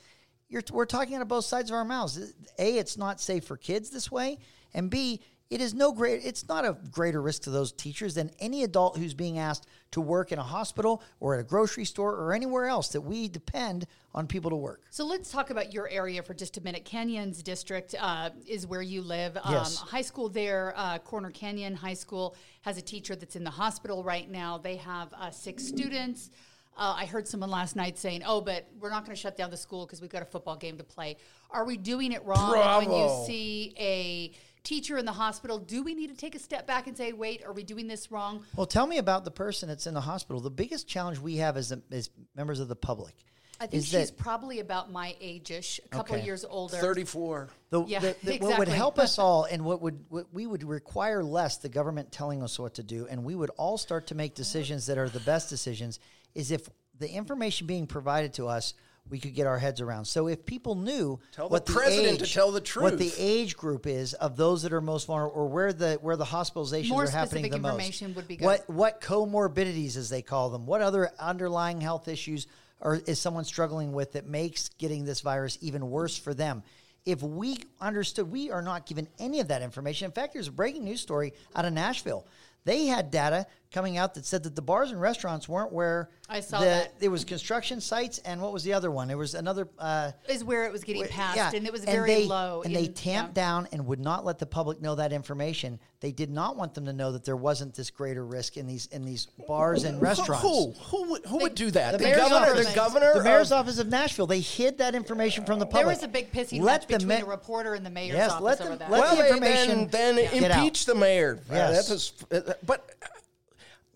You're, 0.51 0.63
we're 0.73 0.85
talking 0.85 1.15
out 1.15 1.23
of 1.23 1.29
both 1.29 1.45
sides 1.45 1.71
of 1.71 1.77
our 1.77 1.85
mouths. 1.85 2.35
A, 2.59 2.77
it's 2.77 2.99
not 2.99 3.21
safe 3.21 3.45
for 3.45 3.57
kids 3.57 3.89
this 3.91 4.11
way, 4.11 4.39
and 4.75 4.91
B, 4.91 5.21
it 5.49 5.61
is 5.61 5.75
no 5.75 5.91
great. 5.93 6.23
It's 6.25 6.47
not 6.49 6.65
a 6.65 6.77
greater 6.93 7.21
risk 7.21 7.43
to 7.43 7.51
those 7.51 7.73
teachers 7.73 8.15
than 8.15 8.31
any 8.39 8.63
adult 8.63 8.97
who's 8.97 9.15
being 9.15 9.39
asked 9.39 9.67
to 9.91 10.01
work 10.01 10.31
in 10.31 10.39
a 10.39 10.45
hospital 10.45 11.03
or 11.19 11.35
at 11.35 11.41
a 11.41 11.43
grocery 11.43 11.85
store 11.85 12.15
or 12.15 12.33
anywhere 12.33 12.67
else 12.67 12.89
that 12.91 13.01
we 13.01 13.27
depend 13.29 13.89
on 14.15 14.29
people 14.29 14.51
to 14.51 14.57
work. 14.57 14.83
So 14.91 15.05
let's 15.05 15.33
talk 15.33 15.51
about 15.51 15.73
your 15.75 15.89
area 15.89 16.23
for 16.23 16.35
just 16.35 16.57
a 16.57 16.61
minute. 16.61 16.85
Canyons 16.85 17.43
District 17.43 17.97
uh, 17.99 18.31
is 18.47 18.65
where 18.65 18.83
you 18.83 19.03
live. 19.03 19.37
Um, 19.39 19.55
Yes. 19.55 19.79
High 19.79 20.03
school 20.03 20.29
there, 20.29 20.73
uh, 20.77 20.99
Corner 20.99 21.31
Canyon 21.33 21.75
High 21.75 21.95
School, 21.95 22.37
has 22.63 22.79
a 22.79 22.83
teacher 22.83 23.17
that's 23.17 23.35
in 23.35 23.43
the 23.43 23.51
hospital 23.51 24.05
right 24.05 24.31
now. 24.31 24.57
They 24.57 24.77
have 24.77 25.13
uh, 25.15 25.31
six 25.31 25.67
students. 25.67 26.31
Uh, 26.77 26.95
I 26.99 27.05
heard 27.05 27.29
someone 27.29 27.51
last 27.51 27.77
night 27.77 27.99
saying, 27.99 28.23
"Oh, 28.25 28.41
but 28.41 28.67
we're 28.79 28.91
not 28.91 29.05
going 29.05 29.15
to 29.15 29.21
shut 29.21 29.37
down 29.37 29.51
the 29.51 29.57
school 29.57 29.85
because 29.87 30.01
we've 30.01 30.11
got 30.11 30.23
a 30.23 30.27
football 30.27 30.57
game 30.57 30.79
to 30.79 30.85
play." 30.85 31.17
Are 31.51 31.65
we 31.65 31.77
doing 31.77 32.13
it 32.13 32.25
wrong 32.25 32.53
when 32.87 32.91
you 32.91 33.25
see 33.27 33.75
a 33.79 34.33
teacher 34.63 34.97
in 34.97 35.05
the 35.05 35.13
hospital? 35.13 35.59
Do 35.59 35.83
we 35.83 35.95
need 35.95 36.09
to 36.09 36.17
take 36.17 36.35
a 36.35 36.39
step 36.39 36.67
back 36.67 36.87
and 36.87 36.97
say, 36.97 37.13
"Wait, 37.13 37.45
are 37.45 37.53
we 37.53 37.65
doing 37.65 37.87
this 37.87 38.11
wrong?" 38.11 38.45
Well, 38.57 38.67
tell 38.67 38.87
me 38.87 38.99
about 38.99 39.25
the 39.25 39.31
person 39.31 39.69
that's 39.69 39.87
in 39.87 39.95
the 39.95 40.01
hospital. 40.01 40.41
The 40.41 40.51
biggest 40.51 40.89
challenge 40.89 41.19
we 41.19 41.37
have 41.37 41.57
as, 41.57 41.73
as 41.91 42.09
members 42.35 42.61
of 42.61 42.69
the 42.69 42.77
public 42.77 43.15
I 43.61 43.67
think 43.67 43.75
is 43.75 43.89
she's 43.89 44.11
that 44.11 44.17
probably 44.17 44.61
about 44.61 44.91
my 44.91 45.15
age-ish, 45.21 45.81
a 45.85 45.89
couple 45.89 46.15
Okay. 46.17 46.25
years 46.25 46.47
older. 46.49 46.77
34. 46.79 47.51
The, 47.69 47.85
Yeah, 47.85 47.99
the- 47.99 48.17
the- 48.23 48.39
what 48.39 48.59
would 48.59 48.69
help 48.69 48.99
us 48.99 49.19
all, 49.19 49.45
and 49.45 49.65
what 49.67 49.83
would 49.83 50.03
what 50.09 50.33
we 50.33 50.47
would 50.47 50.63
require 50.65 51.23
less 51.23 51.59
the 51.59 51.69
government 51.69 52.11
telling 52.11 52.43
us 52.43 52.59
what 52.59 52.75
to 52.75 52.83
do, 52.83 53.07
and 53.11 53.23
we 53.25 53.35
would 53.35 53.51
all 53.59 53.77
start 53.77 54.07
to 54.07 54.15
make 54.15 54.35
decisions 54.35 54.87
that 54.87 54.97
are 54.97 55.11
the 55.11 55.21
best 55.21 55.51
decisions, 55.51 56.01
is 56.35 56.51
if 56.51 56.69
the 56.99 57.11
information 57.11 57.67
being 57.67 57.87
provided 57.87 58.35
to 58.35 58.47
us 58.47 58.75
we 59.09 59.19
could 59.19 59.35
get 59.35 59.47
our 59.47 59.59
heads 59.59 59.81
around. 59.81 60.05
So 60.05 60.29
if 60.29 60.47
people 60.47 60.75
knew 60.75 61.19
Tell 61.33 61.49
the 61.49 61.53
what 61.53 61.67
the 61.67 61.73
president 61.73 62.19
to 62.19 62.25
age, 62.25 62.35
tell 62.35 62.53
the 62.53 62.63
what 62.81 62.99
the 62.99 63.13
age 63.19 63.57
group 63.57 63.87
is 63.87 64.15
of 64.15 64.37
those 64.37 64.63
that 64.63 64.73
are 64.73 64.81
most 64.81 65.07
vulnerable, 65.07 65.37
or 65.37 65.49
where 65.49 65.73
the 65.73 65.95
where 66.01 66.17
the 66.17 66.25
hospitalizations 66.25 66.89
More 66.91 67.05
are 67.05 67.09
happening 67.09 67.45
specific 67.45 67.53
the 67.53 67.59
most. 67.59 68.03
would 68.15 68.29
be 68.29 68.37
good. 68.37 68.45
What 68.45 68.71
what 68.71 69.01
comorbidities, 69.01 69.97
as 69.97 70.11
they 70.11 70.23
call 70.23 70.51
them, 70.51 70.67
what 70.67 70.81
other 70.81 71.11
underlying 71.19 71.81
health 71.81 72.09
issues 72.09 72.47
or 72.81 73.01
is 73.07 73.19
someone 73.19 73.45
struggling 73.45 73.93
with 73.93 74.13
that 74.13 74.27
makes 74.27 74.71
getting 74.79 75.05
this 75.05 75.21
virus 75.21 75.59
even 75.61 75.91
worse 75.91 76.17
for 76.17 76.33
them? 76.33 76.63
If 77.07 77.23
we 77.23 77.57
understood, 77.81 78.31
we 78.31 78.51
are 78.51 78.63
not 78.63 78.87
given 78.87 79.09
any 79.19 79.41
of 79.41 79.49
that 79.49 79.63
information. 79.63 80.07
In 80.07 80.13
fact, 80.13 80.35
there's 80.35 80.49
a 80.49 80.53
breaking 80.53 80.85
news 80.85 81.01
story 81.01 81.33
out 81.57 81.65
of 81.65 81.73
Nashville. 81.73 82.27
They 82.65 82.87
had 82.87 83.11
data 83.11 83.47
coming 83.73 83.97
out 83.99 84.15
that 84.15 84.27
said 84.27 84.43
that 84.43 84.57
the 84.57 84.63
bars 84.63 84.91
and 84.91 85.01
restaurants 85.01 85.49
weren't 85.49 85.73
where 85.73 86.11
I 86.29 86.41
saw 86.41 86.59
the, 86.61 86.65
that. 86.67 86.95
It 87.01 87.09
was 87.09 87.25
construction 87.25 87.81
sites, 87.81 88.19
and 88.19 88.41
what 88.41 88.53
was 88.53 88.63
the 88.65 88.73
other 88.73 88.91
one? 88.91 89.11
It 89.11 89.17
was 89.19 89.35
another. 89.35 89.69
Uh, 89.79 90.13
Is 90.29 90.43
where 90.45 90.65
it 90.65 90.73
was 90.73 90.83
getting 90.85 91.07
passed, 91.07 91.37
yeah, 91.37 91.51
and 91.55 91.67
it 91.67 91.73
was 91.73 91.85
very 91.85 92.09
they, 92.15 92.27
low. 92.27 92.63
And 92.63 92.75
in- 92.75 92.81
they 92.83 92.89
tamped 92.89 93.37
yeah. 93.37 93.43
down 93.43 93.69
and 93.73 93.87
would 93.87 94.01
not 94.01 94.25
let 94.25 94.39
the 94.39 94.47
public 94.47 94.81
know 94.81 94.95
that 94.97 95.13
information. 95.13 95.79
They 96.01 96.13
did 96.13 96.31
not 96.31 96.57
want 96.57 96.75
them 96.75 96.87
to 96.87 96.93
know 96.93 97.13
that 97.13 97.25
there 97.25 97.37
wasn't 97.37 97.75
this 97.75 97.91
greater 97.91 98.25
risk 98.25 98.57
in 98.57 98.67
these 98.67 98.87
in 98.87 99.05
these 99.05 99.27
bars 99.47 99.85
and 99.85 100.01
restaurants. 100.01 100.43
Who 100.43 100.73
who 100.73 101.11
would, 101.11 101.27
who 101.27 101.39
would 101.39 101.55
do 101.55 101.71
that? 101.73 101.93
The 101.93 101.99
The, 101.99 102.05
mayor's 102.05 102.19
governor. 102.29 102.53
office. 102.53 102.69
The 102.69 102.75
governor. 102.75 103.15
The 103.15 103.25
mayor's 103.25 103.53
of- 103.53 103.59
office 103.59 103.79
of 103.79 103.89
Nashville. 103.89 104.27
They 104.27 104.41
hid 104.41 104.79
that 104.79 104.95
information 104.95 105.45
from 105.45 105.59
the 105.59 105.67
public. 105.67 105.83
There 105.85 105.95
was 105.95 106.03
a 106.03 106.09
big 106.09 106.33
pissing 106.33 106.61
Let 106.63 106.83
match 106.83 106.89
the 106.89 106.99
between 107.07 107.21
ma- 107.21 107.27
a 107.27 107.29
reporter 107.31 107.75
and 107.75 107.85
the 107.87 107.91
mayor's 107.91 108.17
Yes, 108.17 108.31
office 108.33 108.43
let 108.43 108.61
over 108.63 108.71
them- 108.71 108.79
that. 108.79 108.91
let 108.91 109.01
well, 109.01 109.17
the 109.17 109.23
they- 109.23 109.29
information 109.31 109.89
then, 109.89 110.17
then 110.17 110.41
get 110.41 110.51
out. 110.53 110.59
impeach 110.59 110.85
the 110.87 110.95
mayor. 110.95 111.39
Uh, 111.51 111.55
Yes. 111.55 111.89
that's 111.89 112.13
a, 112.49 112.57
but 112.65 112.89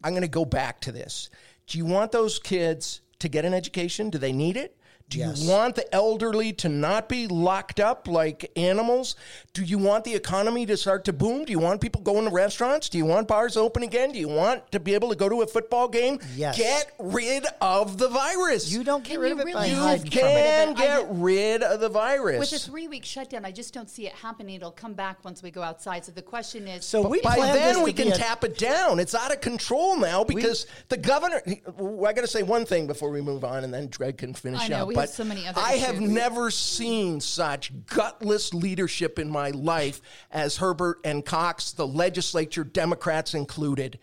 I'm 0.05 0.13
going 0.13 0.23
to 0.23 0.29
go 0.29 0.45
back 0.45 0.81
to 0.83 0.93
this. 0.93 1.31
Do 1.67 1.79
you 1.79 1.87
want 1.87 2.13
those 2.13 2.39
kids 2.39 3.01
to 3.21 3.29
get 3.29 3.47
an 3.47 3.55
education? 3.55 4.11
Do 4.11 4.19
they 4.19 4.33
need 4.33 4.59
it? 4.59 4.77
Do 5.11 5.19
Yes. 5.19 5.43
you 5.43 5.51
want 5.51 5.77
the 5.77 5.95
elderly 5.95 6.53
to 6.55 6.69
not 6.69 7.09
be 7.09 7.29
locked 7.29 7.79
up 7.79 8.09
like 8.09 8.51
animals? 8.57 9.15
Do 9.53 9.63
you 9.63 9.77
want 9.79 10.05
the 10.05 10.15
economy 10.15 10.65
to 10.67 10.77
start 10.79 11.05
to 11.05 11.13
boom? 11.13 11.45
Do 11.45 11.53
you 11.53 11.59
want 11.59 11.81
people 11.83 12.01
going 12.01 12.25
to 12.25 12.31
restaurants? 12.31 12.89
Do 12.89 12.97
you 12.99 13.05
want 13.05 13.29
bars 13.29 13.57
open 13.57 13.83
again? 13.83 14.13
Do 14.13 14.19
you 14.19 14.29
want 14.29 14.73
to 14.73 14.81
be 14.81 14.95
able 14.95 15.11
to 15.11 15.15
go 15.15 15.29
to 15.29 15.43
a 15.43 15.47
football 15.47 15.89
game? 15.89 16.19
Yes. 16.35 16.57
Get 16.57 16.91
rid 16.99 17.45
of 17.61 17.99
the 17.99 18.09
virus. 18.09 18.73
You 18.73 18.83
don't 18.83 19.05
get 19.05 19.13
Can 19.13 19.21
rid 19.21 19.33
of 19.33 19.41
it 19.41 19.45
by 19.45 19.51
really- 19.53 19.71
You 19.71 19.77
hiding 19.77 20.11
from 20.11 20.19
it. 20.19 20.21
can 20.23 20.69
I 20.71 20.73
get 20.73 21.07
rid 21.11 21.63
of 21.63 21.81
the 21.81 21.91
virus. 21.91 22.51
With 22.51 22.61
a 22.61 22.65
three 22.65 22.89
week 22.89 23.05
shutdown, 23.05 23.45
I 23.45 23.53
just 23.53 23.75
don't 23.75 23.91
see 23.91 24.07
it 24.07 24.15
happening. 24.15 24.57
It'll 24.57 24.71
come 24.73 24.95
back 24.95 25.19
once 25.23 25.43
we 25.43 25.51
go 25.51 25.63
outside. 25.63 26.05
So 26.07 26.13
the 26.13 26.23
question 26.23 26.67
is 26.67 26.85
So 26.85 27.07
we 27.07 27.21
By 27.21 27.37
then, 27.37 27.83
we 27.83 27.93
can 27.93 28.09
a- 28.11 28.17
tap 28.17 28.43
it 28.43 28.57
down. 28.59 28.99
It's 28.99 29.15
out 29.15 29.33
of 29.33 29.41
control 29.43 29.97
now 29.99 30.25
because 30.25 30.67
the 30.89 30.97
governor. 30.97 31.43
I 31.47 32.13
got 32.15 32.23
to 32.23 32.27
say 32.27 32.43
one 32.43 32.65
thing 32.65 32.87
before 32.87 33.11
we 33.11 33.21
move 33.21 33.45
on, 33.45 33.65
and 33.65 33.73
then 33.73 33.89
Greg 33.89 34.17
can 34.17 34.33
finish 34.35 34.63
I 34.63 34.69
know, 34.69 34.91
up. 34.91 34.94
We 34.95 35.03
but 35.03 35.09
have 35.09 35.11
so 35.11 35.25
many 35.25 35.47
other 35.47 35.61
I 35.61 35.73
have 35.73 36.01
never 36.01 36.51
seen 36.51 37.21
such 37.21 37.73
gutless 37.87 38.55
leadership 38.55 39.19
in 39.19 39.29
my 39.29 39.51
life 39.51 40.01
as 40.31 40.57
Herbert 40.57 41.01
and 41.05 41.25
Cox, 41.25 41.73
the 41.73 41.87
legislature, 41.87 42.65
Democrats 42.65 43.35
included. 43.35 43.99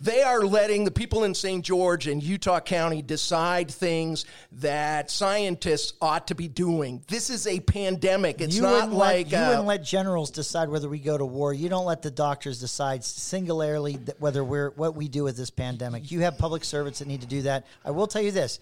They 0.00 0.22
are 0.22 0.42
letting 0.42 0.84
the 0.84 0.90
people 0.90 1.24
in 1.24 1.34
St. 1.34 1.64
George 1.64 2.06
and 2.06 2.22
Utah 2.22 2.60
County 2.60 3.02
decide 3.02 3.70
things 3.70 4.24
that 4.52 5.10
scientists 5.10 5.94
ought 6.00 6.26
to 6.28 6.34
be 6.34 6.48
doing. 6.48 7.02
This 7.08 7.30
is 7.30 7.46
a 7.46 7.60
pandemic. 7.60 8.40
It's 8.40 8.56
you 8.56 8.62
not 8.62 8.72
wouldn't 8.72 8.92
like 8.92 9.30
let, 9.30 9.32
you 9.32 9.38
uh, 9.38 9.48
wouldn't 9.48 9.66
let 9.66 9.84
generals 9.84 10.30
decide 10.30 10.68
whether 10.68 10.88
we 10.88 10.98
go 10.98 11.16
to 11.16 11.24
war. 11.24 11.54
You 11.54 11.68
don't 11.68 11.86
let 11.86 12.02
the 12.02 12.10
doctors 12.10 12.60
decide 12.60 13.04
singularly 13.04 13.96
that 13.96 14.20
whether 14.20 14.44
we're 14.44 14.70
what 14.70 14.94
we 14.94 15.08
do 15.08 15.24
with 15.24 15.36
this 15.36 15.50
pandemic. 15.50 16.10
You 16.10 16.20
have 16.20 16.38
public 16.38 16.64
servants 16.64 16.98
that 16.98 17.08
need 17.08 17.20
to 17.22 17.26
do 17.26 17.42
that. 17.42 17.66
I 17.84 17.90
will 17.90 18.06
tell 18.06 18.22
you 18.22 18.30
this: 18.30 18.58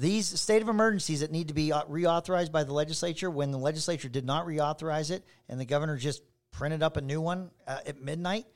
these 0.00 0.40
state 0.40 0.62
of 0.62 0.68
emergencies 0.68 1.20
that 1.20 1.30
need 1.30 1.48
to 1.48 1.54
be 1.54 1.72
uh, 1.72 1.82
reauthorized 1.84 2.50
by 2.50 2.64
the 2.64 2.72
legislature, 2.72 3.30
when 3.30 3.50
the 3.50 3.58
legislature 3.58 4.08
did 4.08 4.24
not 4.24 4.46
reauthorize 4.46 5.10
it, 5.10 5.24
and 5.48 5.60
the 5.60 5.64
governor 5.66 5.98
just 5.98 6.22
printed 6.52 6.82
up 6.82 6.96
a 6.96 7.02
new 7.02 7.20
one 7.20 7.50
uh, 7.68 7.78
at 7.86 8.00
midnight, 8.00 8.46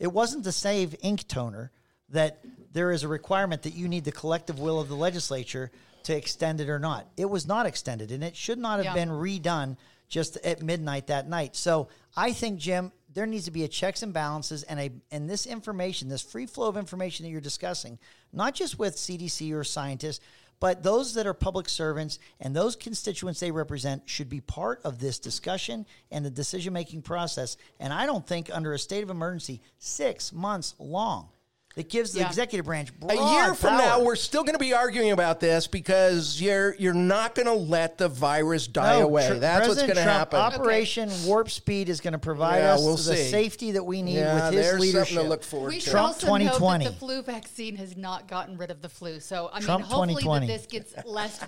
it 0.00 0.12
wasn't 0.12 0.42
to 0.44 0.52
save 0.52 0.96
ink 1.00 1.28
toner 1.28 1.70
that 2.08 2.40
there 2.72 2.90
is 2.90 3.04
a 3.04 3.08
requirement 3.08 3.62
that 3.62 3.74
you 3.74 3.86
need 3.86 4.04
the 4.04 4.10
collective 4.10 4.58
will 4.58 4.80
of 4.80 4.88
the 4.88 4.96
legislature 4.96 5.70
to 6.02 6.16
extend 6.16 6.60
it 6.60 6.68
or 6.68 6.80
not. 6.80 7.06
It 7.16 7.30
was 7.30 7.46
not 7.46 7.66
extended, 7.66 8.10
and 8.10 8.24
it 8.24 8.34
should 8.34 8.58
not 8.58 8.78
have 8.78 8.86
Yeah. 8.86 8.94
been 8.94 9.10
redone 9.10 9.76
just 10.08 10.38
at 10.38 10.60
midnight 10.60 11.06
that 11.06 11.28
night. 11.28 11.54
So 11.54 11.86
I 12.16 12.32
think, 12.32 12.58
Jim, 12.58 12.90
there 13.12 13.26
needs 13.26 13.44
to 13.44 13.52
be 13.52 13.62
a 13.62 13.68
checks 13.68 14.02
and 14.02 14.12
balances 14.12 14.64
and 14.64 14.80
a 14.80 14.90
and 15.12 15.30
this 15.30 15.46
information, 15.46 16.08
this 16.08 16.22
free 16.22 16.46
flow 16.46 16.68
of 16.68 16.76
information 16.76 17.24
that 17.24 17.30
you're 17.30 17.40
discussing, 17.40 17.98
not 18.32 18.54
just 18.54 18.76
with 18.76 18.96
CDC 18.96 19.52
or 19.52 19.62
scientists, 19.62 20.20
but 20.60 20.82
those 20.82 21.14
that 21.14 21.26
are 21.26 21.34
public 21.34 21.68
servants 21.68 22.18
and 22.38 22.54
those 22.54 22.76
constituents 22.76 23.40
they 23.40 23.50
represent 23.50 24.02
should 24.04 24.28
be 24.28 24.40
part 24.40 24.80
of 24.84 24.98
this 24.98 25.18
discussion 25.18 25.86
and 26.10 26.24
the 26.24 26.30
decision 26.30 26.72
making 26.74 27.02
process. 27.02 27.56
And 27.80 27.92
I 27.92 28.06
don't 28.06 28.26
think 28.26 28.54
under 28.54 28.74
a 28.74 28.78
state 28.78 29.02
of 29.02 29.10
emergency, 29.10 29.62
six 29.78 30.32
months 30.32 30.74
long, 30.78 31.30
it 31.76 31.88
gives 31.88 32.12
the 32.12 32.20
Yeah. 32.20 32.26
executive 32.26 32.66
branch 32.66 32.90
a 32.90 32.92
broad 32.92 33.32
year 33.32 33.54
from 33.54 33.70
power. 33.70 33.78
now, 33.78 34.00
we're 34.02 34.16
still 34.16 34.42
going 34.42 34.54
to 34.54 34.58
be 34.58 34.74
arguing 34.74 35.12
about 35.12 35.38
this 35.38 35.66
because 35.68 36.40
you're 36.40 36.74
you're 36.76 36.92
not 36.94 37.34
going 37.36 37.46
to 37.46 37.52
let 37.54 37.96
the 37.96 38.08
virus 38.08 38.66
die 38.66 38.98
No, 38.98 39.04
away. 39.06 39.28
Tr- 39.28 39.34
That's 39.34 39.68
what's 39.68 39.80
going 39.82 39.94
to 39.94 40.02
happen. 40.02 40.40
Operation 40.40 41.10
Warp 41.26 41.48
Speed 41.48 41.88
is 41.88 42.00
going 42.00 42.12
to 42.12 42.18
provide 42.18 42.58
Yeah, 42.58 42.74
us 42.74 42.80
we'll 42.82 42.96
the 42.96 43.16
see. 43.16 43.30
safety 43.30 43.70
that 43.72 43.84
we 43.84 44.02
need 44.02 44.16
yeah, 44.16 44.34
with 44.46 44.54
his 44.54 44.66
there's 44.66 44.80
leadership. 44.80 45.08
something 45.08 45.24
to 45.24 45.28
look 45.30 45.42
forward 45.44 45.68
we 45.74 45.80
to. 45.80 45.90
Trump 45.90 46.08
also 46.08 46.26
2020. 46.26 46.84
note 46.84 46.90
that 46.90 46.94
the 46.94 46.98
flu 46.98 47.22
vaccine 47.22 47.76
has 47.76 47.96
not 47.96 48.26
gotten 48.26 48.56
rid 48.56 48.70
of 48.72 48.82
the 48.82 48.88
flu. 48.88 49.20
So 49.20 49.48
I 49.52 49.60
Trump 49.60 49.82
mean, 49.84 49.90
hopefully 49.90 50.40
that 50.40 50.46
this 50.48 50.66
gets 50.66 50.92
less 51.06 51.38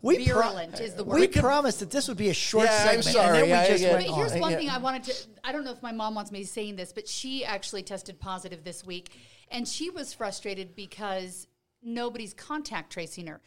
We 0.00 0.26
pro- 0.28 0.50
is 0.58 0.94
the 0.94 1.04
word. 1.04 1.20
We 1.20 1.28
promised 1.28 1.80
that 1.80 1.90
this 1.90 2.08
would 2.08 2.16
be 2.18 2.28
a 2.28 2.34
short 2.34 2.66
Yeah, 2.66 2.90
I'm 2.92 3.02
sorry. 3.02 3.26
and 3.26 3.34
then 3.36 3.44
we 3.46 3.52
I- 3.52 3.68
just 3.68 3.82
yeah. 3.82 3.92
went 3.92 4.06
But 4.06 4.12
on. 4.12 4.18
here's 4.18 4.40
one 4.40 4.50
Yeah. 4.52 4.56
thing 4.58 4.70
I 4.70 4.78
wanted 4.78 5.04
to. 5.04 5.14
I 5.42 5.52
don't 5.52 5.64
know 5.64 5.72
if 5.72 5.82
my 5.82 5.92
mom 5.92 6.14
wants 6.14 6.30
me 6.32 6.44
saying 6.44 6.76
this, 6.76 6.92
but 6.92 7.08
she 7.08 7.44
actually 7.44 7.82
tested 7.82 8.18
positive 8.20 8.64
this 8.64 8.84
week, 8.84 9.12
and 9.50 9.66
she 9.66 9.90
was 9.90 10.12
frustrated 10.12 10.74
because 10.74 11.46
nobody's 11.82 12.34
contact 12.34 12.92
tracing 12.92 13.26
her. 13.26 13.40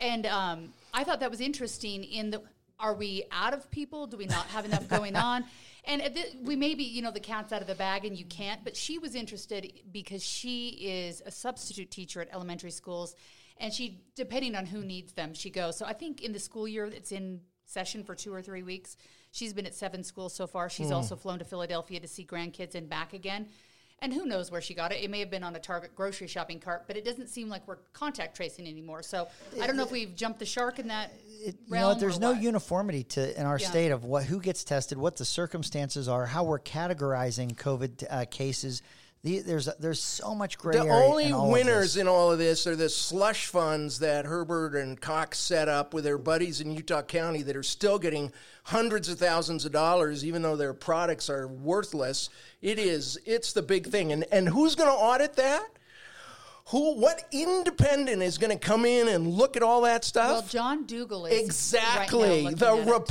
And 0.00 0.26
um, 0.26 0.72
I 0.94 1.04
thought 1.04 1.20
that 1.20 1.30
was 1.30 1.40
interesting. 1.40 2.04
In 2.04 2.30
the, 2.30 2.42
are 2.78 2.94
we 2.94 3.24
out 3.32 3.54
of 3.54 3.70
people? 3.70 4.06
Do 4.06 4.16
we 4.16 4.26
not 4.26 4.46
have 4.46 4.64
enough 4.64 4.88
going 4.88 5.16
on? 5.16 5.44
And 5.84 6.02
we 6.42 6.54
maybe 6.54 6.84
you 6.84 7.00
know 7.00 7.10
the 7.10 7.20
cat's 7.20 7.52
out 7.52 7.62
of 7.62 7.66
the 7.66 7.74
bag, 7.74 8.04
and 8.04 8.16
you 8.16 8.26
can't. 8.26 8.62
But 8.62 8.76
she 8.76 8.98
was 8.98 9.14
interested 9.14 9.72
because 9.90 10.22
she 10.22 10.68
is 10.68 11.22
a 11.24 11.30
substitute 11.30 11.90
teacher 11.90 12.20
at 12.20 12.28
elementary 12.32 12.70
schools, 12.70 13.16
and 13.56 13.72
she 13.72 14.02
depending 14.14 14.54
on 14.54 14.66
who 14.66 14.82
needs 14.82 15.12
them, 15.12 15.32
she 15.32 15.50
goes. 15.50 15.76
So 15.78 15.86
I 15.86 15.94
think 15.94 16.22
in 16.22 16.32
the 16.32 16.38
school 16.38 16.68
year, 16.68 16.84
it's 16.84 17.10
in 17.10 17.40
session 17.64 18.04
for 18.04 18.14
two 18.14 18.34
or 18.34 18.42
three 18.42 18.62
weeks. 18.62 18.96
She's 19.30 19.52
been 19.52 19.66
at 19.66 19.74
seven 19.74 20.02
schools 20.02 20.34
so 20.34 20.46
far. 20.46 20.70
She's 20.70 20.90
also 20.90 21.14
flown 21.14 21.38
to 21.38 21.44
Philadelphia 21.44 22.00
to 22.00 22.08
see 22.08 22.24
grandkids 22.24 22.74
and 22.74 22.88
back 22.88 23.12
again. 23.12 23.48
And 24.00 24.12
who 24.14 24.26
knows 24.26 24.50
where 24.50 24.60
she 24.60 24.74
got 24.74 24.92
it? 24.92 25.02
It 25.02 25.10
may 25.10 25.18
have 25.18 25.30
been 25.30 25.42
on 25.42 25.56
a 25.56 25.58
Target 25.58 25.96
grocery 25.96 26.28
shopping 26.28 26.60
cart, 26.60 26.84
but 26.86 26.96
it 26.96 27.04
doesn't 27.04 27.28
seem 27.28 27.48
like 27.48 27.66
we're 27.66 27.78
contact 27.92 28.36
tracing 28.36 28.68
anymore. 28.68 29.02
So 29.02 29.26
I 29.60 29.66
don't 29.66 29.76
know 29.76 29.82
if 29.82 29.90
we've 29.90 30.14
jumped 30.14 30.38
the 30.38 30.46
shark 30.46 30.78
in 30.78 30.86
that 30.88 31.12
It- 31.40 31.56
you 31.66 31.74
know? 31.74 31.94
There's 31.94 32.20
no 32.20 32.30
what. 32.32 32.40
uniformity 32.40 33.02
to 33.04 33.38
in 33.38 33.44
our 33.44 33.58
Yeah. 33.58 33.68
state 33.68 33.90
of 33.90 34.04
what 34.04 34.24
who 34.24 34.40
gets 34.40 34.62
tested, 34.62 34.98
what 34.98 35.16
the 35.16 35.24
circumstances 35.24 36.06
are, 36.08 36.26
how 36.26 36.44
we're 36.44 36.60
categorizing 36.60 37.56
COVID 37.56 38.04
uh, 38.08 38.24
cases. 38.26 38.82
The, 39.24 39.40
there's 39.40 39.68
there's 39.80 40.00
so 40.00 40.32
much 40.32 40.58
gray 40.58 40.74
The 40.74 40.84
area. 40.84 40.92
only 40.92 41.24
in 41.26 41.32
all 41.32 41.46
of 41.46 41.50
winners 41.52 41.94
this. 41.94 42.00
in 42.00 42.06
all 42.06 42.30
of 42.30 42.38
this 42.38 42.68
are 42.68 42.76
the 42.76 42.88
slush 42.88 43.46
funds 43.46 43.98
that 43.98 44.24
Herbert 44.26 44.76
and 44.76 45.00
Cox 45.00 45.38
set 45.40 45.68
up 45.68 45.92
with 45.92 46.04
their 46.04 46.18
buddies 46.18 46.60
in 46.60 46.70
Utah 46.70 47.02
County 47.02 47.42
that 47.42 47.56
are 47.56 47.64
still 47.64 47.98
getting 47.98 48.30
hundreds 48.62 49.08
of 49.08 49.18
thousands 49.18 49.64
of 49.64 49.72
dollars, 49.72 50.24
even 50.24 50.42
though 50.42 50.54
their 50.54 50.72
products 50.72 51.28
are 51.28 51.48
worthless. 51.48 52.30
It 52.62 52.78
is, 52.78 53.18
it's 53.26 53.52
the 53.52 53.62
big 53.62 53.88
thing. 53.88 54.12
And, 54.12 54.24
and 54.30 54.48
who's 54.48 54.76
going 54.76 54.88
to 54.88 54.94
audit 54.94 55.34
that? 55.34 55.66
Who, 56.66 57.00
what 57.00 57.26
independent 57.32 58.22
is 58.22 58.36
going 58.38 58.56
to 58.56 58.58
come 58.58 58.84
in 58.84 59.08
and 59.08 59.26
look 59.26 59.56
at 59.56 59.62
all 59.62 59.80
that 59.82 60.04
stuff? 60.04 60.30
Well, 60.30 60.42
John 60.42 60.84
Dougall 60.86 61.26
is 61.26 61.42
Exactly. 61.44 62.44
Right 62.44 62.60
now 62.60 62.66
the 62.66 62.74
looking 62.74 62.88
at 62.88 62.88
it. 62.88 63.06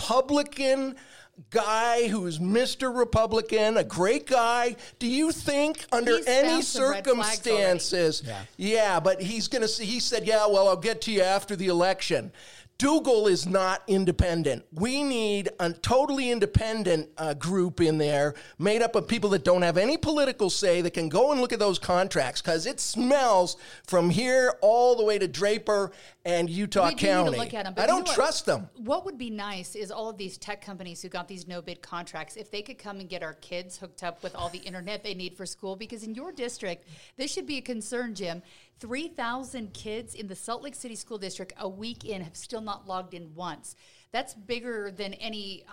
Republican 1.37 1.43
guy 1.49 2.07
who's 2.07 2.39
Mr. 2.39 2.95
Republican, 2.95 3.77
a 3.77 3.83
great 3.83 4.25
guy. 4.27 4.75
Do 4.99 5.07
you 5.07 5.31
think 5.31 5.85
under 5.91 6.17
He's 6.17 6.27
any 6.27 6.47
found 6.47 6.63
some 6.63 6.91
red 6.91 7.03
flags 7.03 7.43
circumstances, 7.43 8.23
yeah. 8.25 8.99
but 8.99 9.21
he's 9.21 9.47
going 9.47 9.61
to 9.61 9.67
see, 9.67 9.85
he 9.85 9.99
said, 9.99 10.25
yeah, 10.25 10.47
well, 10.47 10.67
I'll 10.67 10.75
get 10.75 11.01
to 11.01 11.11
you 11.11 11.21
after 11.21 11.55
the 11.55 11.67
election. 11.67 12.31
Dougall 12.77 13.25
is 13.25 13.47
not 13.47 13.81
independent. 13.87 14.63
We 14.71 15.01
need 15.01 15.49
a 15.59 15.73
totally 15.73 16.29
independent 16.29 17.09
uh, 17.17 17.33
group 17.33 17.81
in 17.81 17.97
there 17.97 18.35
made 18.59 18.83
up 18.83 18.95
of 18.95 19.07
people 19.07 19.31
that 19.31 19.43
don't 19.43 19.63
have 19.63 19.77
any 19.77 19.97
political 19.97 20.51
say 20.51 20.81
that 20.81 20.91
can 20.93 21.09
go 21.09 21.31
and 21.31 21.41
look 21.41 21.51
at 21.51 21.57
those 21.57 21.79
contracts 21.79 22.39
because 22.39 22.67
it 22.67 22.79
smells 22.79 23.57
from 23.87 24.11
here 24.11 24.53
all 24.61 24.95
the 24.95 25.03
way 25.03 25.17
to 25.17 25.27
Draper 25.27 25.91
and 26.23 26.51
Utah 26.51 26.89
We 26.89 26.95
County. 26.95 27.37
look 27.39 27.53
at 27.55 27.65
'em, 27.65 27.73
but 27.73 27.81
I 27.81 27.85
you 27.85 27.87
know 27.87 27.97
don't 27.99 28.07
what? 28.09 28.15
trust 28.15 28.45
them. 28.45 28.69
What 28.75 29.05
would 29.05 29.17
be 29.17 29.31
nice 29.31 29.73
is 29.75 29.89
all 29.89 30.09
of 30.09 30.17
these 30.17 30.37
tech 30.37 30.61
companies 30.61 31.01
who 31.01 31.09
got 31.09 31.27
these 31.27 31.47
no 31.47 31.63
bid 31.63 31.81
contracts, 31.81 32.35
if 32.35 32.51
they 32.51 32.61
could 32.61 32.77
come 32.77 32.99
and 32.99 33.09
get 33.09 33.23
our 33.23 33.33
kids 33.35 33.77
hooked 33.77 34.03
up 34.03 34.21
with 34.21 34.35
all 34.35 34.49
the 34.49 34.59
internet 34.59 35.03
they 35.03 35.15
need 35.15 35.35
for 35.35 35.47
school, 35.47 35.75
because 35.75 36.03
in 36.03 36.13
your 36.13 36.31
district, 36.31 36.87
this 37.15 37.31
should 37.31 37.47
be 37.47 37.57
a 37.57 37.61
concern, 37.61 38.13
Jim. 38.13 38.43
3,000 38.79 39.73
kids 39.73 40.13
in 40.15 40.27
the 40.27 40.35
Salt 40.35 40.63
Lake 40.63 40.75
City 40.75 40.95
School 40.95 41.17
District 41.17 41.53
a 41.59 41.67
week 41.67 42.05
in 42.05 42.21
have 42.21 42.35
still 42.35 42.61
not 42.61 42.87
logged 42.87 43.13
in 43.13 43.33
once. 43.35 43.75
That's 44.11 44.33
bigger 44.33 44.91
than 44.91 45.13
any, 45.15 45.65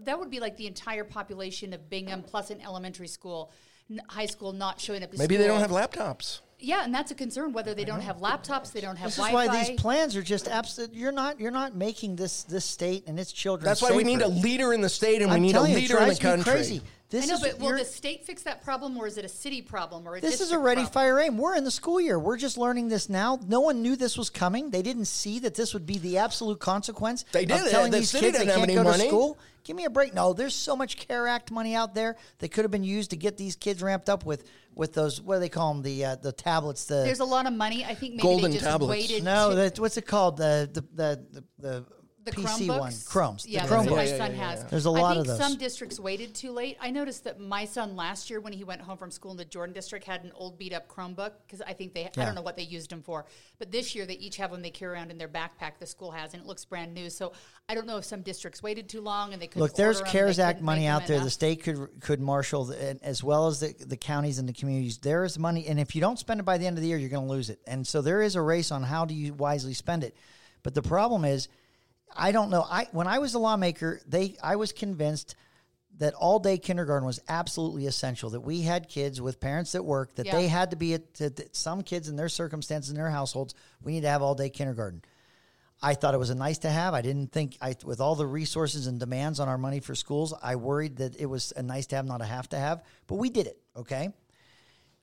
that 0.00 0.18
would 0.18 0.30
be 0.30 0.40
like 0.40 0.56
the 0.56 0.66
entire 0.66 1.04
population 1.04 1.72
of 1.72 1.88
Bingham 1.90 2.22
plus 2.22 2.50
an 2.50 2.60
elementary 2.60 3.08
school, 3.08 3.50
n- 3.90 4.00
high 4.08 4.26
school 4.26 4.52
not 4.52 4.80
showing 4.80 5.02
up 5.02 5.10
to 5.12 5.18
Maybe 5.18 5.36
they 5.36 5.46
don't 5.46 5.60
have 5.60 5.70
laptops. 5.70 6.40
Yeah, 6.62 6.84
and 6.84 6.94
that's 6.94 7.10
a 7.10 7.14
concern 7.14 7.52
whether 7.52 7.72
they 7.74 7.86
don't 7.86 8.02
have 8.02 8.18
laptops, 8.18 8.70
they 8.70 8.82
don't 8.82 8.96
have 8.96 9.06
This 9.08 9.14
is 9.18 9.24
Wi-Fi. 9.24 9.46
why 9.52 9.64
these 9.64 9.80
plans 9.80 10.14
are 10.14 10.22
just 10.22 10.46
absolute. 10.46 10.92
You're 10.92 11.10
not. 11.10 11.40
You're 11.40 11.50
not 11.50 11.74
making 11.74 12.16
this 12.16 12.42
this 12.42 12.66
state 12.66 13.04
and 13.06 13.18
its 13.18 13.32
children. 13.32 13.64
That's 13.64 13.80
why 13.80 13.92
we 13.92 14.04
need 14.04 14.20
a 14.20 14.28
leader 14.28 14.74
in 14.74 14.82
the 14.82 14.88
state 14.90 15.22
and 15.22 15.30
we 15.30 15.36
I'm 15.36 15.42
need 15.42 15.50
a 15.50 15.52
telling 15.54 15.72
you, 15.72 15.78
it 15.78 15.80
leader 15.80 15.98
in 16.00 16.08
the 16.08 16.14
drives 16.16 16.20
me 16.22 16.30
country. 16.30 16.52
Crazy. 16.52 16.82
This 17.10 17.24
I 17.24 17.26
know, 17.26 17.34
is 17.34 17.40
but 17.40 17.58
will 17.58 17.76
the 17.76 17.84
state 17.84 18.24
fix 18.24 18.42
that 18.44 18.62
problem, 18.62 18.96
or 18.96 19.06
is 19.08 19.18
it 19.18 19.24
a 19.24 19.28
city 19.28 19.62
problem, 19.62 20.06
or 20.06 20.16
a 20.16 20.20
This 20.20 20.40
is 20.40 20.52
a 20.52 20.58
ready, 20.58 20.82
problem? 20.82 20.92
fire, 20.92 21.18
aim. 21.20 21.38
We're 21.38 21.56
in 21.56 21.64
the 21.64 21.70
school 21.72 22.00
year. 22.00 22.18
We're 22.20 22.36
just 22.36 22.56
learning 22.56 22.86
this 22.88 23.08
now. 23.08 23.40
No 23.48 23.58
one 23.60 23.82
knew 23.82 23.96
this 23.96 24.16
was 24.16 24.30
coming. 24.30 24.70
They 24.70 24.82
didn't 24.82 25.06
see 25.06 25.40
that 25.40 25.56
this 25.56 25.74
would 25.74 25.86
be 25.86 25.98
the 25.98 26.18
absolute 26.18 26.60
consequence. 26.60 27.24
They 27.32 27.42
Of 27.42 27.48
did. 27.48 27.70
telling 27.70 27.90
The 27.90 27.98
these 27.98 28.10
city 28.10 28.26
kids 28.26 28.38
they 28.38 28.46
can't 28.46 28.62
any 28.62 28.74
go 28.74 28.84
to 28.84 28.92
school. 28.94 29.38
Give 29.64 29.76
me 29.76 29.84
a 29.86 29.90
break. 29.90 30.14
No, 30.14 30.32
there's 30.32 30.54
so 30.54 30.74
much 30.76 30.96
CARE 31.06 31.26
Act 31.26 31.50
money 31.50 31.74
out 31.74 31.94
there 31.94 32.16
that 32.38 32.50
could 32.50 32.64
have 32.64 32.70
been 32.70 32.84
used 32.84 33.10
to 33.10 33.16
get 33.16 33.36
these 33.36 33.56
kids 33.56 33.82
ramped 33.82 34.08
up 34.08 34.24
with 34.24 34.44
with 34.74 34.94
those. 34.94 35.20
What 35.20 35.34
do 35.34 35.40
they 35.40 35.48
call 35.48 35.74
them? 35.74 35.82
The 35.82 36.04
uh, 36.04 36.14
the 36.16 36.32
tablets. 36.32 36.84
The 36.86 36.94
There's 37.04 37.20
a 37.20 37.24
lot 37.24 37.46
of 37.46 37.52
money. 37.52 37.84
I 37.84 37.94
think 37.94 38.14
maybe 38.14 38.22
Golden 38.22 38.50
they 38.52 38.56
just 38.56 38.64
tablets. 38.70 38.88
waited. 38.90 39.24
no. 39.24 39.50
to, 39.50 39.56
The, 39.56 39.80
what's 39.80 39.96
it 39.96 40.06
called? 40.06 40.36
The 40.38 40.70
the 40.72 40.80
the 40.94 41.24
the, 41.32 41.44
the, 41.58 41.84
the 42.24 42.32
PC 42.32 42.66
Chromebooks? 42.66 42.78
one. 42.78 42.92
Chromes. 43.06 43.46
Yeah, 43.46 43.64
the 43.64 43.70
that's 43.70 43.82
Chromebooks. 43.82 43.90
what 43.90 43.96
my 43.96 44.04
Yeah, 44.04 44.16
son 44.16 44.34
has. 44.34 44.64
There's 44.64 44.84
a 44.84 44.90
lot 44.90 45.16
I 45.16 45.22
think 45.22 45.28
of 45.28 45.36
some 45.36 45.56
districts 45.56 45.98
waited 45.98 46.34
too 46.34 46.50
late. 46.52 46.76
I 46.80 46.90
noticed 46.90 47.24
that 47.24 47.40
my 47.40 47.64
son 47.64 47.96
last 47.96 48.28
year, 48.30 48.40
when 48.40 48.52
he 48.52 48.64
went 48.64 48.80
home 48.80 48.98
from 48.98 49.10
school 49.10 49.30
in 49.30 49.36
the 49.36 49.44
Jordan 49.44 49.72
district, 49.74 50.04
had 50.04 50.24
an 50.24 50.32
old 50.34 50.58
beat 50.58 50.72
up 50.72 50.88
Chromebook 50.88 51.32
because 51.46 51.62
I 51.62 51.72
think 51.72 51.94
they, 51.94 52.10
I 52.16 52.24
don't 52.24 52.34
know 52.34 52.42
what 52.42 52.56
they 52.56 52.62
used 52.62 52.90
them 52.90 53.02
for. 53.02 53.26
But 53.58 53.70
this 53.70 53.94
year, 53.94 54.06
they 54.06 54.14
each 54.14 54.36
have 54.36 54.50
one 54.50 54.62
they 54.62 54.70
carry 54.70 54.92
around 54.92 55.10
in 55.10 55.18
their 55.18 55.28
backpack. 55.28 55.78
The 55.78 55.86
school 55.86 56.10
has, 56.10 56.34
and 56.34 56.42
it 56.42 56.46
looks 56.46 56.64
brand 56.64 56.92
new. 56.92 57.08
So 57.10 57.32
I 57.68 57.74
don't 57.74 57.86
know 57.86 57.96
if 57.96 58.04
some 58.04 58.22
districts 58.22 58.62
waited 58.62 58.88
too 58.88 59.00
long 59.00 59.32
and 59.32 59.40
they 59.40 59.46
couldn't 59.46 59.62
Look, 59.62 59.74
there's 59.74 60.00
CARES 60.02 60.36
they 60.36 60.42
Act 60.42 60.60
money 60.60 60.86
out 60.86 61.06
there. 61.06 61.20
The 61.20 61.30
state 61.30 61.62
could 61.62 61.88
could 62.00 62.20
marshal, 62.20 62.66
the, 62.66 62.90
and 62.90 63.02
as 63.02 63.22
well 63.24 63.46
as 63.46 63.60
the, 63.60 63.74
the 63.78 63.96
counties 63.96 64.38
and 64.38 64.48
the 64.48 64.52
communities. 64.52 64.98
There 64.98 65.24
is 65.24 65.38
money, 65.38 65.66
and 65.66 65.80
if 65.80 65.94
you 65.94 66.00
don't 66.00 66.18
spend 66.18 66.40
it 66.40 66.44
by 66.44 66.58
the 66.58 66.66
end 66.66 66.76
of 66.76 66.82
the 66.82 66.88
year, 66.88 66.98
you're 66.98 67.08
going 67.08 67.26
to 67.26 67.30
lose 67.30 67.50
it. 67.50 67.60
And 67.66 67.86
so 67.86 68.02
there 68.02 68.20
is 68.22 68.36
a 68.36 68.42
race 68.42 68.70
on 68.70 68.82
how 68.82 69.04
do 69.04 69.14
you 69.14 69.32
wisely 69.34 69.74
spend 69.74 70.04
it. 70.04 70.16
But 70.62 70.74
the 70.74 70.82
problem 70.82 71.24
is, 71.24 71.48
I 72.16 72.32
don't 72.32 72.50
know. 72.50 72.62
I 72.68 72.88
when 72.92 73.06
I 73.06 73.18
was 73.18 73.34
a 73.34 73.38
lawmaker, 73.38 74.00
they 74.06 74.36
I 74.42 74.56
was 74.56 74.72
convinced 74.72 75.34
that 75.98 76.14
all 76.14 76.38
day 76.38 76.56
kindergarten 76.56 77.06
was 77.06 77.20
absolutely 77.28 77.86
essential. 77.86 78.30
That 78.30 78.40
we 78.40 78.62
had 78.62 78.88
kids 78.88 79.20
with 79.20 79.38
parents 79.40 79.72
that 79.72 79.84
work. 79.84 80.14
That 80.14 80.26
Yeah. 80.26 80.36
they 80.36 80.48
had 80.48 80.70
to 80.70 80.76
be 80.76 80.94
at 80.94 81.14
that 81.14 81.36
that 81.36 81.56
some 81.56 81.82
kids 81.82 82.08
in 82.08 82.16
their 82.16 82.28
circumstances 82.28 82.90
in 82.90 82.96
their 82.96 83.10
households. 83.10 83.54
We 83.82 83.92
need 83.92 84.02
to 84.02 84.08
have 84.08 84.22
all 84.22 84.34
day 84.34 84.50
kindergarten. 84.50 85.02
I 85.82 85.94
thought 85.94 86.12
it 86.14 86.18
was 86.18 86.30
a 86.30 86.34
nice 86.34 86.58
to 86.58 86.70
have. 86.70 86.92
I 86.92 87.00
didn't 87.00 87.32
think 87.32 87.56
I 87.60 87.74
with 87.84 88.00
all 88.00 88.14
the 88.14 88.26
resources 88.26 88.86
and 88.86 89.00
demands 89.00 89.40
on 89.40 89.48
our 89.48 89.58
money 89.58 89.80
for 89.80 89.94
schools, 89.94 90.34
I 90.42 90.56
worried 90.56 90.96
that 90.96 91.16
it 91.16 91.26
was 91.26 91.52
a 91.56 91.62
nice 91.62 91.86
to 91.88 91.96
have, 91.96 92.04
not 92.06 92.20
a 92.20 92.26
have 92.26 92.48
to 92.50 92.58
have. 92.58 92.82
But 93.06 93.14
we 93.16 93.30
did 93.30 93.46
it, 93.46 93.58
okay? 93.76 94.12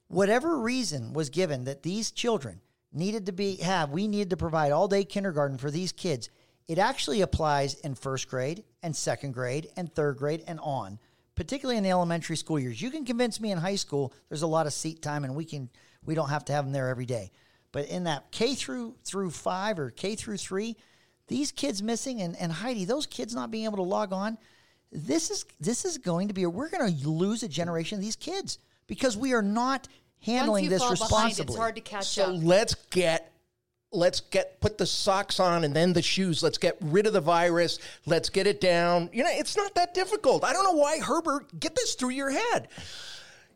Whatever 0.07 0.59
reason 0.59 1.13
was 1.13 1.29
given 1.29 1.65
that 1.65 1.83
these 1.83 2.11
children 2.11 2.61
needed 2.93 3.25
to 3.25 3.31
be 3.31 3.57
have, 3.57 3.89
we 3.89 4.07
needed 4.07 4.29
to 4.29 4.37
provide 4.37 4.71
all 4.71 4.87
day 4.87 5.03
kindergarten 5.03 5.57
for 5.57 5.71
these 5.71 5.91
kids. 5.91 6.29
It 6.67 6.77
actually 6.79 7.21
applies 7.21 7.75
in 7.75 7.95
first 7.95 8.29
grade 8.29 8.63
and 8.83 8.95
second 8.95 9.33
grade 9.33 9.69
and 9.77 9.93
third 9.93 10.17
grade 10.17 10.43
and 10.47 10.59
on, 10.59 10.99
particularly 11.35 11.77
in 11.77 11.83
the 11.83 11.91
elementary 11.91 12.35
school 12.35 12.59
years. 12.59 12.81
You 12.81 12.91
can 12.91 13.05
convince 13.05 13.39
me 13.39 13.51
in 13.51 13.57
high 13.57 13.75
school 13.75 14.13
there's 14.29 14.41
a 14.41 14.47
lot 14.47 14.67
of 14.67 14.73
seat 14.73 15.01
time 15.01 15.23
and 15.23 15.35
we 15.35 15.45
can 15.45 15.69
we 16.05 16.15
don't 16.15 16.29
have 16.29 16.45
to 16.45 16.53
have 16.53 16.65
them 16.65 16.73
there 16.73 16.89
every 16.89 17.05
day. 17.05 17.31
But 17.71 17.87
in 17.87 18.05
that 18.05 18.31
K 18.31 18.55
through 18.55 18.95
through 19.05 19.31
five 19.31 19.79
or 19.79 19.91
K 19.91 20.15
through 20.15 20.37
three, 20.37 20.75
these 21.27 21.51
kids 21.51 21.81
missing 21.81 22.21
and, 22.21 22.35
and 22.37 22.51
Heidi, 22.51 22.85
those 22.85 23.05
kids 23.05 23.33
not 23.33 23.51
being 23.51 23.65
able 23.65 23.77
to 23.77 23.83
log 23.83 24.11
on, 24.11 24.37
this 24.91 25.29
is 25.31 25.45
this 25.59 25.85
is 25.85 25.97
going 25.97 26.27
to 26.27 26.33
be 26.33 26.43
a, 26.43 26.49
we're 26.49 26.69
going 26.69 26.97
to 26.97 27.09
lose 27.09 27.43
a 27.43 27.47
generation 27.47 27.97
of 27.97 28.03
these 28.03 28.15
kids 28.15 28.59
because 28.87 29.15
we 29.17 29.33
are 29.33 29.41
not 29.41 29.87
handling 30.21 30.69
this 30.69 30.89
responsibly. 30.89 31.45
behind, 31.45 31.49
it's 31.49 31.57
hard 31.57 31.75
to 31.75 31.81
catch 31.81 32.05
So 32.07 32.23
up. 32.23 32.27
So 32.29 32.45
let's 32.45 32.75
get 32.89 33.31
let's 33.91 34.19
get 34.19 34.59
put 34.59 34.77
the 34.77 34.85
socks 34.85 35.39
on 35.39 35.63
and 35.63 35.75
then 35.75 35.93
the 35.93 36.01
shoes. 36.01 36.43
Let's 36.43 36.57
get 36.57 36.77
rid 36.81 37.07
of 37.07 37.13
the 37.13 37.21
virus. 37.21 37.79
Let's 38.05 38.29
get 38.29 38.47
it 38.47 38.61
down. 38.61 39.09
You 39.13 39.23
know, 39.23 39.29
it's 39.31 39.55
not 39.55 39.75
that 39.75 39.93
difficult. 39.93 40.43
I 40.43 40.53
don't 40.53 40.63
know 40.63 40.79
why 40.79 40.99
Herbert 40.99 41.59
get 41.59 41.75
this 41.75 41.95
through 41.95 42.11
your 42.11 42.29
head. 42.29 42.67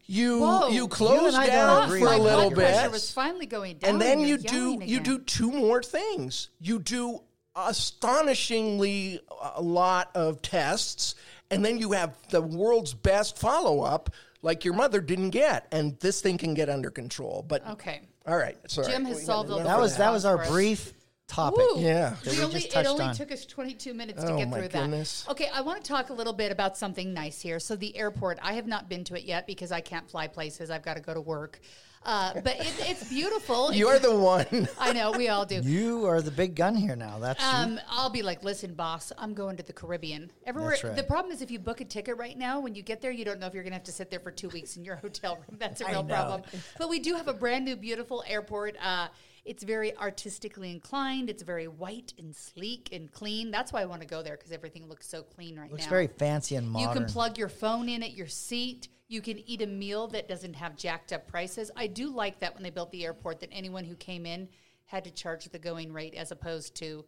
You 0.06 0.40
Whoa. 0.40 0.68
you 0.70 0.88
close 0.88 1.36
and 1.36 1.48
down 1.48 1.90
for 1.90 2.08
on 2.08 2.20
a 2.20 2.24
little 2.24 2.50
bit. 2.50 2.92
was 2.92 3.12
finally 3.12 3.46
going 3.46 3.78
down, 3.78 3.92
and 3.92 4.02
then 4.02 4.20
you're 4.20 4.30
you 4.30 4.38
do 4.38 4.80
you 4.84 5.00
do 5.00 5.20
two 5.20 5.52
more 5.52 5.82
things. 5.82 6.50
You 6.60 6.80
do 6.80 7.22
astonishingly 7.56 9.22
uh, 9.30 9.52
a 9.56 9.62
lot 9.62 10.10
of 10.16 10.42
tests, 10.42 11.16
and 11.50 11.64
then 11.64 11.78
you 11.78 11.94
have 11.94 12.18
the 12.30 12.42
world's 12.42 12.94
best 12.94 13.38
follow 13.38 13.82
up, 13.82 14.10
like 14.42 14.66
your 14.66 14.74
mother 14.74 15.00
didn't 15.02 15.30
get, 15.32 15.68
and 15.72 16.00
this 16.00 16.22
thing 16.22 16.38
can 16.38 16.54
get 16.54 16.70
under 16.70 16.90
control. 16.90 17.46
But 17.48 17.68
Okay. 17.68 18.02
all 18.26 18.38
right, 18.38 18.58
sorry. 18.70 18.92
Jim 18.92 19.06
has 19.06 19.18
We 19.18 19.24
solved 19.24 19.52
all 19.52 19.60
of 19.60 19.66
that 19.66 19.80
was 19.80 19.98
that 19.98 20.12
was 20.12 20.26
our 20.26 20.46
brief 20.48 20.94
topic. 21.28 21.60
Ooh. 21.62 21.80
Yeah. 21.80 22.16
That 22.24 22.32
We 22.34 22.38
we 22.40 22.44
only, 22.44 22.54
just 22.56 22.66
it 22.68 22.72
touched 22.72 22.90
only 22.90 23.06
on. 23.06 23.16
took 23.16 23.32
us 23.32 23.46
22 23.46 23.94
minutes 23.94 24.22
Oh, 24.24 24.32
to 24.32 24.38
get 24.38 24.50
my 24.50 24.58
through 24.60 24.68
goodness. 24.70 25.24
that. 25.24 25.32
Okay, 25.32 25.50
I 25.54 25.62
want 25.62 25.84
to 25.84 25.88
talk 25.88 26.10
a 26.10 26.14
little 26.14 26.34
bit 26.34 26.52
about 26.52 26.76
something 26.78 27.14
nice 27.14 27.40
here. 27.40 27.60
So 27.60 27.76
the 27.76 27.96
airport, 27.96 28.38
I 28.42 28.54
have 28.54 28.68
not 28.68 28.90
been 28.90 29.04
to 29.06 29.16
it 29.16 29.24
yet 29.24 29.48
because 29.48 29.72
I 29.72 29.80
can't 29.82 30.10
fly 30.10 30.28
places. 30.28 30.70
I've 30.70 30.84
got 30.84 30.96
to 30.96 31.02
go 31.02 31.14
to 31.14 31.22
work. 31.22 31.60
Uh, 32.04 32.34
but 32.42 32.60
it, 32.60 32.74
it's 32.90 33.08
beautiful. 33.10 33.72
You 33.72 33.88
are 33.88 34.00
the 34.00 34.16
one. 34.16 34.68
I 34.80 34.92
know 34.92 35.12
we 35.12 35.30
all 35.30 35.46
do. 35.46 35.62
You 35.62 36.06
are 36.06 36.22
the 36.22 36.32
big 36.32 36.56
gun 36.56 36.76
here 36.76 36.96
now. 36.96 37.20
That's 37.20 37.44
Um, 37.44 37.80
I'll 37.90 38.10
be 38.10 38.24
like, 38.24 38.44
listen, 38.44 38.74
boss, 38.74 39.12
I'm 39.18 39.34
going 39.34 39.58
to 39.58 39.64
the 39.64 39.74
Caribbean. 39.74 40.32
Everywhere. 40.46 40.72
That's 40.72 40.84
right. 40.84 40.96
The 40.96 41.04
problem 41.04 41.32
is 41.32 41.42
if 41.42 41.52
you 41.52 41.60
book 41.60 41.80
a 41.82 41.86
ticket 41.86 42.18
right 42.18 42.38
now, 42.38 42.60
when 42.60 42.74
you 42.74 42.82
get 42.82 43.02
there, 43.02 43.12
you 43.12 43.24
don't 43.24 43.40
know 43.40 43.46
if 43.48 43.54
you're 43.54 43.64
going 43.64 43.72
to 43.72 43.78
have 43.78 43.84
to 43.84 43.92
sit 43.92 44.10
there 44.10 44.20
for 44.20 44.32
two 44.32 44.50
weeks 44.50 44.78
in 44.78 44.84
your 44.84 44.96
hotel 45.02 45.36
room. 45.36 45.58
That's 45.60 45.82
a 45.82 45.86
real 45.86 46.04
problem. 46.04 46.42
But 46.78 46.90
we 46.90 47.00
do 47.00 47.16
have 47.16 47.28
a 47.28 47.34
brand 47.34 47.66
new, 47.66 47.76
beautiful 47.76 48.24
airport. 48.28 48.76
Uh, 48.82 49.10
it's 49.46 49.64
very 49.64 49.96
artistically 49.98 50.72
inclined. 50.72 51.30
It's 51.30 51.44
very 51.44 51.68
white 51.68 52.14
and 52.18 52.36
sleek 52.36 52.90
and 52.92 53.12
clean. 53.12 53.52
That's 53.52 53.74
why 53.74 53.82
I 53.82 53.86
want 53.86 54.02
to 54.02 54.08
go 54.08 54.22
there 54.22 54.38
because 54.38 54.52
everything 54.52 54.88
looks 54.88 55.08
so 55.08 55.24
clean 55.24 55.58
right 55.60 55.72
looks 55.72 55.86
now. 55.86 55.90
very 55.90 56.08
fancy 56.08 56.56
and 56.56 56.70
modern. 56.70 56.88
You 56.88 56.94
can 56.94 57.12
plug 57.12 57.38
your 57.38 57.50
phone 57.50 57.90
in 57.90 58.04
at 58.04 58.14
your 58.14 58.28
seat. 58.28 58.88
You 59.12 59.22
can 59.22 59.40
eat 59.46 59.62
a 59.62 59.68
meal 59.68 60.08
that 60.08 60.30
doesn't 60.30 60.54
have 60.56 60.78
jacked 60.78 61.12
up 61.12 61.28
prices. 61.28 61.70
I 61.76 61.88
do 61.88 62.10
like 62.10 62.40
that 62.40 62.54
when 62.54 62.64
they 62.64 62.70
built 62.70 62.92
the 62.92 63.04
airport 63.04 63.42
that 63.42 63.50
anyone 63.52 63.84
who 63.84 63.96
came 63.96 64.26
in 64.26 64.48
had 64.86 65.04
to 65.04 65.12
charge 65.12 65.44
the 65.50 65.60
going 65.60 65.92
rate 65.92 66.14
as 66.16 66.32
opposed 66.32 66.76
to 66.76 67.04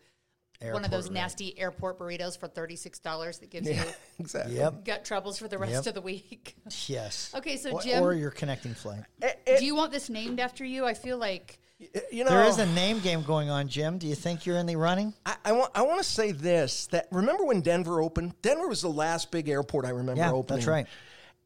one 0.72 0.84
of 0.84 0.92
those 0.92 1.06
rate. 1.06 1.14
nasty 1.14 1.58
airport 1.58 1.98
burritos 2.00 2.38
for 2.38 2.50
$36 2.50 3.40
that 3.40 3.50
gives 3.50 3.70
you 3.70 3.80
exactly. 4.20 4.56
Yep. 4.58 4.84
gut 4.86 5.06
troubles 5.06 5.38
for 5.38 5.48
the 5.48 5.58
rest 5.58 5.74
Yep. 5.74 5.88
of 5.88 5.94
the 5.94 6.02
week. 6.02 6.56
Yes. 6.88 7.32
Okay, 7.36 7.56
so 7.56 7.72
or, 7.72 7.82
Jim- 7.82 8.04
or 8.04 8.14
your 8.14 8.32
connecting 8.32 8.74
flight. 8.74 9.04
Eh, 9.22 9.32
eh. 9.48 9.60
do 9.60 9.66
you 9.66 9.74
want 9.76 9.92
this 9.94 10.10
named 10.10 10.42
after 10.42 10.66
you? 10.66 10.86
I 10.86 10.94
feel 10.96 11.18
like 11.18 11.58
eh, 11.82 12.00
You 12.12 12.26
know, 12.26 12.30
There 12.32 12.44
is 12.44 12.58
a 12.60 12.66
name 12.66 13.00
game 13.00 13.24
going 13.24 13.50
on, 13.50 13.70
Jim. 13.70 13.98
Do 13.98 14.08
you 14.08 14.16
think 14.16 14.46
you're 14.46 14.58
in 14.58 14.66
the 14.66 14.76
running? 14.76 15.14
I, 15.26 15.36
I 15.46 15.52
want 15.54 15.72
I 15.74 15.82
want 15.84 16.00
to 16.04 16.10
say 16.10 16.32
this 16.34 16.88
that 16.88 17.08
remember 17.12 17.46
when 17.46 17.62
Denver 17.62 18.02
opened? 18.02 18.34
Denver 18.42 18.68
was 18.68 18.82
the 18.82 18.90
last 18.90 19.32
big 19.32 19.48
airport 19.48 19.86
I 19.86 19.90
remember 19.90 20.20
Yeah, 20.22 20.32
opening. 20.34 20.60
that's 20.60 20.68
right. 20.68 20.88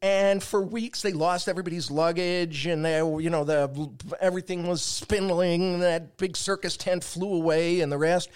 And 0.00 0.42
for 0.42 0.62
weeks 0.62 1.02
they 1.02 1.12
lost 1.12 1.48
everybody's 1.48 1.90
luggage, 1.90 2.66
and 2.66 2.84
they, 2.84 2.98
you 2.98 3.30
know, 3.30 3.44
the 3.44 3.90
everything 4.20 4.68
was 4.68 4.80
spindling. 4.82 5.80
That 5.80 6.16
big 6.16 6.36
circus 6.36 6.76
tent 6.76 7.02
flew 7.02 7.34
away, 7.34 7.80
and 7.80 7.90
the 7.90 7.98
rest. 7.98 8.30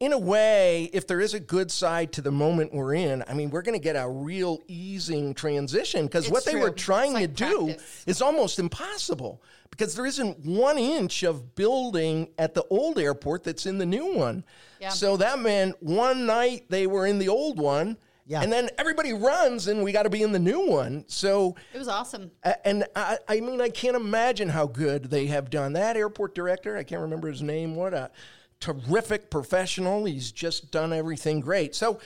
In 0.00 0.12
a 0.12 0.18
way, 0.18 0.90
if 0.92 1.06
there 1.06 1.20
is 1.20 1.34
a 1.34 1.40
good 1.40 1.70
side 1.70 2.12
to 2.12 2.20
the 2.20 2.32
moment 2.32 2.74
we're 2.74 2.94
in, 2.94 3.22
I 3.28 3.34
mean, 3.34 3.50
we're 3.50 3.62
going 3.62 3.78
to 3.78 3.82
get 3.82 3.94
a 3.94 4.08
real 4.08 4.60
easing 4.66 5.34
transition 5.34 6.06
because 6.06 6.28
what 6.28 6.44
they 6.44 6.52
true. 6.52 6.62
were 6.62 6.70
trying 6.70 7.12
like 7.12 7.36
to 7.36 7.44
do 7.48 7.66
practice. 7.66 8.04
is 8.06 8.20
almost 8.20 8.58
impossible 8.58 9.40
because 9.70 9.94
there 9.94 10.04
isn't 10.04 10.44
one 10.44 10.78
inch 10.78 11.22
of 11.22 11.54
building 11.54 12.28
at 12.38 12.54
the 12.54 12.64
old 12.70 12.98
airport 12.98 13.44
that's 13.44 13.66
in 13.66 13.78
the 13.78 13.86
new 13.86 14.14
one. 14.14 14.44
Yeah. 14.80 14.88
So 14.88 15.16
that 15.18 15.38
meant 15.38 15.80
one 15.82 16.26
night 16.26 16.66
they 16.68 16.86
were 16.86 17.06
in 17.06 17.18
the 17.18 17.28
old 17.28 17.58
one, 17.58 17.96
Yeah. 18.26 18.42
and 18.42 18.50
then 18.52 18.70
everybody 18.78 19.12
runs, 19.12 19.68
and 19.68 19.82
we 19.84 19.92
got 19.92 20.04
to 20.04 20.10
be 20.10 20.22
in 20.22 20.32
the 20.32 20.38
new 20.38 20.66
one. 20.66 21.04
So, 21.08 21.56
it 21.74 21.78
was 21.78 21.88
awesome. 21.88 22.30
and 22.64 22.86
I, 22.96 23.18
I 23.28 23.40
mean, 23.40 23.60
I 23.60 23.68
can't 23.68 23.96
imagine 23.96 24.48
how 24.48 24.66
good 24.66 25.10
they 25.10 25.26
have 25.26 25.50
done. 25.50 25.74
That 25.74 25.96
airport 25.96 26.34
director, 26.34 26.76
I 26.76 26.84
can't 26.84 27.02
remember 27.02 27.28
his 27.28 27.42
name. 27.42 27.74
What 27.76 27.92
a 27.92 28.10
terrific 28.60 29.30
professional! 29.30 30.06
He's 30.06 30.32
just 30.32 30.70
done 30.70 30.92
everything 30.92 31.40
great. 31.40 31.74
So. 31.74 32.00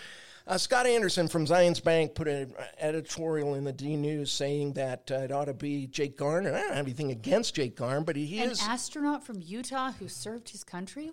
Uh, 0.48 0.56
Scott 0.56 0.86
Anderson 0.86 1.28
from 1.28 1.46
Zions 1.46 1.82
Bank 1.82 2.14
put 2.14 2.26
an 2.26 2.54
editorial 2.80 3.54
in 3.54 3.64
the 3.64 3.72
D 3.72 3.96
News 3.96 4.32
saying 4.32 4.72
that 4.72 5.10
uh, 5.10 5.16
it 5.16 5.30
ought 5.30 5.44
to 5.44 5.52
be 5.52 5.86
Jake 5.88 6.16
Garn, 6.16 6.46
and 6.46 6.56
I 6.56 6.60
don't 6.62 6.74
have 6.74 6.86
anything 6.86 7.10
against 7.10 7.54
Jake 7.56 7.76
Garn, 7.76 8.02
but 8.04 8.16
he 8.16 8.38
An 8.40 8.50
is 8.52 8.62
an 8.62 8.70
astronaut 8.70 9.26
from 9.26 9.42
Utah 9.44 9.92
who 9.92 10.08
served 10.08 10.48
his 10.48 10.64
country? 10.64 11.12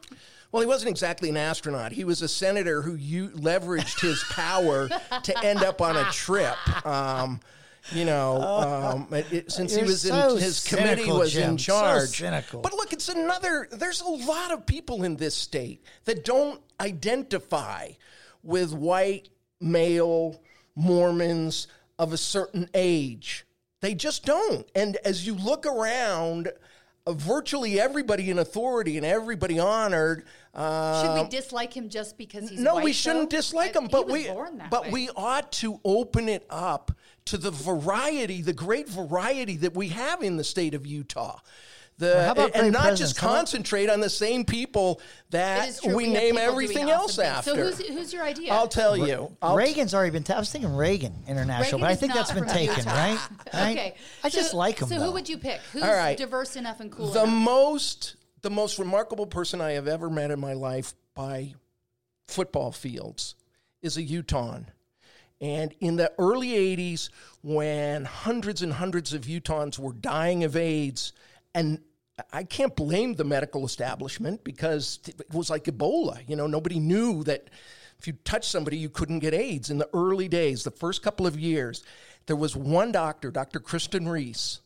well, 0.54 0.62
he 0.62 0.68
wasn't 0.68 0.90
exactly 0.90 1.28
an 1.30 1.36
astronaut. 1.36 1.92
He 1.92 2.06
was 2.06 2.22
a 2.22 2.30
senator 2.30 2.82
who 2.82 2.96
u- 2.96 3.30
leveraged 3.32 4.00
his 4.00 4.24
power 4.30 4.88
to 5.24 5.44
end 5.46 5.64
up 5.64 5.82
on 5.82 5.98
a 5.98 6.06
trip. 6.12 6.56
Um, 6.86 7.42
You 7.92 8.06
know, 8.06 8.42
um, 8.42 9.08
it- 9.14 9.34
it- 9.34 9.52
since 9.58 9.74
he 9.74 9.80
You're 9.82 9.88
was 9.90 10.02
so 10.04 10.36
in 10.38 10.42
his 10.42 10.64
committee 10.66 11.02
cynical, 11.02 11.20
was 11.20 11.36
in 11.36 11.58
Jim. 11.58 11.60
So 11.60 11.74
charge. 11.74 12.10
cynical. 12.18 12.62
But 12.62 12.72
look, 12.74 12.94
it's 12.94 13.10
another. 13.10 13.68
There's 13.70 14.00
a 14.00 14.08
lot 14.08 14.52
of 14.52 14.66
people 14.66 15.04
in 15.04 15.18
this 15.18 15.36
state 15.36 15.84
that 16.06 16.24
don't 16.24 16.62
identify 16.80 17.90
with 18.46 18.74
white 18.74 19.30
male 19.60 20.42
Mormons 20.76 21.68
of 21.98 22.14
a 22.14 22.18
certain 22.18 22.70
age. 22.74 23.46
They 23.82 23.94
just 23.94 24.26
don't. 24.26 24.68
And 24.76 24.98
as 25.06 25.26
you 25.26 25.36
look 25.36 25.66
around, 25.66 26.52
uh, 27.08 27.14
virtually 27.14 27.80
everybody 27.80 28.30
in 28.30 28.40
authority 28.40 28.98
and 28.98 29.06
everybody 29.06 29.60
honored. 29.60 30.26
Uh, 30.54 31.04
Should 31.04 31.24
we 31.24 31.30
dislike 31.30 31.74
him 31.74 31.90
just 31.90 32.18
because 32.18 32.50
he's 32.50 32.60
no, 32.60 32.76
white, 32.76 32.84
we 32.84 32.94
shouldn't 32.94 33.30
though? 33.30 33.38
dislike 33.38 33.76
him, 33.76 33.88
but 33.92 34.08
we 34.08 34.28
but 34.70 34.86
way. 34.86 34.90
we 34.92 35.10
ought 35.16 35.52
to 35.54 35.80
open 35.86 36.30
it 36.30 36.46
up 36.50 36.92
to 37.26 37.38
the 37.38 37.52
variety, 37.52 38.42
the 38.42 38.54
great 38.54 38.88
variety 38.90 39.58
that 39.58 39.76
we 39.76 39.90
have 39.90 40.24
in 40.24 40.38
the 40.38 40.44
state 40.44 40.74
of 40.74 40.86
Utah. 40.86 41.40
The, 41.98 42.26
how 42.26 42.32
about 42.34 42.52
and 42.54 42.64
great 42.64 42.72
not 42.74 42.82
presidents? 42.82 43.00
just 43.14 43.20
How 43.22 43.28
about- 43.30 43.38
concentrate 43.38 43.90
on 43.90 44.02
the 44.02 44.10
same 44.10 44.44
people 44.44 45.00
that 45.30 45.60
that 45.60 45.70
is 45.70 45.82
we 45.96 46.08
name 46.08 46.38
everything 46.38 46.86
awesome 46.86 46.90
else 46.90 47.16
things. 47.16 47.28
after. 47.28 47.50
So 47.52 47.56
who's, 47.56 47.88
who's 47.88 48.14
your 48.14 48.24
idea? 48.24 48.52
I'll 48.54 48.68
tell 48.68 48.98
you. 48.98 49.36
I'll 49.42 49.56
Reagan's 49.56 49.94
already 49.94 50.12
been. 50.12 50.24
ta- 50.24 50.34
I 50.36 50.40
was 50.40 50.52
thinking 50.52 50.76
Reagan 50.76 51.14
International, 51.26 51.80
Reagan 51.80 51.82
but 51.82 51.90
I 51.92 51.96
think 51.96 52.14
that's 52.14 52.34
been 52.34 52.48
taken, 52.48 52.78
Utah. 52.80 52.92
right? 52.94 53.20
Right? 53.54 53.78
Okay. 53.78 53.96
I 54.26 54.30
just 54.30 54.52
So- 54.52 54.58
like 54.58 54.80
him. 54.80 54.90
So 54.90 54.96
though. 55.00 55.06
who 55.06 55.12
would 55.14 55.30
you 55.30 55.38
pick? 55.38 55.62
Who's 55.72 55.84
All 55.84 55.94
right. 55.94 56.18
diverse 56.18 56.58
enough 56.58 56.82
and 56.82 56.92
cool 56.92 57.08
the 57.12 57.24
enough? 57.24 57.34
most 57.34 58.16
the 58.42 58.50
most 58.50 58.78
remarkable 58.78 59.26
person 59.26 59.62
I 59.62 59.72
have 59.72 59.88
ever 59.88 60.10
met 60.10 60.32
in 60.32 60.40
my 60.42 60.54
life 60.54 60.94
by 61.16 61.54
football 62.28 62.72
fields 62.74 63.36
is 63.82 63.96
a 63.98 64.04
Utahn. 64.04 64.68
And 65.42 65.74
in 65.80 65.96
the 65.96 66.12
early 66.20 66.50
80s, 66.50 67.10
when 67.42 68.06
hundreds 68.06 68.62
and 68.62 68.74
hundreds 68.74 69.14
of 69.14 69.24
Utahns 69.24 69.78
were 69.80 69.94
dying 69.94 70.44
of 70.44 70.56
AIDS, 70.56 71.12
and 71.56 71.80
I 72.32 72.44
can't 72.44 72.76
blame 72.76 73.16
the 73.16 73.24
medical 73.24 73.66
establishment 73.66 74.44
because 74.44 75.00
it 75.08 75.34
was 75.34 75.50
like 75.50 75.64
Ebola. 75.64 76.20
You 76.28 76.36
know, 76.36 76.48
nobody 76.48 76.80
knew 76.80 77.24
that 77.24 77.50
if 77.98 78.08
you 78.08 78.14
touched 78.24 78.52
somebody, 78.52 78.78
you 78.78 78.90
couldn't 78.90 79.20
get 79.20 79.34
AIDS. 79.34 79.70
In 79.70 79.78
the 79.78 79.90
early 79.94 80.28
days, 80.28 80.64
the 80.64 80.72
first 80.72 81.02
couple 81.02 81.26
of 81.26 81.40
years, 81.40 81.84
there 82.26 82.36
was 82.36 82.56
one 82.56 82.92
doctor, 82.92 83.32
Dr. 83.32 83.60
Kristen 83.60 84.08
Ries, 84.08 84.60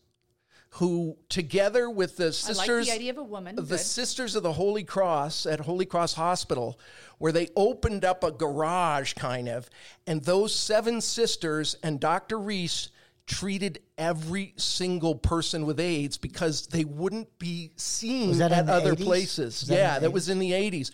who, 0.72 1.18
together 1.30 1.90
with 1.90 2.18
the 2.18 2.26
I 2.26 2.28
like 2.28 2.34
sisters, 2.34 2.88
the 2.88 2.94
idea 2.94 3.12
of 3.12 3.18
a 3.20 3.24
woman. 3.24 3.56
the 3.56 3.62
Good. 3.62 3.80
Sisters 3.80 4.36
of 4.36 4.44
the 4.44 4.54
Holy 4.54 4.84
Cross 4.84 5.46
at 5.46 5.60
Holy 5.60 5.86
Cross 5.86 6.14
Hospital, 6.16 6.80
where 7.20 7.32
they 7.32 7.50
opened 7.56 8.04
up 8.04 8.24
a 8.24 8.32
garage 8.32 9.14
kind 9.14 9.48
of, 9.48 9.70
and 10.08 10.24
those 10.24 10.54
seven 10.54 11.02
sisters 11.02 11.76
and 11.84 12.00
Dr. 12.00 12.40
Ries 12.40 12.90
treated 13.30 13.80
every 13.96 14.54
single 14.58 15.14
person 15.14 15.68
with 15.68 15.80
AIDS 15.80 16.18
because 16.18 16.66
they 16.68 16.84
wouldn't 16.84 17.38
be 17.38 17.72
seen 17.76 18.42
at 18.42 18.52
other 18.68 18.96
80s? 18.96 19.04
places. 19.04 19.62
That 19.62 19.76
yeah, 19.76 20.00
that 20.00 20.12
was 20.12 20.30
in 20.30 20.40
the 20.40 20.52
80s. 20.52 20.92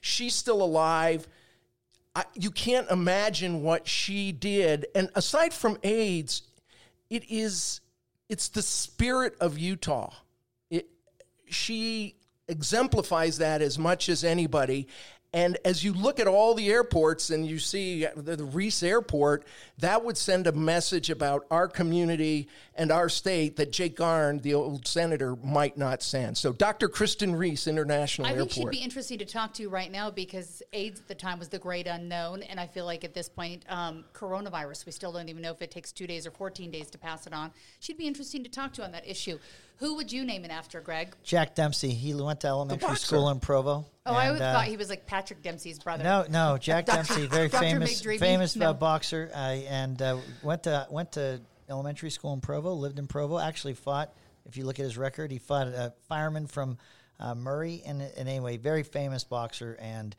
She's 0.00 0.34
still 0.34 0.60
alive. 0.60 1.26
I, 2.16 2.24
you 2.34 2.50
can't 2.50 2.90
imagine 2.90 3.62
what 3.62 3.86
she 3.86 4.32
did. 4.32 4.88
And 4.94 5.08
aside 5.14 5.54
from 5.54 5.78
AIDS, 5.84 6.42
it 7.10 7.30
is 7.30 7.80
it's 8.28 8.48
the 8.48 8.62
spirit 8.62 9.36
of 9.40 9.56
Utah. 9.56 10.12
It, 10.70 10.88
she 11.48 12.16
exemplifies 12.48 13.38
that 13.38 13.62
as 13.62 13.78
much 13.78 14.08
as 14.08 14.24
anybody. 14.24 14.88
And 15.34 15.58
as 15.62 15.84
you 15.84 15.92
look 15.92 16.18
at 16.18 16.26
all 16.26 16.54
the 16.54 16.70
airports 16.70 17.28
and 17.28 17.46
you 17.46 17.58
see 17.58 18.06
the, 18.16 18.36
the 18.36 18.44
Ries 18.44 18.82
Airport, 18.82 19.44
that 19.78 20.02
would 20.02 20.16
send 20.16 20.46
a 20.46 20.52
message 20.52 21.10
about 21.10 21.44
our 21.50 21.68
community 21.68 22.48
and 22.74 22.90
our 22.90 23.10
state 23.10 23.56
that 23.56 23.70
Jake 23.70 23.94
Garn, 23.94 24.38
the 24.38 24.54
old 24.54 24.86
senator, 24.86 25.36
might 25.36 25.76
not 25.76 26.02
send. 26.02 26.38
So, 26.38 26.54
Dr. 26.54 26.88
Kristen 26.88 27.36
Ries 27.36 27.66
International 27.66 28.26
I 28.26 28.30
Airport. 28.30 28.52
think 28.52 28.72
she'd 28.72 28.78
be 28.78 28.82
interesting 28.82 29.18
to 29.18 29.26
talk 29.26 29.52
to 29.54 29.68
right 29.68 29.92
now 29.92 30.10
because 30.10 30.62
AIDS 30.72 31.00
at 31.00 31.08
the 31.08 31.14
time 31.14 31.38
was 31.38 31.48
the 31.48 31.58
great 31.58 31.86
unknown, 31.86 32.42
and 32.44 32.58
I 32.58 32.66
feel 32.66 32.86
like 32.86 33.04
at 33.04 33.12
this 33.12 33.28
point, 33.28 33.64
um, 33.68 34.04
coronavirus, 34.14 34.86
we 34.86 34.92
still 34.92 35.12
don't 35.12 35.28
even 35.28 35.42
know 35.42 35.52
if 35.52 35.60
it 35.60 35.70
takes 35.70 35.92
two 35.92 36.06
days 36.06 36.26
or 36.26 36.30
14 36.30 36.70
days 36.70 36.88
to 36.90 36.96
pass 36.96 37.26
it 37.26 37.34
on. 37.34 37.50
She'd 37.80 37.98
be 37.98 38.06
interesting 38.06 38.42
to 38.44 38.50
talk 38.50 38.72
to 38.74 38.84
on 38.84 38.92
that 38.92 39.06
issue. 39.06 39.38
Who 39.78 39.94
would 39.94 40.10
you 40.10 40.24
name 40.24 40.44
it 40.44 40.50
after, 40.50 40.80
Greg? 40.80 41.14
Jack 41.22 41.54
Dempsey. 41.54 41.90
He 41.90 42.12
went 42.12 42.40
to 42.40 42.48
elementary 42.48 42.96
school 42.96 43.28
in 43.30 43.38
Provo. 43.38 43.86
Oh, 44.04 44.12
I 44.12 44.22
and, 44.22 44.28
always 44.28 44.42
uh, 44.42 44.52
thought 44.52 44.64
he 44.64 44.76
was 44.76 44.88
like 44.90 45.06
Patrick 45.06 45.40
Dempsey's 45.42 45.78
brother. 45.78 46.02
No, 46.02 46.24
no, 46.28 46.58
Jack 46.60 46.86
Dempsey, 46.86 47.26
very 47.26 47.48
Dr. 47.48 47.62
famous, 47.62 48.00
famous 48.00 48.56
No. 48.56 48.70
uh, 48.70 48.72
boxer, 48.72 49.30
uh, 49.32 49.38
and 49.38 50.00
uh, 50.02 50.16
went 50.42 50.64
to 50.64 50.86
went 50.90 51.12
to 51.12 51.40
elementary 51.68 52.10
school 52.10 52.32
in 52.32 52.40
Provo. 52.40 52.74
Lived 52.74 52.98
in 52.98 53.06
Provo. 53.06 53.38
Actually 53.38 53.74
fought. 53.74 54.12
If 54.46 54.56
you 54.56 54.64
look 54.64 54.80
at 54.80 54.84
his 54.84 54.96
record, 54.96 55.30
he 55.30 55.38
fought 55.38 55.68
a 55.68 55.92
fireman 56.08 56.46
from 56.46 56.78
uh, 57.20 57.34
Murray, 57.34 57.82
and, 57.86 58.00
and 58.00 58.28
anyway, 58.28 58.56
very 58.56 58.82
famous 58.82 59.22
boxer, 59.22 59.76
and 59.80 60.16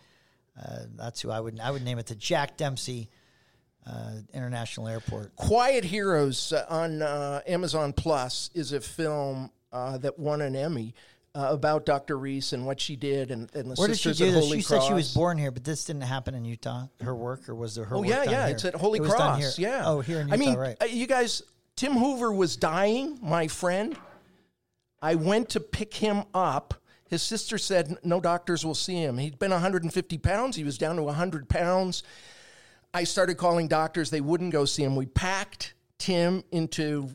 uh, 0.58 0.80
that's 0.95 1.19
who 1.22 1.32
I 1.32 1.39
would 1.39 1.60
I 1.60 1.72
would 1.72 1.84
name 1.84 2.00
it 2.00 2.06
the 2.06 2.15
Jack 2.15 2.56
Dempsey 2.56 3.10
uh, 3.89 4.12
International 4.34 4.88
Airport. 4.88 5.36
Quiet 5.36 5.84
Heroes 5.84 6.54
uh, 6.54 6.65
on 6.69 7.02
uh, 7.02 7.41
Amazon 7.47 7.93
Plus 7.93 8.49
is 8.54 8.71
a 8.73 8.82
film 8.82 9.52
uh, 9.71 9.97
that 9.99 10.17
won 10.19 10.41
an 10.41 10.56
Emmy 10.56 10.93
uh, 11.36 11.47
about 11.52 11.86
Dr. 11.86 12.17
Ries 12.17 12.54
and 12.54 12.65
what 12.65 12.80
she 12.80 12.95
did 12.95 13.32
and, 13.32 13.54
and 13.54 13.71
the 13.71 13.75
Where 13.75 13.88
did 13.88 13.97
she 13.97 14.10
Sisters 14.10 14.28
do 14.28 14.34
this? 14.34 14.43
Holy 14.45 14.62
She 14.62 14.67
Cross. 14.67 14.84
said 14.84 14.88
she 14.88 14.93
was 14.93 15.13
born 15.13 15.38
here, 15.38 15.52
but 15.52 15.63
this 15.63 15.86
didn't 15.86 16.02
happen 16.04 16.34
in 16.36 16.45
Utah. 16.45 16.88
Her 17.02 17.15
work, 17.15 17.47
or 17.47 17.56
was 17.56 17.75
there 17.75 17.86
her? 17.86 17.95
Oh 17.95 17.99
work 17.99 18.10
yeah, 18.10 18.23
yeah, 18.23 18.45
here? 18.47 18.56
it's 18.56 18.65
at 18.65 18.75
Holy 18.75 18.99
It 18.99 19.10
Cross. 19.10 19.60
Yeah. 19.60 19.84
Oh, 19.86 20.02
here 20.02 20.21
in 20.21 20.28
Utah, 20.28 20.36
I 20.36 20.38
mean, 20.38 20.56
right? 20.56 20.78
uh, 20.82 20.86
you 20.86 21.08
guys, 21.08 21.43
Tim 21.75 21.93
Hoover 21.93 22.32
was 22.32 22.56
dying. 22.58 23.19
My 23.21 23.47
friend, 23.47 23.95
I 25.02 25.15
went 25.15 25.49
to 25.49 25.60
pick 25.60 25.93
him 25.93 26.23
up. 26.34 26.73
His 27.10 27.23
sister 27.23 27.58
said 27.58 27.97
no 28.04 28.19
doctors 28.21 28.65
will 28.65 28.75
see 28.75 29.02
him. 29.02 29.17
He'd 29.17 29.39
been 29.39 29.52
150 29.52 30.17
pounds. 30.19 30.56
He 30.56 30.63
was 30.63 30.78
down 30.78 30.95
to 30.97 31.04
100 31.04 31.49
pounds. 31.49 32.04
I 32.93 33.04
started 33.04 33.38
calling 33.38 33.67
doctors. 33.67 34.10
They 34.10 34.21
wouldn't 34.21 34.52
go 34.52 34.65
see 34.65 34.84
him. 34.84 34.95
We 34.95 35.06
packed 35.06 35.73
Tim 35.99 36.43
into 36.52 37.10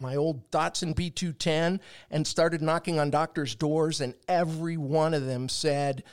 my 0.00 0.16
old 0.16 0.50
Datsun 0.50 0.94
B210 0.94 1.80
and 2.10 2.26
started 2.26 2.62
knocking 2.62 2.98
on 2.98 3.10
doctors' 3.10 3.54
doors, 3.54 4.00
and 4.00 4.14
every 4.26 4.76
one 4.76 5.12
of 5.12 5.26
them 5.26 5.48
said, 5.48 6.04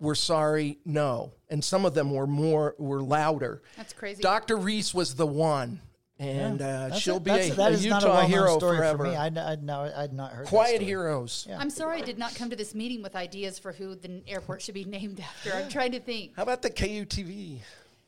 "We're 0.00 0.14
sorry, 0.14 0.78
no." 0.84 1.32
And 1.50 1.62
some 1.62 1.84
of 1.84 1.94
them 1.94 2.10
were 2.12 2.26
more 2.26 2.74
were 2.78 3.02
louder. 3.02 3.62
That's 3.76 3.92
crazy. 3.92 4.22
Dr. 4.22 4.56
Ries 4.56 4.94
was 4.94 5.14
the 5.14 5.26
one, 5.26 5.80
and 6.18 6.62
uh, 6.62 6.94
she'll 6.94 7.16
a- 7.16 7.20
be 7.20 7.30
that's- 7.32 7.50
a, 7.50 7.54
that 7.56 7.72
a 7.72 7.76
Utah 7.76 7.98
not 8.00 8.24
a 8.24 8.26
hero 8.26 8.56
story 8.56 8.78
forever. 8.78 9.04
For 9.04 9.10
me. 9.10 9.16
I'd, 9.16 9.36
I'd, 9.36 9.62
no, 9.62 9.92
I'd 9.94 10.12
not 10.14 10.32
heard. 10.32 10.46
that 10.46 10.48
Quiet 10.48 10.76
story. 10.76 10.86
heroes. 10.86 11.46
I'm 11.58 11.70
sorry 11.70 11.98
I 11.98 12.04
did 12.04 12.18
not 12.18 12.34
come 12.34 12.48
to 12.50 12.56
this 12.56 12.74
meeting 12.74 13.02
with 13.02 13.14
ideas 13.14 13.58
for 13.58 13.72
who 13.72 13.94
the 13.94 14.22
airport 14.26 14.62
should 14.62 14.74
be 14.74 14.84
named 14.84 15.20
after. 15.44 15.52
I'm 15.52 15.68
trying 15.68 15.92
to 15.92 16.00
think. 16.00 16.32
How 16.36 16.44
about 16.44 16.62
the 16.62 16.70
KUTV? 16.70 17.58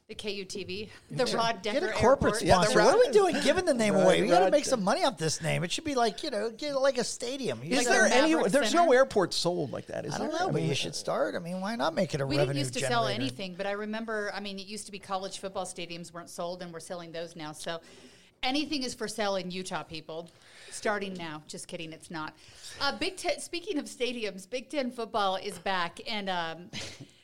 The 0.09 0.15
KUTV, 0.15 0.89
the 1.11 1.27
Rod 1.37 1.65
Get 1.65 1.83
a 1.83 1.89
corporate 1.91 2.35
Airport. 2.35 2.43
Yeah, 2.43 2.59
the 2.59 2.67
sponsor. 2.67 2.79
what 2.85 2.95
are 2.95 2.99
we 2.99 3.09
doing 3.11 3.37
giving 3.43 3.65
the 3.65 3.75
name 3.75 3.95
away? 3.97 4.23
We 4.23 4.29
got 4.29 4.45
to 4.45 4.53
make 4.53 4.65
some 4.65 4.85
money 4.85 5.03
off 5.05 5.19
this 5.19 5.43
name. 5.43 5.65
It 5.65 5.73
should 5.73 5.83
be 5.83 5.97
like, 5.97 6.23
you 6.23 6.31
know, 6.31 6.49
get 6.51 6.81
like 6.81 6.97
a 6.99 7.03
stadium. 7.03 7.59
You 7.65 7.73
Is 7.73 7.79
just- 7.79 7.91
Like 7.91 7.99
there 8.13 8.19
any? 8.23 8.33
Maverick 8.35 8.53
There's 8.53 8.71
Center? 8.71 8.87
no 8.87 8.93
airport 8.93 9.35
sold 9.35 9.73
like 9.73 9.87
that, 9.87 10.05
is 10.07 10.15
I 10.15 10.19
don't 10.19 10.31
there? 10.31 10.39
know, 10.39 10.47
but 10.47 10.55
mean, 10.61 10.69
you 10.69 10.77
should 10.77 10.95
start. 10.95 11.35
I 11.35 11.41
mean, 11.41 11.61
why 11.61 11.75
not 11.75 11.93
make 11.93 12.15
it 12.15 12.21
a 12.21 12.27
We 12.27 12.37
revenue 12.37 12.53
didn't 12.55 12.59
used 12.67 12.75
to 12.75 12.81
sell 12.87 13.03
generator? 13.07 13.21
anything, 13.21 13.55
but 13.57 13.67
I 13.67 13.73
remember, 13.73 14.31
I 14.33 14.39
mean, 14.39 14.61
it 14.61 14.69
used 14.69 14.87
to 14.87 14.93
be 14.93 15.01
college 15.01 15.41
football 15.41 15.65
stadiums 15.65 16.13
weren't 16.13 16.31
sold, 16.31 16.63
and 16.63 16.73
we're 16.73 16.79
selling 16.79 17.11
those 17.11 17.35
now. 17.35 17.51
So 17.51 17.81
anything 18.45 18.85
is 18.85 18.95
for 18.95 19.09
sale 19.09 19.35
in 19.35 19.51
Utah, 19.51 19.83
people. 19.83 20.31
Starting 20.71 21.15
now. 21.15 21.43
Just 21.49 21.67
kidding, 21.67 21.93
it's 21.93 22.13
not. 22.13 22.33
Uh, 22.81 22.97
Big 22.97 23.17
Ten. 23.17 23.41
Speaking 23.41 23.77
of 23.81 23.87
stadiums, 23.87 24.49
Big 24.49 24.69
Ten 24.71 24.93
football 24.93 25.35
is 25.35 25.59
back, 25.59 25.99
and 26.09 26.31
um, 26.31 26.71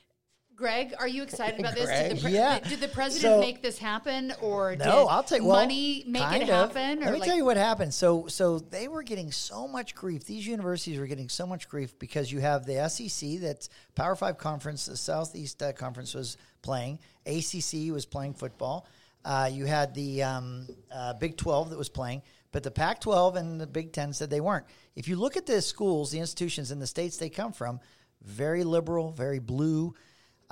Greg, 0.62 0.94
are 0.96 1.08
you 1.08 1.24
excited 1.24 1.58
about 1.58 1.74
this? 1.74 1.88
Did 1.88 2.18
the, 2.18 2.20
Greg? 2.20 2.34
Yeah. 2.34 2.60
did 2.60 2.78
the 2.78 2.86
president 2.86 3.34
So- 3.34 3.40
make 3.40 3.62
this 3.62 3.78
happen, 3.78 4.32
or 4.40 4.76
No, 4.76 4.84
did 4.84 4.92
I'll 4.92 5.24
take. 5.24 5.42
Well, 5.42 5.56
money 5.56 6.04
make 6.06 6.22
it 6.40 6.48
of. 6.48 6.72
happen? 6.72 7.00
Let 7.00 7.12
me 7.12 7.18
like, 7.18 7.28
tell 7.28 7.36
you 7.36 7.44
what 7.44 7.56
happened. 7.56 7.92
So, 7.92 8.28
so 8.28 8.60
they 8.60 8.86
were 8.86 9.02
getting 9.02 9.32
so 9.32 9.66
much 9.66 9.96
grief. 9.96 10.24
These 10.24 10.46
universities 10.46 11.00
were 11.00 11.08
getting 11.08 11.28
so 11.28 11.48
much 11.48 11.68
grief 11.68 11.98
because 11.98 12.30
you 12.30 12.38
have 12.38 12.64
the 12.64 12.88
SEC, 12.88 13.40
that's 13.40 13.70
Power 13.96 14.14
Five 14.14 14.38
conference, 14.38 14.86
the 14.86 14.96
Southeast 14.96 15.60
uh, 15.64 15.72
Conference 15.72 16.14
was 16.14 16.36
playing. 16.62 17.00
ACC 17.26 17.92
was 17.92 18.06
playing 18.06 18.34
football. 18.34 18.86
Uh, 19.24 19.50
you 19.52 19.66
had 19.66 19.92
the 19.96 20.22
um, 20.22 20.68
uh, 20.94 21.14
Big 21.14 21.36
Twelve 21.36 21.70
that 21.70 21.78
was 21.78 21.88
playing, 21.88 22.22
but 22.52 22.62
the 22.62 22.70
Pac-12 22.70 23.34
and 23.34 23.60
the 23.60 23.66
Big 23.66 23.92
Ten 23.92 24.12
said 24.12 24.30
they 24.30 24.40
weren't. 24.40 24.66
If 24.94 25.08
you 25.08 25.16
look 25.16 25.36
at 25.36 25.44
the 25.44 25.60
schools, 25.60 26.12
the 26.12 26.20
institutions, 26.20 26.70
and 26.70 26.80
the 26.80 26.86
states 26.86 27.16
they 27.16 27.30
come 27.30 27.52
from, 27.52 27.80
very 28.22 28.62
liberal, 28.62 29.10
very 29.10 29.40
blue. 29.40 29.94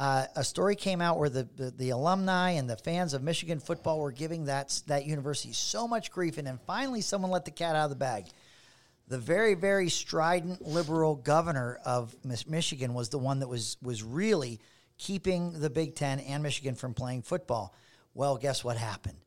Uh, 0.00 0.24
a 0.34 0.42
story 0.42 0.76
came 0.76 1.02
out 1.02 1.18
where 1.18 1.28
the, 1.28 1.46
the, 1.56 1.70
the 1.72 1.90
alumni 1.90 2.52
and 2.52 2.70
the 2.70 2.76
fans 2.78 3.12
of 3.12 3.22
Michigan 3.22 3.60
football 3.60 4.00
were 4.00 4.12
giving 4.12 4.46
that 4.46 4.80
that 4.86 5.04
university 5.04 5.52
so 5.52 5.86
much 5.86 6.10
grief, 6.10 6.38
and 6.38 6.46
then 6.46 6.58
finally 6.66 7.02
someone 7.02 7.30
let 7.30 7.44
the 7.44 7.50
cat 7.50 7.76
out 7.76 7.84
of 7.84 7.90
the 7.90 7.96
bag. 7.96 8.24
The 9.08 9.18
very 9.18 9.52
very 9.52 9.90
strident 9.90 10.66
liberal 10.66 11.16
governor 11.16 11.78
of 11.84 12.16
Michigan 12.24 12.94
was 12.94 13.10
the 13.10 13.18
one 13.18 13.40
that 13.40 13.48
was 13.48 13.76
was 13.82 14.02
really 14.02 14.60
keeping 14.96 15.60
the 15.60 15.68
Big 15.68 15.94
Ten 15.96 16.18
and 16.20 16.42
Michigan 16.42 16.76
from 16.76 16.94
playing 16.94 17.20
football. 17.20 17.74
Well, 18.14 18.38
guess 18.38 18.64
what 18.64 18.78
happened? 18.78 19.18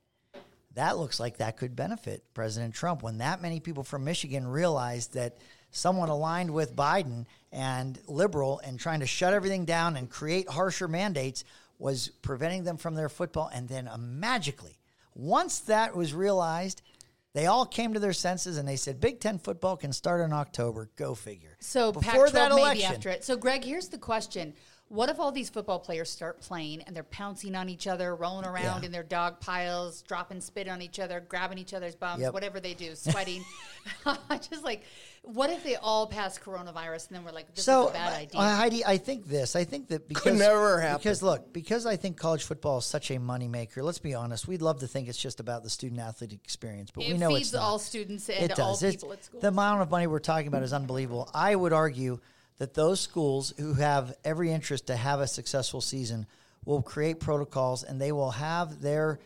that 0.75 0.97
looks 0.97 1.19
like 1.19 1.38
that 1.38 1.57
could 1.57 1.75
benefit 1.75 2.23
President 2.33 2.73
Trump 2.73 3.03
when 3.03 3.19
that 3.19 3.43
many 3.43 3.59
people 3.59 3.83
from 3.83 4.03
Michigan 4.03 4.47
realized 4.47 5.13
that 5.13 5.38
someone 5.73 6.09
aligned 6.09 6.51
with 6.53 6.75
Biden 6.75 7.25
and 7.51 7.99
liberal 8.07 8.62
and 8.63 8.79
trying 8.79 9.01
to 9.01 9.07
shut 9.07 9.33
everything 9.33 9.65
down 9.65 9.97
and 9.97 10.09
create 10.09 10.47
harsher 10.47 10.88
mandates 10.88 11.43
was 11.79 12.09
preventing 12.21 12.63
them 12.63 12.77
from 12.77 12.95
their 12.95 13.09
football. 13.09 13.49
And 13.53 13.67
then 13.67 13.88
uh, 13.88 13.97
magically, 13.97 14.77
once 15.15 15.59
that 15.62 15.95
was 15.95 16.13
realized, 16.13 16.81
they 17.33 17.47
all 17.47 17.65
came 17.65 17.93
to 17.93 17.99
their 17.99 18.13
senses 18.13 18.57
and 18.57 18.67
they 18.67 18.75
said, 18.75 19.01
Big 19.01 19.19
Ten 19.19 19.39
football 19.39 19.75
can 19.75 19.91
start 19.91 20.21
in 20.21 20.31
October. 20.31 20.89
Go 20.95 21.15
figure. 21.15 21.57
So 21.59 21.91
before 21.91 22.25
Pac-12 22.27 22.31
that 22.33 22.49
maybe 22.51 22.62
election, 22.62 22.93
after 22.93 23.09
it. 23.09 23.23
So 23.23 23.36
Greg, 23.36 23.63
here's 23.63 23.89
the 23.89 23.97
question: 23.97 24.53
What 24.89 25.10
if 25.10 25.19
all 25.19 25.32
these 25.32 25.50
football 25.50 25.80
players 25.80 26.10
start 26.10 26.39
playing 26.41 26.84
and 26.84 26.96
they're 26.96 27.04
pouncing 27.04 27.56
on 27.56 27.67
each 27.67 27.88
other, 27.88 28.15
rolling 28.15 28.46
around 28.46 28.82
Yeah. 28.82 28.86
in 28.88 28.91
their 28.91 29.02
dog 29.02 29.39
piles, 29.39 30.04
dropping 30.04 30.39
spit 30.39 30.67
on 30.67 30.84
each 30.84 31.00
other, 31.00 31.19
grabbing 31.19 31.58
each 31.58 31.74
other's 31.74 31.96
bums, 31.96 32.22
Yep. 32.22 32.34
whatever 32.34 32.60
they 32.60 32.76
do, 32.76 32.93
sweating? 32.96 33.43
Just 34.52 34.63
like, 34.63 34.84
what 35.24 35.50
if 35.50 35.63
they 35.63 35.78
all 35.78 36.06
pass 36.06 36.38
coronavirus 36.38 37.08
and 37.08 37.15
then 37.17 37.24
we're 37.26 37.32
like, 37.32 37.56
this 37.56 37.65
so 37.65 37.86
is 37.86 37.89
a 37.91 37.93
bad 37.93 38.13
idea? 38.13 38.39
uh, 38.39 38.56
Heidi, 38.56 38.86
I 38.86 38.98
think 38.98 39.26
this. 39.26 39.56
I 39.56 39.63
think 39.63 39.88
that 39.88 40.08
because 40.08 40.38
never 40.38 40.80
happen. 40.80 40.98
Because 41.00 41.24
look, 41.24 41.52
because 41.54 41.88
I 41.88 41.96
think 41.96 42.17
college 42.17 42.43
football 42.43 42.78
is 42.78 42.86
such 42.86 43.10
a 43.10 43.15
moneymaker. 43.15 43.82
Let's 43.82 44.00
be 44.00 44.13
honest. 44.13 44.48
We'd 44.48 44.62
love 44.62 44.82
to 44.82 44.88
think 44.88 45.08
it's 45.08 45.17
just 45.17 45.39
about 45.39 45.63
the 45.63 45.69
student 45.72 46.02
athlete 46.02 46.34
experience, 46.34 46.91
but 46.93 47.06
it 47.06 47.13
we 47.13 47.17
know 47.17 47.30
feeds 47.30 47.48
it's 47.48 47.54
not. 47.54 47.63
all 47.63 47.80
students 47.80 48.30
and 48.30 48.52
it 48.52 48.60
all 48.60 48.74
does. 48.74 48.84
It's- 48.84 48.96
people 49.02 49.13
at 49.13 49.24
school. 49.24 49.39
The 49.39 49.48
amount 49.48 49.82
of 49.82 49.89
money 49.89 50.06
we're 50.06 50.19
talking 50.19 50.48
about 50.50 50.62
is 50.62 50.74
unbelievable. 50.74 51.32
I 51.34 51.56
would 51.56 51.74
argue 51.74 52.19
that 52.57 52.73
those 52.73 52.99
schools 52.99 53.53
who 53.57 53.73
have 53.73 54.15
every 54.23 54.51
interest 54.51 54.87
to 54.87 54.95
have 54.95 55.19
a 55.19 55.27
successful 55.27 55.81
season 55.81 56.25
will 56.65 56.81
create 56.81 57.19
protocols 57.19 57.83
and 57.83 57.99
they 57.99 58.11
will 58.11 58.31
have 58.31 58.81
their 58.81 59.19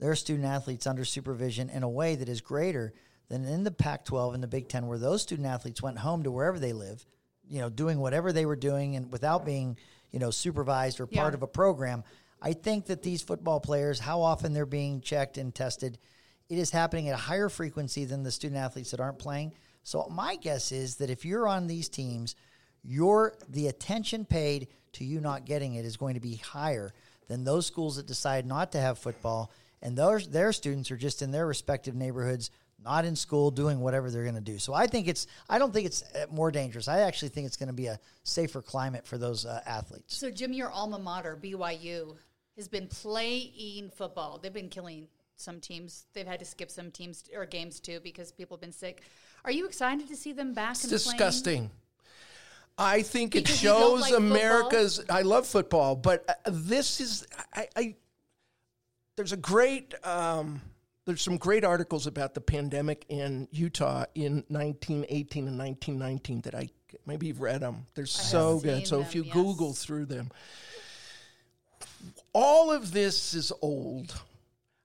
their 0.00 0.16
student 0.16 0.44
athletes 0.44 0.86
under 0.86 1.04
supervision 1.04 1.70
in 1.70 1.82
a 1.82 1.88
way 1.88 2.16
that 2.16 2.28
is 2.28 2.40
greater 2.40 2.92
than 3.28 3.44
in 3.44 3.62
the 3.64 3.70
Pac-12 3.70 4.34
and 4.34 4.42
the 4.42 4.48
Big 4.48 4.68
10 4.68 4.86
where 4.86 4.98
those 4.98 5.22
student 5.22 5.46
athletes 5.46 5.80
went 5.80 5.98
home 5.98 6.24
to 6.24 6.30
wherever 6.32 6.58
they 6.58 6.72
live, 6.72 7.06
you 7.48 7.60
know, 7.60 7.70
doing 7.70 7.98
whatever 8.00 8.32
they 8.32 8.44
were 8.44 8.56
doing 8.56 8.96
and 8.96 9.10
without 9.12 9.46
being, 9.46 9.78
you 10.10 10.18
know, 10.18 10.30
supervised 10.30 10.98
or 11.00 11.06
part 11.06 11.32
Yeah. 11.32 11.36
of 11.36 11.42
a 11.42 11.46
program. 11.46 12.02
I 12.42 12.52
think 12.54 12.86
that 12.86 13.02
these 13.02 13.22
football 13.22 13.60
players, 13.60 14.00
how 14.00 14.20
often 14.20 14.52
they're 14.52 14.66
being 14.66 15.00
checked 15.00 15.38
and 15.38 15.54
tested, 15.54 15.96
it 16.48 16.58
is 16.58 16.70
happening 16.70 17.08
at 17.08 17.14
a 17.14 17.22
higher 17.22 17.48
frequency 17.48 18.04
than 18.04 18.24
the 18.24 18.32
student 18.32 18.60
athletes 18.60 18.90
that 18.90 19.00
aren't 19.00 19.18
playing. 19.20 19.54
So 19.84 20.06
my 20.10 20.36
guess 20.36 20.72
is 20.72 20.96
that 20.96 21.08
if 21.08 21.24
you're 21.24 21.46
on 21.48 21.66
these 21.68 21.88
teams, 21.88 22.34
your 22.84 23.34
the 23.48 23.68
attention 23.68 24.24
paid 24.24 24.68
to 24.92 25.04
you 25.04 25.20
not 25.20 25.44
getting 25.44 25.74
it 25.74 25.84
is 25.84 25.96
going 25.96 26.14
to 26.14 26.20
be 26.20 26.36
higher 26.36 26.92
than 27.28 27.44
those 27.44 27.66
schools 27.66 27.96
that 27.96 28.06
decide 28.06 28.46
not 28.46 28.72
to 28.72 28.80
have 28.80 28.98
football 28.98 29.50
and 29.82 29.96
those 29.96 30.28
their 30.28 30.52
students 30.52 30.90
are 30.90 30.96
just 30.96 31.22
in 31.22 31.30
their 31.30 31.46
respective 31.46 31.94
neighborhoods 31.94 32.50
not 32.84 33.04
in 33.04 33.16
school 33.16 33.50
doing 33.50 33.80
whatever 33.80 34.10
they're 34.10 34.24
going 34.24 34.34
to 34.34 34.40
do. 34.40 34.58
So 34.58 34.74
I 34.74 34.86
think 34.86 35.08
it's 35.08 35.26
I 35.48 35.58
don't 35.58 35.72
think 35.72 35.86
it's 35.86 36.02
uh, 36.02 36.26
more 36.30 36.50
dangerous. 36.50 36.86
I 36.86 37.00
actually 37.00 37.30
think 37.30 37.46
it's 37.46 37.56
going 37.56 37.68
to 37.68 37.72
be 37.72 37.86
a 37.86 37.98
safer 38.22 38.60
climate 38.60 39.06
for 39.06 39.18
those 39.18 39.46
uh, 39.46 39.60
athletes. 39.66 40.14
So, 40.14 40.30
Jim, 40.30 40.52
your 40.52 40.70
alma 40.70 40.98
mater, 40.98 41.38
BYU, 41.42 42.16
has 42.56 42.68
been 42.68 42.86
playing 42.86 43.90
football. 43.94 44.38
They've 44.38 44.52
been 44.52 44.68
killing 44.68 45.08
some 45.36 45.60
teams. 45.60 46.06
They've 46.12 46.26
had 46.26 46.38
to 46.40 46.44
skip 46.44 46.70
some 46.70 46.90
teams 46.90 47.24
or 47.34 47.46
games 47.46 47.80
too 47.80 48.00
because 48.00 48.32
people 48.32 48.56
have 48.56 48.60
been 48.60 48.72
sick. 48.72 49.02
Are 49.44 49.50
you 49.50 49.66
excited 49.66 50.08
to 50.08 50.16
see 50.16 50.32
them 50.32 50.52
back? 50.54 50.72
It's 50.72 50.84
and 50.84 50.92
playing? 51.02 51.18
I 52.76 53.02
think 53.02 53.36
it 53.36 53.44
Because 53.44 53.58
shows 53.58 54.00
like 54.00 54.12
football? 54.12 54.30
America's. 54.30 55.00
I 55.08 55.22
love 55.22 55.46
football, 55.46 55.96
but 55.96 56.24
uh, 56.28 56.50
this 56.50 57.00
is. 57.00 57.26
I, 57.54 57.68
I 57.76 57.94
there's 59.16 59.32
a 59.32 59.36
great. 59.36 59.94
Um, 60.04 60.60
there's 61.06 61.22
some 61.22 61.36
great 61.36 61.64
articles 61.64 62.06
about 62.06 62.34
the 62.34 62.40
pandemic 62.40 63.04
in 63.08 63.46
Utah 63.52 64.06
in 64.14 64.44
1918 64.48 65.48
and 65.48 65.58
1919 65.58 66.40
that 66.42 66.54
I 66.54 66.68
maybe 67.06 67.28
you've 67.28 67.40
read 67.40 67.60
them. 67.60 67.86
They're 67.94 68.06
so 68.06 68.58
good. 68.58 68.86
So 68.86 68.96
them, 68.98 69.06
if 69.06 69.14
you 69.14 69.24
yes. 69.24 69.34
Google 69.34 69.72
through 69.72 70.06
them, 70.06 70.30
all 72.32 72.72
of 72.72 72.92
this 72.92 73.34
is 73.34 73.52
old. 73.62 74.20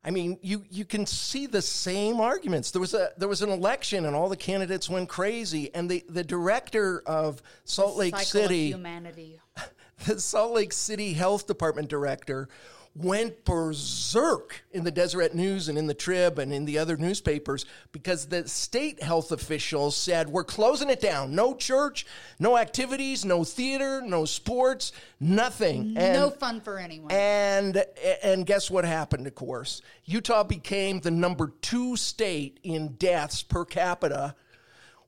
I 0.03 0.11
mean, 0.11 0.39
you 0.41 0.63
you 0.69 0.85
can 0.85 1.05
see 1.05 1.45
the 1.45 1.61
same 1.61 2.21
arguments. 2.21 2.71
There 2.71 2.79
was 2.79 2.93
a 2.93 3.09
there 3.17 3.27
was 3.27 3.41
an 3.41 3.49
election, 3.49 4.05
and 4.05 4.15
all 4.15 4.29
the 4.29 4.37
candidates 4.37 4.89
went 4.89 5.09
crazy. 5.09 5.73
And 5.73 5.89
the 5.89 6.05
the 6.07 6.23
director 6.23 7.03
of 7.05 7.41
Salt 7.65 7.97
Lake 7.97 8.15
Cycle 8.15 8.25
City, 8.25 8.67
humanity. 8.67 9.41
the 10.05 10.19
Salt 10.19 10.53
Lake 10.53 10.71
City 10.71 11.13
Health 11.13 11.47
Department 11.47 11.89
director 11.89 12.47
went 12.95 13.45
berserk 13.45 14.63
in 14.71 14.83
the 14.83 14.91
Deseret 14.91 15.33
News 15.33 15.69
and 15.69 15.77
in 15.77 15.87
the 15.87 15.93
Trib 15.93 16.39
and 16.39 16.51
in 16.51 16.65
the 16.65 16.77
other 16.77 16.97
newspapers 16.97 17.65
because 17.91 18.25
the 18.27 18.47
state 18.47 19.01
health 19.01 19.31
officials 19.31 19.95
said, 19.95 20.29
We're 20.29 20.43
closing 20.43 20.89
it 20.89 20.99
down. 20.99 21.33
No 21.33 21.55
church, 21.55 22.05
no 22.39 22.57
activities, 22.57 23.23
no 23.23 23.43
theater, 23.43 24.01
no 24.01 24.25
sports, 24.25 24.91
nothing. 25.19 25.95
And- 25.97 26.13
no 26.13 26.29
fun 26.29 26.61
for 26.61 26.77
anyone. 26.77 27.11
and 27.11 27.83
and 28.23 28.45
guess 28.45 28.69
what 28.69 28.85
happened? 28.85 29.27
Of 29.27 29.35
course, 29.35 29.81
Utah 30.05 30.43
became 30.43 30.99
the 30.99 31.11
number 31.11 31.53
two 31.61 31.95
state 31.95 32.59
in 32.63 32.93
deaths 32.93 33.43
per 33.43 33.65
capita. 33.65 34.35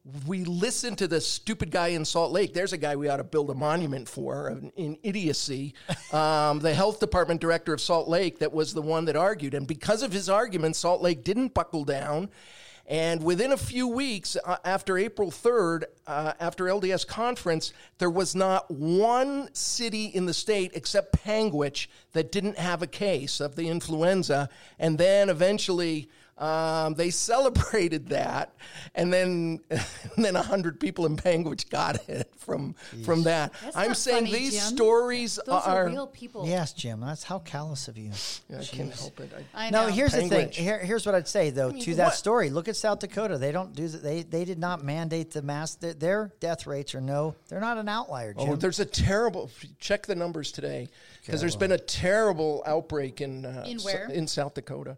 We 0.04 0.46
listened 0.46 0.98
to 0.98 1.08
the 1.08 1.22
stupid 1.22 1.70
guy 1.70 1.90
in 1.90 2.06
Salt 2.06 2.32
Lake. 2.32 2.54
There's 2.54 2.74
a 2.74 2.78
guy 2.78 2.96
we 2.96 3.08
ought 3.08 3.18
to 3.18 3.24
build 3.24 3.52
a 3.52 3.54
monument 3.54 4.10
for 4.10 4.50
in, 4.50 4.72
in 4.76 4.98
idiocy. 5.04 5.74
Um, 6.12 6.60
the 6.60 6.74
health 6.74 7.00
department 7.00 7.40
director 7.40 7.74
of 7.74 7.80
Salt 7.80 8.10
Lake, 8.10 8.40
that 8.40 8.52
was 8.52 8.74
the 8.74 8.82
one 8.82 9.06
that 9.06 9.16
argued, 9.16 9.54
and 9.54 9.66
because 9.66 10.04
of 10.04 10.12
his 10.12 10.28
argument, 10.28 10.76
Salt 10.76 11.02
Lake 11.02 11.24
didn't 11.24 11.54
buckle 11.54 11.86
down. 11.86 12.30
And 12.86 13.24
within 13.24 13.54
a 13.54 13.58
few 13.58 13.88
weeks 13.88 14.36
uh, 14.44 14.58
after 14.66 14.98
April 14.98 15.32
3rd, 15.32 15.84
uh, 16.06 16.34
after 16.42 16.66
LDS 16.66 17.08
conference, 17.08 17.72
there 18.00 18.10
was 18.10 18.36
not 18.36 18.70
one 18.70 19.48
city 19.54 20.08
in 20.08 20.26
the 20.26 20.34
state 20.34 20.72
except 20.74 21.24
Panguitch 21.24 21.88
that 22.12 22.34
didn't 22.34 22.58
have 22.58 22.82
a 22.82 22.88
case 22.88 23.40
of 23.40 23.56
the 23.56 23.70
influenza. 23.70 24.50
And 24.78 24.98
then 24.98 25.30
eventually 25.30 26.10
um, 26.38 26.96
they 26.96 27.10
celebrated 27.10 28.10
that. 28.10 28.54
And 28.96 29.12
then, 29.13 29.60
and 29.70 30.26
then 30.26 30.34
100 30.34 30.80
people 30.80 31.06
in 31.06 31.15
Panguitch 31.15 31.70
got 31.70 32.08
it 32.10 32.32
from, 32.38 32.74
from 33.06 33.24
that. 33.24 33.54
That's 33.63 33.76
I'm 33.76 33.88
not 33.89 33.98
saying 33.98 34.26
funny, 34.26 34.38
these 34.39 34.54
Jim. 34.54 34.76
stories 34.76 35.39
Those 35.46 35.63
are, 35.63 35.84
are. 35.84 35.88
real 35.88 36.08
people. 36.08 36.48
Yes, 36.48 36.74
Jim, 36.74 37.02
that's 37.02 37.24
how 37.24 37.39
callous 37.39 37.88
of 37.88 37.98
you. 37.98 38.12
I 38.58 38.63
can't 38.63 38.94
help 38.94 39.20
it. 39.20 39.32
I, 39.54 39.67
I 39.67 39.70
know. 39.70 39.88
No, 39.88 39.91
here's 39.91 40.13
the 40.13 40.28
thing. 40.28 40.50
Here, 40.52 40.80
here's 40.80 41.06
what 41.06 41.15
I'd 41.15 41.28
say 41.28 41.50
though 41.52 41.72
to 41.72 41.96
that 41.96 42.06
what- 42.06 42.13
story. 42.15 42.50
Look 42.50 42.67
at 42.67 42.76
South 42.76 43.00
Dakota. 43.00 43.38
They 43.38 43.52
don't 43.52 43.76
do 43.76 43.88
that. 43.88 44.02
They 44.04 44.24
they 44.24 44.46
did 44.46 44.60
not 44.60 44.84
mandate 44.84 45.32
the 45.32 45.41
mask. 45.41 45.80
Their, 45.80 45.94
their 45.94 46.34
death 46.39 46.65
rates 46.67 46.96
are 46.96 47.02
no. 47.02 47.36
They're 47.50 47.60
not 47.62 47.78
an 47.78 47.88
outlier. 47.88 48.34
Jim. 48.34 48.50
Oh, 48.50 48.56
there's 48.56 48.80
a 48.80 48.86
terrible. 48.86 49.50
Check 49.80 50.06
the 50.08 50.15
numbers 50.15 50.52
today 50.52 50.89
because 51.24 51.39
there's 51.39 51.56
been 51.56 51.72
a 51.72 51.78
terrible 51.78 52.63
outbreak 52.65 53.22
in 53.22 53.46
uh, 53.46 53.63
In 53.67 53.80
where? 53.80 54.08
in 54.10 54.28
South 54.28 54.54
Dakota. 54.56 54.98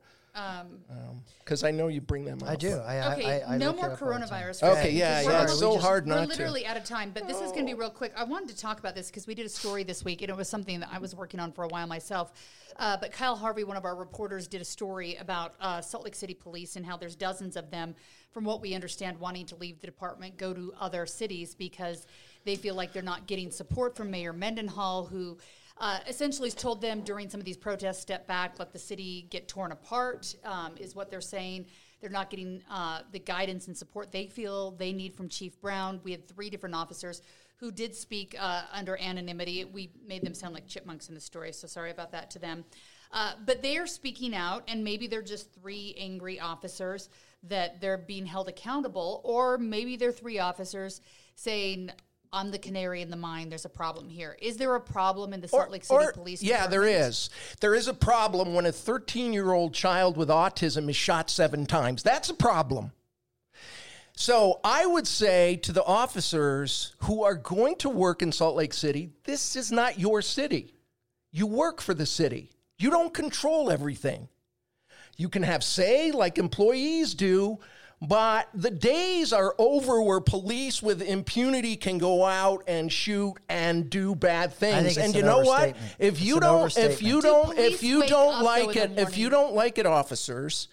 Because 1.44 1.64
I 1.64 1.72
know 1.72 1.88
you 1.90 2.02
bring 2.02 2.26
them 2.26 2.40
up. 2.42 2.50
I 2.50 2.56
do. 2.56 2.78
I, 2.80 3.14
Okay, 3.14 3.44
I, 3.44 3.56
I 3.56 3.58
no 3.58 3.74
more 3.74 3.92
up 3.92 4.02
all 4.02 4.10
the 4.10 4.20
time. 4.20 4.22
coronavirus. 4.30 4.64
Okay, 4.78 4.92
yeah, 4.92 5.22
yeah. 5.22 5.42
a 5.42 5.44
It's 5.44 5.60
so 5.60 5.70
we 5.70 5.76
just- 5.76 5.86
hard 5.86 6.08
We're 6.08 6.16
not 6.16 6.28
literally 6.28 6.66
out 6.66 6.78
of 6.78 6.84
time, 6.86 7.12
but 7.14 7.28
this 7.28 7.38
is 7.42 7.52
going 7.52 7.66
to 7.68 7.74
be 7.74 7.74
real 7.74 7.90
quick. 7.90 8.14
I 8.16 8.24
wanted 8.24 8.50
to 8.50 8.58
talk 8.58 8.80
about 8.80 8.96
this 8.96 9.08
because 9.08 9.28
we 9.28 9.36
did 9.36 9.46
a 9.46 9.50
story 9.50 9.84
this 9.84 10.04
week, 10.04 10.22
and 10.22 10.30
it 10.30 10.36
was 10.38 10.50
something 10.50 10.80
that 10.80 10.90
I 10.92 10.98
was 10.98 11.16
working 11.16 11.40
on 11.40 11.52
for 11.52 11.64
a 11.64 11.68
while 11.68 11.86
myself. 11.88 12.34
Uh, 12.78 12.98
but 12.98 13.12
Kyle 13.12 13.36
Harvey, 13.36 13.64
one 13.64 13.78
of 13.78 13.86
our 13.86 13.96
reporters, 13.96 14.48
did 14.48 14.60
a 14.62 14.66
story 14.66 15.16
about 15.18 15.54
uh, 15.62 15.80
Salt 15.82 16.04
Lake 16.06 16.16
City 16.16 16.34
Police 16.34 16.76
and 16.76 16.86
how 16.86 16.98
there's 16.98 17.16
dozens 17.16 17.56
of 17.56 17.70
them, 17.70 17.94
from 18.32 18.44
what 18.46 18.62
we 18.62 18.74
understand, 18.74 19.20
wanting 19.20 19.46
to 19.46 19.56
leave 19.58 19.80
the 19.80 19.86
department, 19.86 20.38
go 20.38 20.54
to 20.54 20.74
other 20.80 21.06
cities 21.06 21.54
because 21.54 22.08
they 22.46 22.56
feel 22.56 22.74
like 22.74 22.92
they're 22.92 23.04
not 23.04 23.28
getting 23.28 23.52
support 23.52 23.96
from 23.96 24.10
Mayor 24.10 24.34
Mendenhall, 24.34 25.06
who 25.06 25.38
uh, 25.84 26.00
essentially 26.08 26.50
told 26.50 26.80
them 26.80 27.02
during 27.02 27.30
some 27.30 27.42
of 27.42 27.46
these 27.46 27.58
protests, 27.58 28.00
step 28.00 28.26
back, 28.26 28.58
let 28.58 28.72
the 28.72 28.80
city 28.80 29.28
get 29.30 29.50
torn 29.50 29.74
apart, 29.74 30.34
um, 30.46 30.76
is 30.78 30.96
what 30.96 31.12
they're 31.12 31.20
saying. 31.20 31.66
They're 32.00 32.10
not 32.10 32.30
getting 32.30 32.62
uh, 32.72 33.02
the 33.12 33.20
guidance 33.20 33.68
and 33.68 33.76
support 33.76 34.10
they 34.10 34.28
feel 34.28 34.72
they 34.72 34.94
need 34.94 35.14
from 35.14 35.28
Chief 35.28 35.60
Brown. 35.60 36.00
We 36.06 36.12
had 36.12 36.26
three 36.26 36.50
different 36.50 36.74
officers 36.74 37.22
who 37.58 37.70
did 37.70 37.94
speak 37.94 38.34
uh, 38.40 38.62
under 38.72 38.98
anonymity. 38.98 39.66
We 39.66 39.92
made 40.08 40.24
them 40.24 40.34
sound 40.34 40.54
like 40.54 40.68
chipmunks 40.68 41.10
in 41.10 41.16
the 41.16 41.22
story, 41.22 41.52
so 41.52 41.68
sorry 41.68 41.92
about 41.92 42.14
that 42.14 42.32
to 42.32 42.40
them. 42.40 42.64
Uh, 43.12 43.34
but 43.46 43.62
they 43.62 43.76
are 43.76 43.86
speaking 43.86 44.34
out, 44.34 44.64
and 44.70 44.86
maybe 44.86 45.08
they're 45.08 45.22
just 45.22 45.54
three 45.54 45.96
angry 46.00 46.40
officers 46.40 47.10
that 47.44 47.82
they're 47.82 47.98
being 47.98 48.26
held 48.26 48.48
accountable, 48.48 49.20
or 49.26 49.58
maybe 49.58 49.98
they're 49.98 50.14
three 50.14 50.40
officers 50.40 51.02
saying, 51.36 51.92
I'm 52.34 52.50
the 52.50 52.58
canary 52.58 53.02
in 53.02 53.12
the 53.12 53.16
mine. 53.16 53.50
There's 53.50 53.66
a 53.66 53.70
problem 53.70 54.10
here. 54.10 54.36
Is 54.42 54.58
there 54.58 54.74
a 54.74 54.82
problem 54.82 55.34
in 55.34 55.40
the 55.40 55.48
Salt 55.48 55.70
Lake 55.70 55.86
City 55.86 56.06
Police? 56.14 56.42
Yeah, 56.42 56.66
there 56.66 56.84
is. 56.84 57.30
There 57.62 57.76
is 57.76 57.88
a 57.88 57.94
problem 57.94 58.56
when 58.56 58.66
a 58.66 58.72
13 58.72 59.32
year 59.32 59.54
old 59.54 59.74
child 59.74 60.18
with 60.18 60.30
autism 60.30 60.90
is 60.90 60.96
shot 60.96 61.30
seven 61.30 61.68
times. 61.68 62.02
That's 62.02 62.30
a 62.30 62.34
problem. 62.34 62.92
So 64.16 64.60
I 64.64 64.86
would 64.86 65.08
say 65.08 65.58
to 65.58 65.72
the 65.72 65.84
officers 65.84 66.96
who 67.00 67.24
are 67.24 67.36
going 67.36 67.76
to 67.78 67.90
work 67.90 68.22
in 68.22 68.32
Salt 68.32 68.56
Lake 68.56 68.74
City, 68.74 69.12
this 69.24 69.56
is 69.56 69.72
not 69.72 70.00
your 70.00 70.22
city. 70.22 70.74
You 71.32 71.48
work 71.48 71.82
for 71.82 71.94
the 71.94 72.06
city. 72.06 72.52
You 72.78 72.90
don't 72.90 73.14
control 73.14 73.72
everything. 73.72 74.28
You 75.18 75.30
can 75.30 75.44
have 75.44 75.64
say 75.64 76.12
like 76.12 76.38
employees 76.38 77.14
do. 77.14 77.60
But 78.06 78.50
the 78.54 78.70
days 78.70 79.32
are 79.32 79.56
over 79.58 80.02
where 80.02 80.20
police 80.20 80.84
with 80.84 81.02
impunity 81.02 81.78
can 81.78 81.98
go 81.98 82.26
out 82.26 82.64
and 82.68 82.92
shoot 82.92 83.36
and 83.48 83.90
do 83.90 84.14
bad 84.14 84.52
things. 84.54 84.76
think 84.76 84.88
it's 84.88 84.98
and 84.98 85.16
you 85.16 85.24
know 85.24 85.40
what? 85.40 85.78
If 86.00 86.22
you 86.22 86.36
an 86.36 86.42
don't, 86.42 86.78
if 86.78 87.02
you 87.02 87.20
overstatement. 87.20 87.56
Do 87.56 87.56
don't, 87.56 87.58
if 87.60 87.84
you 87.84 88.06
don't 88.06 88.44
like 88.44 88.76
it, 88.76 89.00
if 89.00 89.18
you 89.18 89.30
don't 89.30 89.54
like 89.54 89.78
it, 89.78 89.86
officers, 89.86 90.68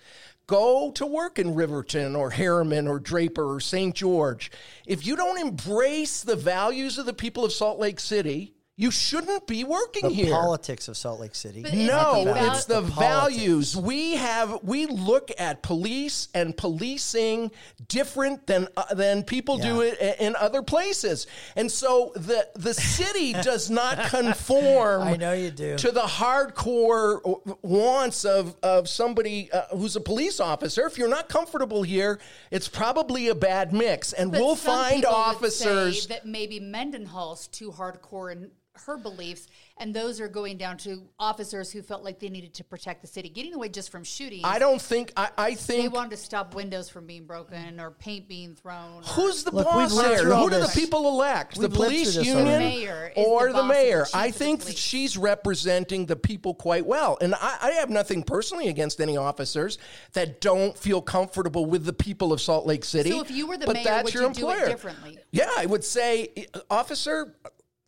go 0.49 0.91
to 0.91 1.07
work 1.07 1.39
in 1.39 1.55
Riverton 1.55 2.17
or 2.17 2.33
Herriman 2.33 2.89
or 2.89 2.99
Draper 2.99 3.55
or 3.55 3.61
St. 3.61 3.95
George. 3.95 4.51
If 4.85 5.07
you 5.07 5.15
don't 5.15 5.39
embrace 5.39 6.23
the 6.23 6.35
values 6.35 6.99
of 6.99 7.07
the 7.07 7.13
people 7.13 7.45
of 7.45 7.53
Salt 7.53 7.79
Lake 7.79 8.01
City, 8.01 8.55
you 8.81 8.91
shouldn't 8.91 9.47
be 9.47 9.63
working 9.63 10.09
The 10.09 10.15
here. 10.15 10.31
politics 10.33 10.89
of 10.89 10.97
Salt 10.97 11.21
Lake 11.21 11.35
City. 11.35 11.61
But 11.63 11.75
not 11.75 11.87
No, 12.15 12.25
the 12.25 12.33
values. 12.33 12.57
it's 12.57 12.65
the, 12.65 12.75
politics. 12.81 12.99
values. 12.99 13.77
We 13.77 14.17
have 14.17 14.61
we 14.63 14.87
look 14.87 15.31
at 15.39 15.63
police 15.63 16.29
and 16.35 16.57
policing 16.57 17.51
different 17.89 18.47
than 18.47 18.69
uh, 18.79 18.95
than 18.95 19.23
people 19.23 19.59
do 19.59 19.83
it 19.83 19.99
in 20.19 20.35
other 20.37 20.63
places. 20.63 21.27
And 21.57 21.71
so 21.71 22.13
the 22.17 22.49
the 22.55 22.73
city 22.73 23.33
does 23.51 23.69
not 23.69 24.09
conform 24.09 25.03
I 25.03 25.17
know 25.17 25.35
you 25.35 25.51
do. 25.51 25.77
to 25.77 25.91
the 25.93 26.01
hardcore 26.01 27.21
wants 27.63 28.25
of 28.25 28.57
of 28.63 28.89
somebody 28.89 29.53
uh, 29.53 29.63
who's 29.77 29.95
a 29.97 30.01
police 30.01 30.41
officer. 30.41 30.87
If 30.87 30.97
you're 30.97 31.09
not 31.09 31.29
comfortable 31.29 31.83
here, 31.83 32.19
it's 32.51 32.67
probably 32.69 33.29
a 33.29 33.35
bad 33.35 33.75
mix 33.75 34.15
and 34.15 34.33
But 34.33 34.41
we'll 34.41 34.57
some 34.57 34.75
find 34.75 34.95
people 35.03 35.11
would 35.13 35.19
officers 35.19 36.03
say 36.05 36.15
that 36.15 36.25
maybe 36.27 36.61
Mendenhall's 36.61 37.47
too 37.49 37.71
hardcore 37.73 38.33
in 38.33 38.51
her 38.87 38.97
beliefs, 38.97 39.49
and 39.79 39.95
those 39.95 40.21
are 40.21 40.29
going 40.29 40.57
down 40.57 40.77
to 40.79 41.03
officers 41.19 41.71
who 41.71 41.83
felt 41.83 42.03
like 42.03 42.19
they 42.19 42.29
needed 42.29 42.55
to 42.55 42.65
protect 42.65 43.03
the 43.03 43.09
city, 43.09 43.29
getting 43.29 43.55
away 43.55 43.69
just 43.69 43.91
from 43.91 44.05
shooting. 44.05 44.41
I 44.45 44.59
don't 44.59 44.81
think 44.81 45.13
I, 45.17 45.29
I 45.37 45.55
think 45.55 45.83
they 45.83 45.89
wanted 45.89 46.11
to 46.11 46.17
stop 46.17 46.55
windows 46.55 46.89
from 46.89 47.07
being 47.07 47.25
broken 47.25 47.81
or 47.81 47.91
paint 47.91 48.29
being 48.29 48.55
thrown. 48.55 49.03
Who's 49.05 49.45
the 49.45 49.51
Look, 49.51 49.67
boss 49.67 49.93
we've 49.93 50.03
there? 50.03 50.25
Who 50.25 50.51
do 50.51 50.61
the 50.61 50.71
people 50.75 51.09
elect? 51.09 51.55
The 51.55 51.69
We've 51.69 51.77
lived 51.77 51.93
police 51.93 52.17
union. 52.17 52.37
The 52.45 52.59
mayor 52.59 53.13
or 53.17 53.49
the 53.49 53.53
the, 53.53 53.53
boss 53.55 53.63
of 53.63 53.69
the 53.69 53.73
mayor? 53.75 54.07
I 54.15 54.31
think 54.31 54.63
she's 54.67 55.17
representing 55.17 56.07
the 56.07 56.17
people 56.17 56.55
quite 56.55 56.87
well. 56.87 57.19
And 57.21 57.35
I, 57.35 57.59
I 57.63 57.71
have 57.73 57.91
nothing 57.91 58.23
personally 58.23 58.69
against 58.69 59.01
any 59.01 59.17
officers 59.17 59.79
that 60.13 60.41
don't 60.41 60.77
feel 60.77 61.01
comfortable 61.03 61.67
with 61.67 61.85
the 61.85 61.93
people 61.93 62.33
of 62.33 62.41
Salt 62.41 62.67
Lake 62.67 62.85
City. 62.85 63.11
So 63.11 63.21
if 63.21 63.31
you 63.31 63.47
were 63.47 63.57
the 63.57 63.67
but 63.67 63.75
mayor, 63.75 63.85
that's 63.85 64.05
would 64.05 64.15
your 64.15 64.23
you 64.25 64.35
do 64.35 64.51
it 64.51 64.53
employer. 64.53 64.69
differently? 64.69 65.19
Yeah, 65.31 65.51
I 65.57 65.67
would 65.67 65.85
say, 65.85 66.47
uh, 66.55 66.61
officer, 66.71 67.35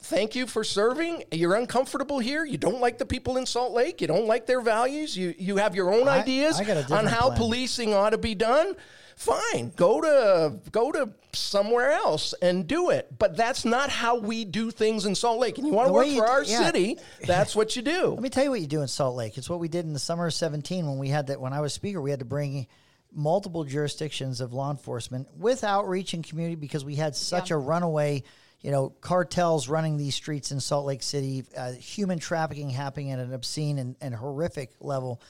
thank 0.03 0.35
you 0.35 0.47
for 0.47 0.65
serving. 0.65 1.25
You're 1.33 1.55
uncomfortable 1.55 2.19
here. 2.19 2.45
You 2.45 2.59
don't 2.59 2.81
like 2.81 2.99
the 2.99 3.07
people 3.07 3.37
in 3.37 3.47
Salt 3.47 3.73
Lake. 3.73 4.01
You 4.01 4.07
don't 4.07 4.27
like 4.27 4.47
their 4.47 4.61
values. 4.61 5.17
You 5.17 5.35
you 5.39 5.57
have 5.57 5.75
your 5.75 5.93
own 5.93 6.09
I- 6.09 6.21
ideas 6.21 6.61
I 6.61 6.65
on 6.97 7.07
how 7.07 7.29
plan. 7.29 7.39
policing 7.39 7.95
ought 7.95 8.11
to 8.11 8.19
be 8.19 8.35
done. 8.35 8.75
Fine, 9.15 9.73
go 9.77 10.01
to 10.01 10.59
go 10.73 10.91
to 10.91 11.11
somewhere 11.33 11.93
else 11.93 12.35
and 12.43 12.67
do 12.67 12.91
it. 12.91 13.07
But 13.19 13.37
that's 13.37 13.65
not 13.65 13.89
how 13.91 14.17
we 14.19 14.45
do 14.45 14.71
things 14.71 15.05
in 15.07 15.15
Salt 15.15 15.39
Lake. 15.39 15.59
And 15.59 15.67
you 15.67 15.73
want 15.73 15.89
to 15.89 15.93
work 15.93 16.07
you 16.07 16.19
for 16.19 16.27
d- 16.27 16.31
our 16.33 16.43
yeah. 16.45 16.67
city, 16.67 16.99
that's 17.27 17.55
what 17.55 17.77
you 17.77 17.83
do. 17.83 18.09
Let 18.15 18.23
me 18.23 18.31
tell 18.31 18.43
you 18.45 18.51
what 18.51 18.61
you 18.61 18.67
do 18.67 18.81
in 18.83 18.89
Salt 18.89 19.15
Lake. 19.15 19.37
It's 19.39 19.49
what 19.51 19.61
we 19.61 19.69
did 19.69 19.85
in 19.85 19.93
the 19.93 19.99
summer 19.99 20.27
of 20.27 20.35
17 20.35 20.87
when 20.87 20.99
we 20.99 21.09
had 21.09 21.27
that. 21.29 21.41
When 21.41 21.53
I 21.53 21.61
was 21.61 21.73
speaker, 21.73 22.01
we 22.01 22.11
had 22.11 22.19
to 22.21 22.25
bring 22.25 22.67
multiple 23.13 23.63
jurisdictions 23.65 24.41
of 24.41 24.55
law 24.55 24.71
enforcement 24.71 25.29
with 25.37 25.63
outreach 25.63 26.15
and 26.15 26.25
community 26.27 26.57
because 26.57 26.85
we 26.85 26.95
had 26.97 27.15
such 27.15 27.51
Yeah. 27.51 27.57
a 27.57 27.59
runaway, 27.61 28.23
you 28.63 28.71
know, 28.71 28.91
cartels 29.01 29.69
running 29.69 29.97
these 29.97 30.15
streets 30.15 30.53
in 30.53 30.61
Salt 30.61 30.87
Lake 30.87 31.03
City, 31.03 31.45
uh, 31.57 31.73
human 31.73 32.19
trafficking 32.19 32.71
happening 32.71 33.11
at 33.11 33.19
an 33.19 33.35
obscene 33.35 33.79
and, 33.79 33.97
and 34.01 34.15
horrific 34.15 34.71
level. 34.81 35.21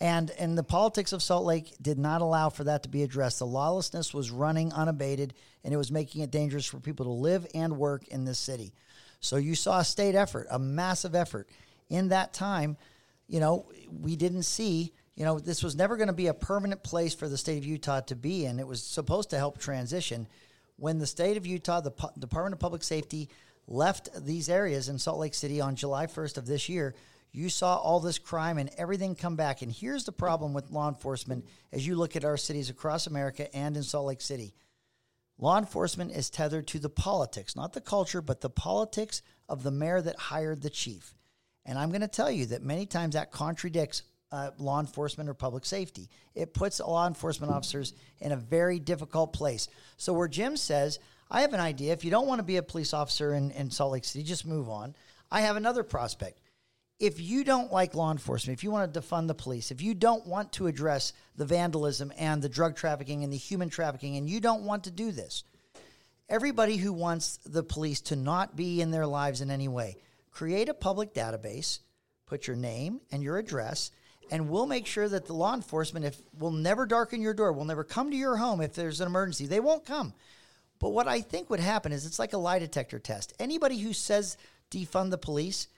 And 0.00 0.30
and 0.32 0.58
the 0.58 0.64
politics 0.64 1.12
of 1.12 1.22
Salt 1.22 1.44
Lake 1.44 1.74
did 1.80 1.98
not 1.98 2.22
allow 2.22 2.48
for 2.48 2.64
that 2.64 2.82
to 2.82 2.88
be 2.88 3.02
addressed. 3.02 3.38
The 3.38 3.46
lawlessness 3.46 4.12
was 4.12 4.30
running 4.30 4.72
unabated, 4.72 5.32
and 5.64 5.72
it 5.72 5.76
was 5.76 5.92
making 5.92 6.22
it 6.22 6.30
dangerous 6.30 6.66
for 6.66 6.80
people 6.80 7.06
to 7.06 7.12
live 7.12 7.46
and 7.54 7.78
work 7.78 8.08
in 8.08 8.24
this 8.24 8.38
city. 8.38 8.74
So 9.20 9.36
you 9.36 9.54
saw 9.54 9.78
a 9.78 9.84
state 9.84 10.16
effort, 10.16 10.48
a 10.50 10.58
massive 10.58 11.14
effort. 11.14 11.48
In 11.88 12.08
that 12.08 12.32
time, 12.32 12.76
you 13.28 13.38
know, 13.38 13.66
we 13.88 14.16
didn't 14.16 14.42
see, 14.42 14.92
you 15.14 15.24
know, 15.24 15.38
this 15.38 15.62
was 15.62 15.76
never 15.76 15.96
going 15.96 16.08
to 16.08 16.12
be 16.12 16.26
a 16.26 16.34
permanent 16.34 16.82
place 16.82 17.14
for 17.14 17.28
the 17.28 17.38
state 17.38 17.58
of 17.58 17.64
Utah 17.64 18.00
to 18.00 18.16
be 18.16 18.44
in. 18.44 18.58
It 18.58 18.66
was 18.66 18.82
supposed 18.82 19.30
to 19.30 19.38
help 19.38 19.58
transition. 19.58 20.26
When 20.82 20.98
the 20.98 21.06
state 21.06 21.36
of 21.36 21.46
Utah, 21.46 21.80
the 21.80 21.92
Pu- 21.92 22.08
Department 22.18 22.54
of 22.54 22.58
Public 22.58 22.82
Safety, 22.82 23.28
left 23.68 24.08
these 24.26 24.48
areas 24.48 24.88
in 24.88 24.98
Salt 24.98 25.20
Lake 25.20 25.32
City 25.32 25.60
on 25.60 25.76
July 25.76 26.08
1st 26.08 26.38
of 26.38 26.46
this 26.46 26.68
year, 26.68 26.96
you 27.30 27.50
saw 27.50 27.76
all 27.76 28.00
this 28.00 28.18
crime 28.18 28.58
and 28.58 28.68
everything 28.76 29.14
come 29.14 29.36
back. 29.36 29.62
And 29.62 29.70
here's 29.70 30.02
the 30.02 30.10
problem 30.10 30.52
with 30.52 30.72
law 30.72 30.88
enforcement 30.88 31.46
as 31.72 31.86
you 31.86 31.94
look 31.94 32.16
at 32.16 32.24
our 32.24 32.36
cities 32.36 32.68
across 32.68 33.06
America 33.06 33.54
and 33.54 33.76
in 33.76 33.84
Salt 33.84 34.06
Lake 34.06 34.20
City. 34.20 34.56
Law 35.38 35.56
enforcement 35.56 36.10
is 36.10 36.30
tethered 36.30 36.66
to 36.66 36.80
the 36.80 36.90
politics, 36.90 37.54
not 37.54 37.74
the 37.74 37.80
culture, 37.80 38.20
but 38.20 38.40
the 38.40 38.50
politics 38.50 39.22
of 39.48 39.62
the 39.62 39.70
mayor 39.70 40.02
that 40.02 40.18
hired 40.18 40.62
the 40.62 40.68
chief. 40.68 41.14
And 41.64 41.78
I'm 41.78 41.90
going 41.90 42.00
to 42.00 42.08
tell 42.08 42.28
you 42.28 42.46
that 42.46 42.64
many 42.64 42.86
times 42.86 43.14
that 43.14 43.30
contradicts 43.30 44.02
uh, 44.32 44.50
law 44.58 44.80
enforcement 44.80 45.30
or 45.30 45.34
public 45.34 45.64
safety. 45.64 46.08
It 46.34 46.54
puts 46.54 46.80
law 46.80 47.06
enforcement 47.06 47.52
officers 47.52 47.94
in 48.18 48.32
a 48.32 48.36
very 48.36 48.80
difficult 48.80 49.32
place. 49.32 49.68
So, 49.98 50.12
where 50.12 50.28
Jim 50.28 50.56
says, 50.56 50.98
I 51.30 51.42
have 51.42 51.52
an 51.52 51.60
idea. 51.60 51.92
If 51.92 52.04
you 52.04 52.10
don't 52.10 52.26
want 52.26 52.40
to 52.40 52.44
be 52.44 52.56
a 52.56 52.62
police 52.62 52.92
officer 52.92 53.34
in, 53.34 53.52
in 53.52 53.70
Salt 53.70 53.92
Lake 53.92 54.04
City, 54.04 54.24
just 54.24 54.46
move 54.46 54.68
on. 54.68 54.96
I 55.30 55.42
have 55.42 55.56
another 55.56 55.82
prospect 55.82 56.40
if 57.02 57.20
you 57.20 57.42
don't 57.42 57.72
like 57.72 57.96
law 57.96 58.12
enforcement, 58.12 58.56
if 58.56 58.62
you 58.62 58.70
want 58.70 58.94
to 58.94 59.00
defund 59.00 59.26
the 59.26 59.34
police, 59.34 59.72
if 59.72 59.82
you 59.82 59.92
don't 59.92 60.24
want 60.24 60.52
to 60.52 60.68
address 60.68 61.12
the 61.34 61.44
vandalism 61.44 62.12
and 62.16 62.40
the 62.40 62.48
drug 62.48 62.76
trafficking 62.76 63.24
and 63.24 63.32
the 63.32 63.36
human 63.36 63.68
trafficking, 63.68 64.16
and 64.16 64.30
you 64.30 64.38
don't 64.38 64.62
want 64.62 64.84
to 64.84 64.92
do 64.92 65.10
this, 65.10 65.42
everybody 66.28 66.76
who 66.76 66.92
wants 66.92 67.38
the 67.38 67.64
police 67.64 68.00
to 68.02 68.14
not 68.14 68.54
be 68.54 68.80
in 68.80 68.92
their 68.92 69.04
lives 69.04 69.40
in 69.40 69.50
any 69.50 69.66
way, 69.66 69.96
create 70.30 70.68
a 70.68 70.74
public 70.74 71.12
database, 71.12 71.80
put 72.24 72.46
your 72.46 72.54
name 72.54 73.00
and 73.10 73.20
your 73.20 73.36
address, 73.36 73.90
and 74.32 74.48
we'll 74.48 74.66
make 74.66 74.86
sure 74.86 75.10
that 75.10 75.26
the 75.26 75.34
law 75.34 75.52
enforcement 75.52 76.06
if 76.06 76.20
will 76.38 76.52
never 76.52 76.86
darken 76.86 77.20
your 77.20 77.34
door, 77.34 77.52
will 77.52 77.66
never 77.66 77.84
come 77.84 78.10
to 78.10 78.16
your 78.16 78.38
home 78.38 78.62
if 78.62 78.72
there's 78.72 79.02
an 79.02 79.06
emergency. 79.06 79.46
They 79.46 79.60
won't 79.60 79.84
come. 79.84 80.14
But 80.80 80.88
what 80.88 81.06
I 81.06 81.20
think 81.20 81.50
would 81.50 81.60
happen 81.60 81.92
is 81.92 82.06
it's 82.06 82.18
like 82.18 82.32
a 82.32 82.38
lie 82.38 82.58
detector 82.58 82.98
test. 82.98 83.34
Anybody 83.38 83.78
who 83.78 83.92
says 83.92 84.38
defund 84.70 85.10
the 85.10 85.18
police, 85.18 85.68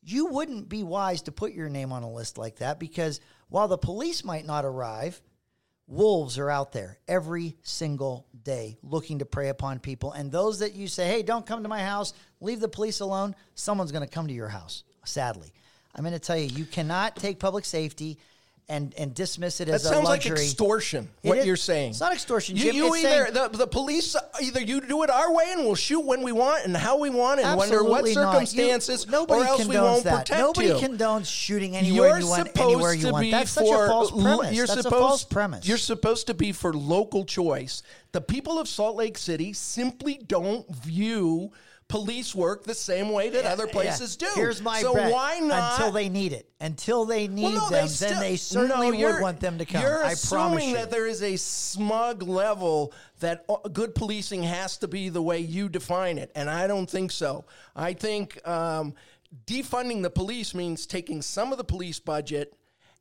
you 0.00 0.26
wouldn't 0.26 0.68
be 0.68 0.84
wise 0.84 1.22
to 1.22 1.32
put 1.32 1.54
your 1.54 1.68
name 1.68 1.90
on 1.90 2.04
a 2.04 2.10
list 2.10 2.38
like 2.38 2.58
that 2.58 2.78
because 2.78 3.20
while 3.48 3.66
the 3.66 3.76
police 3.76 4.24
might 4.24 4.46
not 4.46 4.64
arrive, 4.64 5.20
wolves 5.88 6.38
are 6.38 6.50
out 6.50 6.70
there 6.70 7.00
every 7.08 7.56
single 7.62 8.28
day 8.44 8.78
looking 8.84 9.18
to 9.18 9.26
prey 9.26 9.48
upon 9.48 9.80
people. 9.80 10.12
And 10.12 10.30
those 10.30 10.60
that 10.60 10.74
you 10.74 10.86
say, 10.86 11.08
hey, 11.08 11.22
don't 11.24 11.44
come 11.44 11.64
to 11.64 11.68
my 11.68 11.82
house, 11.82 12.14
leave 12.40 12.60
the 12.60 12.68
police 12.68 13.00
alone, 13.00 13.34
someone's 13.56 13.90
going 13.90 14.06
to 14.06 14.14
come 14.14 14.28
to 14.28 14.34
your 14.34 14.48
house, 14.48 14.84
sadly. 15.04 15.52
I'm 15.94 16.02
going 16.02 16.12
to 16.14 16.18
tell 16.18 16.36
you, 16.36 16.46
you 16.46 16.64
cannot 16.64 17.16
take 17.16 17.38
public 17.38 17.64
safety 17.64 18.18
and, 18.66 18.94
and 18.96 19.14
dismiss 19.14 19.60
it 19.60 19.66
That 19.66 19.74
as 19.74 19.84
a 19.84 19.88
sounds 19.90 20.04
like 20.06 20.24
extortion. 20.24 21.10
What 21.20 21.36
is- 21.36 21.46
you're 21.46 21.54
saying? 21.54 21.90
It's 21.90 22.00
not 22.00 22.14
extortion, 22.14 22.56
You, 22.56 22.64
Jim. 22.64 22.76
you 22.76 22.94
either 22.96 23.26
saying- 23.26 23.34
the, 23.34 23.48
the 23.58 23.66
police 23.66 24.16
either 24.42 24.62
you 24.62 24.80
do 24.80 25.02
it 25.02 25.10
our 25.10 25.30
way 25.34 25.44
and 25.52 25.66
we'll 25.66 25.74
shoot 25.74 26.00
when 26.00 26.22
we 26.22 26.32
want 26.32 26.64
and 26.64 26.74
how 26.74 26.98
we 26.98 27.10
want 27.10 27.40
and 27.40 27.60
under 27.60 27.84
what 27.84 28.04
not. 28.04 28.08
You- 28.08 28.14
circumstances, 28.14 29.06
nobody 29.06 29.42
or 29.42 29.44
else 29.44 29.66
we 29.66 29.74
condones 29.74 29.82
won't 29.82 30.04
that. 30.04 30.18
protect 30.26 30.40
Nobody 30.40 30.68
you. 30.68 30.74
condones 30.76 31.26
shooting 31.26 31.76
anywhere 31.76 32.08
You're 32.08 32.20
you 32.20 32.26
want, 32.28 32.58
anywhere 32.58 32.94
you 32.94 33.02
to 33.06 33.12
want. 33.12 33.22
be 33.24 33.30
That's 33.32 33.50
such 33.50 33.66
for 33.66 33.84
a 33.84 33.88
false 33.88 34.10
premise. 34.10 34.54
You're 34.56 34.66
That's 34.66 34.80
supposed, 34.82 34.94
a 34.94 34.98
false 34.98 35.24
premise. 35.24 35.68
You're 35.68 35.76
supposed 35.76 36.26
to 36.28 36.34
be 36.34 36.52
for 36.52 36.72
local 36.72 37.26
choice. 37.26 37.82
The 38.12 38.22
people 38.22 38.58
of 38.58 38.66
Salt 38.66 38.96
Lake 38.96 39.18
City 39.18 39.52
simply 39.52 40.14
don't 40.26 40.66
view 40.74 41.52
police 41.94 42.34
work 42.34 42.64
the 42.64 42.74
same 42.74 43.08
way 43.10 43.28
that 43.28 43.44
other 43.44 43.68
places 43.68 44.18
Yeah. 44.20 44.26
do. 44.34 44.40
Here's 44.40 44.60
my 44.60 44.80
so 44.80 44.94
bet. 44.94 45.12
why 45.12 45.38
not 45.38 45.74
until 45.78 45.92
they 45.92 46.08
need 46.08 46.32
it? 46.32 46.48
Until 46.60 47.04
they 47.04 47.28
need 47.28 47.44
Well, 47.54 47.70
no, 47.70 47.76
them, 47.76 47.88
still- 47.88 48.08
then 48.10 48.18
they 48.20 48.36
certainly 48.36 48.98
no, 48.98 49.12
would 49.12 49.22
want 49.22 49.38
them 49.38 49.58
to 49.58 49.64
come. 49.64 49.80
You're 49.80 50.04
I 50.04 50.10
assuming 50.10 50.44
promise 50.44 50.64
you. 50.64 50.74
that 50.74 50.90
there 50.90 51.06
is 51.06 51.22
a 51.22 51.36
smug 51.36 52.24
level 52.24 52.92
that 53.20 53.44
uh, 53.48 53.56
good 53.68 53.94
policing 53.94 54.42
has 54.42 54.76
to 54.78 54.88
be 54.88 55.08
the 55.08 55.22
way 55.22 55.38
you 55.38 55.68
define 55.68 56.18
it, 56.18 56.32
and 56.34 56.50
I 56.50 56.66
don't 56.66 56.90
think 56.90 57.12
so. 57.12 57.44
I 57.76 57.92
think 57.92 58.44
um, 58.46 58.94
defunding 59.46 60.02
the 60.02 60.10
police 60.10 60.52
means 60.52 60.86
taking 60.86 61.22
some 61.22 61.52
of 61.52 61.58
the 61.58 61.64
police 61.64 62.00
budget 62.00 62.54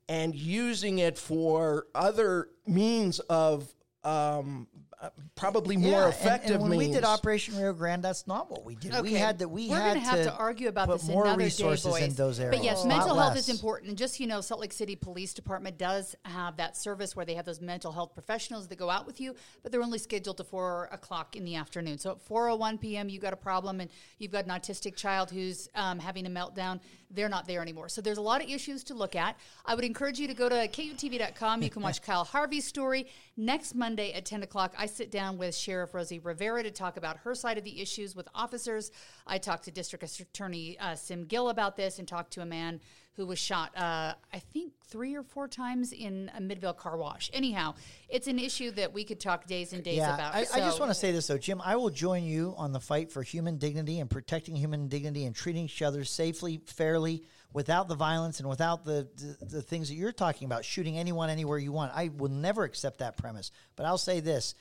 and 0.08 0.36
using 0.36 1.00
it 1.00 1.18
for 1.18 1.88
other 1.96 2.50
means 2.68 3.18
of 3.22 3.74
um, 4.04 4.68
uh, 5.04 5.10
probably 5.36 5.76
more 5.76 5.92
Yeah, 5.92 6.04
and- 6.06 6.14
effective 6.14 6.56
and, 6.62 6.70
when 6.70 6.78
we 6.78 6.90
did 6.92 7.04
Operation 7.04 7.58
Rio 7.58 7.74
Grande, 7.74 8.02
that's 8.04 8.26
not 8.26 8.50
what 8.50 8.64
we 8.64 8.76
did. 8.76 8.94
We 9.02 9.14
had 9.14 9.38
that. 9.40 9.50
We 9.50 9.70
We're 9.70 9.76
had 9.76 9.96
gonna 9.96 10.00
have 10.00 10.24
to, 10.24 10.34
argue 10.36 10.70
about 10.70 10.88
put 10.88 11.00
this 11.02 11.08
more 11.10 11.26
another 11.26 11.44
resources 11.44 11.94
day, 11.94 12.06
in 12.06 12.14
those 12.14 12.40
areas. 12.40 12.58
But 12.58 12.64
yes, 12.64 12.86
Not 12.86 12.98
mental 13.00 13.16
health 13.20 13.36
less. 13.36 13.50
is 13.50 13.50
important. 13.50 13.90
And 13.90 13.98
just 13.98 14.20
you 14.20 14.28
know, 14.28 14.40
Salt 14.40 14.62
Lake 14.62 14.72
City 14.72 14.96
Police 14.96 15.34
Department 15.34 15.78
does 15.78 16.16
have 16.24 16.56
that 16.58 16.78
service 16.78 17.16
where 17.16 17.26
they 17.26 17.34
have 17.34 17.46
those 17.46 17.60
mental 17.60 17.92
health 17.92 18.14
professionals 18.14 18.68
that 18.70 18.78
go 18.78 18.90
out 18.90 19.06
with 19.06 19.20
you, 19.20 19.36
but 19.62 19.72
they're 19.74 19.84
only 19.84 19.98
scheduled 20.00 20.38
to 20.38 20.44
four 20.46 20.88
o'clock 20.92 21.36
in 21.36 21.44
the 21.44 21.56
afternoon. 21.56 21.98
So 21.98 22.12
at 22.12 22.22
four 22.22 22.48
o 22.48 22.56
one 22.56 22.78
p.m. 22.78 23.10
you 23.10 23.20
got 23.20 23.34
a 23.34 23.38
problem 23.38 23.82
and 23.82 23.90
you've 24.20 24.32
got 24.32 24.46
an 24.46 24.52
autistic 24.52 24.96
child 24.96 25.30
who's 25.32 25.68
um, 25.76 26.00
having 26.00 26.26
a 26.26 26.30
meltdown. 26.30 26.80
They're 27.12 27.30
not 27.30 27.46
there 27.46 27.62
anymore. 27.62 27.90
So 27.90 28.02
there's 28.02 28.18
a 28.18 28.22
lot 28.24 28.42
of 28.44 28.50
issues 28.50 28.84
to 28.86 28.96
look 28.96 29.16
at. 29.16 29.38
I 29.66 29.76
would 29.76 29.84
encourage 29.84 30.18
you 30.20 30.28
to 30.28 30.34
go 30.34 30.50
to 30.50 30.68
KUTV.com. 30.68 31.62
You 31.62 31.70
can 31.70 31.82
watch 31.84 32.02
Kyle 32.06 32.24
Harvey's 32.24 32.66
story 32.66 33.06
next 33.38 33.76
Monday 33.76 34.14
at 34.14 34.26
ten 34.26 34.42
o'clock. 34.44 34.74
I 34.78 34.88
sit 34.94 35.12
down 35.12 35.38
with 35.38 35.56
Sheriff 35.56 35.94
Rosie 35.94 36.20
Rivera 36.20 36.64
to 36.64 36.72
talk 36.72 36.98
about 36.98 37.18
her 37.18 37.36
side 37.36 37.58
of 37.58 37.64
the 37.64 37.82
issues 37.82 38.16
with 38.16 38.28
officers. 38.34 38.92
I 39.28 39.38
talked 39.38 39.66
to 39.66 39.72
District 39.72 40.04
Attorney 40.04 40.78
uh, 40.80 40.96
Sim 40.96 41.26
Gill 41.26 41.50
about 41.50 41.76
this 41.76 42.00
and 42.00 42.08
talked 42.08 42.34
to 42.34 42.42
a 42.42 42.46
man 42.46 42.80
who 43.16 43.28
was 43.28 43.38
shot, 43.38 43.78
uh, 43.78 44.14
I 44.34 44.40
think, 44.40 44.74
three 44.88 45.16
or 45.16 45.22
four 45.22 45.48
times 45.48 45.92
in 45.92 46.32
a 46.36 46.42
Midvale 46.42 46.74
car 46.74 46.98
wash. 46.98 47.30
Anyhow, 47.32 47.76
it's 48.10 48.28
an 48.28 48.40
issue 48.40 48.72
that 48.72 48.92
we 48.92 49.04
could 49.04 49.20
talk 49.20 49.46
days 49.46 49.72
and 49.72 49.84
days 49.84 49.98
Yeah, 49.98 50.16
about. 50.16 50.34
I, 50.34 50.46
I 50.52 50.60
just 50.60 50.80
want 50.80 50.90
to 50.90 50.96
say 50.96 51.12
this 51.12 51.28
though, 51.28 51.38
Jim. 51.38 51.62
I 51.64 51.76
will 51.76 51.92
join 51.92 52.24
you 52.24 52.56
on 52.58 52.72
the 52.72 52.80
fight 52.80 53.12
for 53.12 53.22
human 53.22 53.58
dignity 53.58 54.00
and 54.00 54.10
protecting 54.10 54.56
human 54.56 54.88
dignity 54.88 55.26
and 55.26 55.36
treating 55.36 55.66
each 55.66 55.84
other 55.84 56.04
safely, 56.04 56.60
fairly, 56.66 57.24
without 57.54 57.88
the 57.88 57.96
violence 57.96 58.40
and 58.40 58.50
without 58.50 58.84
the, 58.84 59.08
the 59.16 59.46
the 59.46 59.62
things 59.62 59.90
that 59.90 59.96
you're 59.96 60.12
talking 60.12 60.48
about, 60.48 60.66
shooting 60.66 60.98
anyone 60.98 61.30
anywhere 61.30 61.60
you 61.60 61.72
want. 61.72 61.92
I 61.94 62.10
will 62.18 62.32
never 62.32 62.64
accept 62.64 62.98
that 62.98 63.18
premise. 63.18 63.52
But 63.76 63.86
I'll 63.86 64.00
say 64.00 64.22
this: 64.22 64.56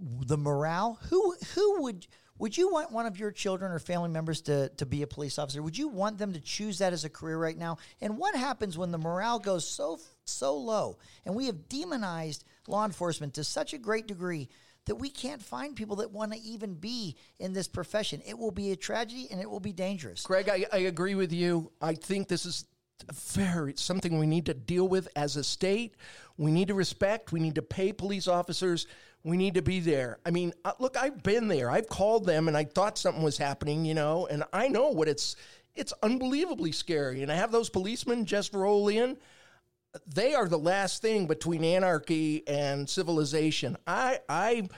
the 0.00 0.38
morale. 0.38 0.98
Who 1.08 1.34
who 1.54 1.82
would 1.82 2.06
would 2.38 2.56
you 2.56 2.70
want 2.70 2.90
one 2.90 3.06
of 3.06 3.18
your 3.18 3.30
children 3.30 3.70
or 3.70 3.78
family 3.78 4.08
members 4.08 4.40
to 4.42 4.70
to 4.70 4.86
be 4.86 5.02
a 5.02 5.06
police 5.06 5.38
officer? 5.38 5.62
Would 5.62 5.78
you 5.78 5.88
want 5.88 6.18
them 6.18 6.32
to 6.32 6.40
choose 6.40 6.78
that 6.78 6.92
as 6.92 7.04
a 7.04 7.10
career 7.10 7.38
right 7.38 7.56
now? 7.56 7.78
And 8.00 8.18
what 8.18 8.34
happens 8.34 8.78
when 8.78 8.90
the 8.90 8.98
morale 8.98 9.38
goes 9.38 9.68
so 9.68 9.98
so 10.24 10.56
low 10.56 10.98
and 11.24 11.34
we 11.34 11.46
have 11.46 11.68
demonized 11.68 12.44
law 12.68 12.84
enforcement 12.84 13.34
to 13.34 13.44
such 13.44 13.72
a 13.72 13.78
great 13.78 14.06
degree 14.06 14.48
that 14.86 14.94
we 14.94 15.10
can't 15.10 15.42
find 15.42 15.76
people 15.76 15.96
that 15.96 16.10
want 16.10 16.32
to 16.32 16.40
even 16.40 16.74
be 16.74 17.16
in 17.38 17.52
this 17.52 17.68
profession? 17.68 18.22
It 18.26 18.38
will 18.38 18.50
be 18.50 18.72
a 18.72 18.76
tragedy 18.76 19.28
and 19.30 19.40
it 19.40 19.50
will 19.50 19.60
be 19.60 19.72
dangerous. 19.72 20.22
Greg, 20.22 20.48
I, 20.48 20.64
I 20.72 20.78
agree 20.78 21.14
with 21.14 21.32
you. 21.32 21.70
I 21.80 21.94
think 21.94 22.28
this 22.28 22.46
is 22.46 22.64
very 23.12 23.74
something 23.76 24.18
we 24.18 24.26
need 24.26 24.46
to 24.46 24.54
deal 24.54 24.88
with 24.88 25.08
as 25.16 25.36
a 25.36 25.44
state. 25.44 25.96
We 26.36 26.50
need 26.50 26.68
to 26.68 26.74
respect. 26.74 27.32
We 27.32 27.40
need 27.40 27.54
to 27.56 27.62
pay 27.62 27.92
police 27.92 28.28
officers. 28.28 28.86
We 29.22 29.36
need 29.36 29.54
to 29.54 29.62
be 29.62 29.80
there. 29.80 30.18
I 30.24 30.30
mean, 30.30 30.52
uh, 30.64 30.72
look, 30.78 30.96
I've 30.96 31.22
been 31.22 31.48
there. 31.48 31.70
I've 31.70 31.88
called 31.88 32.24
them, 32.24 32.48
and 32.48 32.56
I 32.56 32.64
thought 32.64 32.96
something 32.96 33.22
was 33.22 33.36
happening, 33.36 33.84
you 33.84 33.94
know, 33.94 34.26
and 34.26 34.44
I 34.52 34.68
know 34.68 34.88
what 34.88 35.08
it's. 35.08 35.36
It's 35.76 35.92
unbelievably 36.02 36.72
scary, 36.72 37.22
and 37.22 37.30
I 37.30 37.36
have 37.36 37.52
those 37.52 37.70
policemen 37.70 38.24
just 38.26 38.54
roll 38.54 38.88
in. 38.88 39.16
They 40.04 40.34
are 40.34 40.48
the 40.48 40.58
last 40.58 41.00
thing 41.00 41.28
between 41.28 41.62
anarchy 41.62 42.46
and 42.48 42.90
civilization. 42.90 43.76
I, 43.86 44.18
I, 44.28 44.68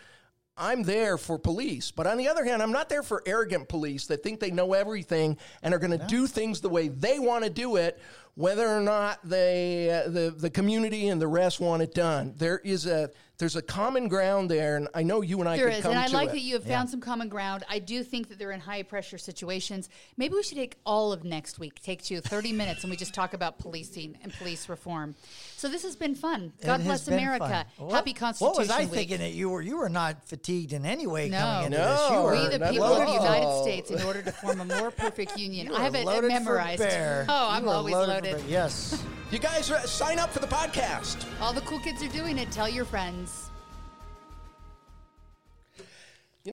I'm 0.55 0.83
there 0.83 1.17
for 1.17 1.39
police, 1.39 1.91
but 1.91 2.07
on 2.07 2.19
the 2.19 2.29
other 2.29 2.45
hand, 2.45 2.63
I'm 2.63 2.73
not 2.73 2.91
there 2.91 3.03
for 3.03 3.23
arrogant 3.25 3.71
police 3.71 4.07
that 4.09 4.23
think 4.23 4.39
they 4.39 4.51
know 4.51 4.75
everything 4.75 5.39
and 5.63 5.73
are 5.73 5.79
going 5.79 5.99
to 5.99 6.07
do 6.07 6.27
things 6.27 6.61
the 6.61 6.69
way 6.69 6.89
they 6.89 7.19
want 7.19 7.45
to 7.45 7.51
do 7.51 7.77
it, 7.77 7.99
whether 8.35 8.67
or 8.67 8.81
not 8.81 9.19
they, 9.25 9.91
uh, 9.91 10.09
the 10.09 10.35
the 10.37 10.51
community 10.51 11.09
and 11.09 11.21
the 11.21 11.29
rest 11.29 11.61
want 11.61 11.83
it 11.83 11.95
done. 11.95 12.35
There 12.39 12.59
is 12.59 12.87
a 12.87 13.11
there's 13.39 13.57
a 13.57 13.63
common 13.63 14.07
ground 14.07 14.49
there, 14.51 14.77
and 14.77 14.87
I 14.95 15.03
know 15.03 15.21
you 15.21 15.41
and 15.41 15.49
I 15.49 15.57
There 15.57 15.67
could 15.69 15.79
is, 15.79 15.83
come 15.83 15.91
and 15.93 16.01
I 16.01 16.07
to 16.07 16.15
like 16.15 16.29
it. 16.29 16.33
that 16.33 16.41
you 16.43 16.55
have 16.55 16.65
found 16.65 16.89
some 16.89 17.01
common 17.01 17.29
ground. 17.29 17.65
I 17.69 17.81
do 17.81 18.05
think 18.05 18.29
that 18.29 18.39
they're 18.39 18.53
in 18.53 18.61
high 18.61 18.85
pressure 18.85 19.19
situations. 19.19 19.89
Maybe 20.17 20.35
we 20.35 20.45
should 20.45 20.59
take 20.59 20.77
all 20.87 21.13
of 21.13 21.25
next 21.25 21.59
week, 21.59 21.81
take 21.83 22.05
to 22.05 22.21
30 22.21 22.53
minutes, 22.63 22.85
and 22.85 22.91
we 22.91 22.97
just 22.97 23.15
talk 23.15 23.35
about 23.35 23.59
policing 23.59 24.17
and 24.23 24.33
police 24.35 24.69
reform. 24.69 25.17
So 25.57 25.67
this 25.67 25.83
has 25.83 25.97
been 25.97 26.15
fun. 26.15 26.53
God 26.65 26.83
It 26.83 26.85
bless 26.85 27.09
America. 27.09 27.67
fun. 27.79 27.91
Happy 27.91 28.11
What- 28.13 28.17
Constitution 28.21 28.47
What 28.53 28.59
was 28.59 28.71
I 28.71 28.81
Week. 28.83 28.91
thinking 28.91 29.19
that 29.19 29.33
you 29.33 29.51
were? 29.51 29.63
You 29.63 29.79
were 29.79 29.89
not 29.89 30.25
fatigued 30.29 30.73
in 30.73 30.87
any 30.87 31.09
way 31.09 31.29
No. 31.29 31.39
coming 31.41 31.67
into 31.67 31.79
No. 31.79 31.89
this. 31.91 32.11
You 32.11 32.23
were 32.23 32.33
We, 32.33 32.59
the 32.59 32.67
people 32.71 32.95
at 32.95 33.01
of 33.01 33.07
the. 33.09 33.13
United 33.15 33.63
States, 33.63 33.91
in 33.91 34.03
order 34.03 34.23
to 34.23 34.31
form 34.31 34.61
a 34.61 34.65
more 34.67 34.93
perfect 34.93 35.37
union. 35.47 35.75
I 35.75 35.83
have 35.83 35.95
were 35.95 36.13
it 36.25 36.29
memorized. 36.29 36.83
Oh, 36.83 37.49
I'm 37.51 37.69
always 37.69 37.93
for 37.95 38.07
loaded. 38.07 38.22
Bear. 38.23 38.39
Yes. 38.49 39.05
You 39.31 39.39
guys 39.39 39.67
sign 39.91 40.19
up 40.19 40.31
for 40.31 40.41
the 40.41 40.47
podcast. 40.47 41.25
All 41.41 41.53
the 41.53 41.61
cool 41.63 41.81
kids 41.81 42.03
are 42.03 42.09
doing 42.09 42.39
it. 42.39 42.51
Tell 42.51 42.69
your 42.69 42.85
friends. 42.85 43.52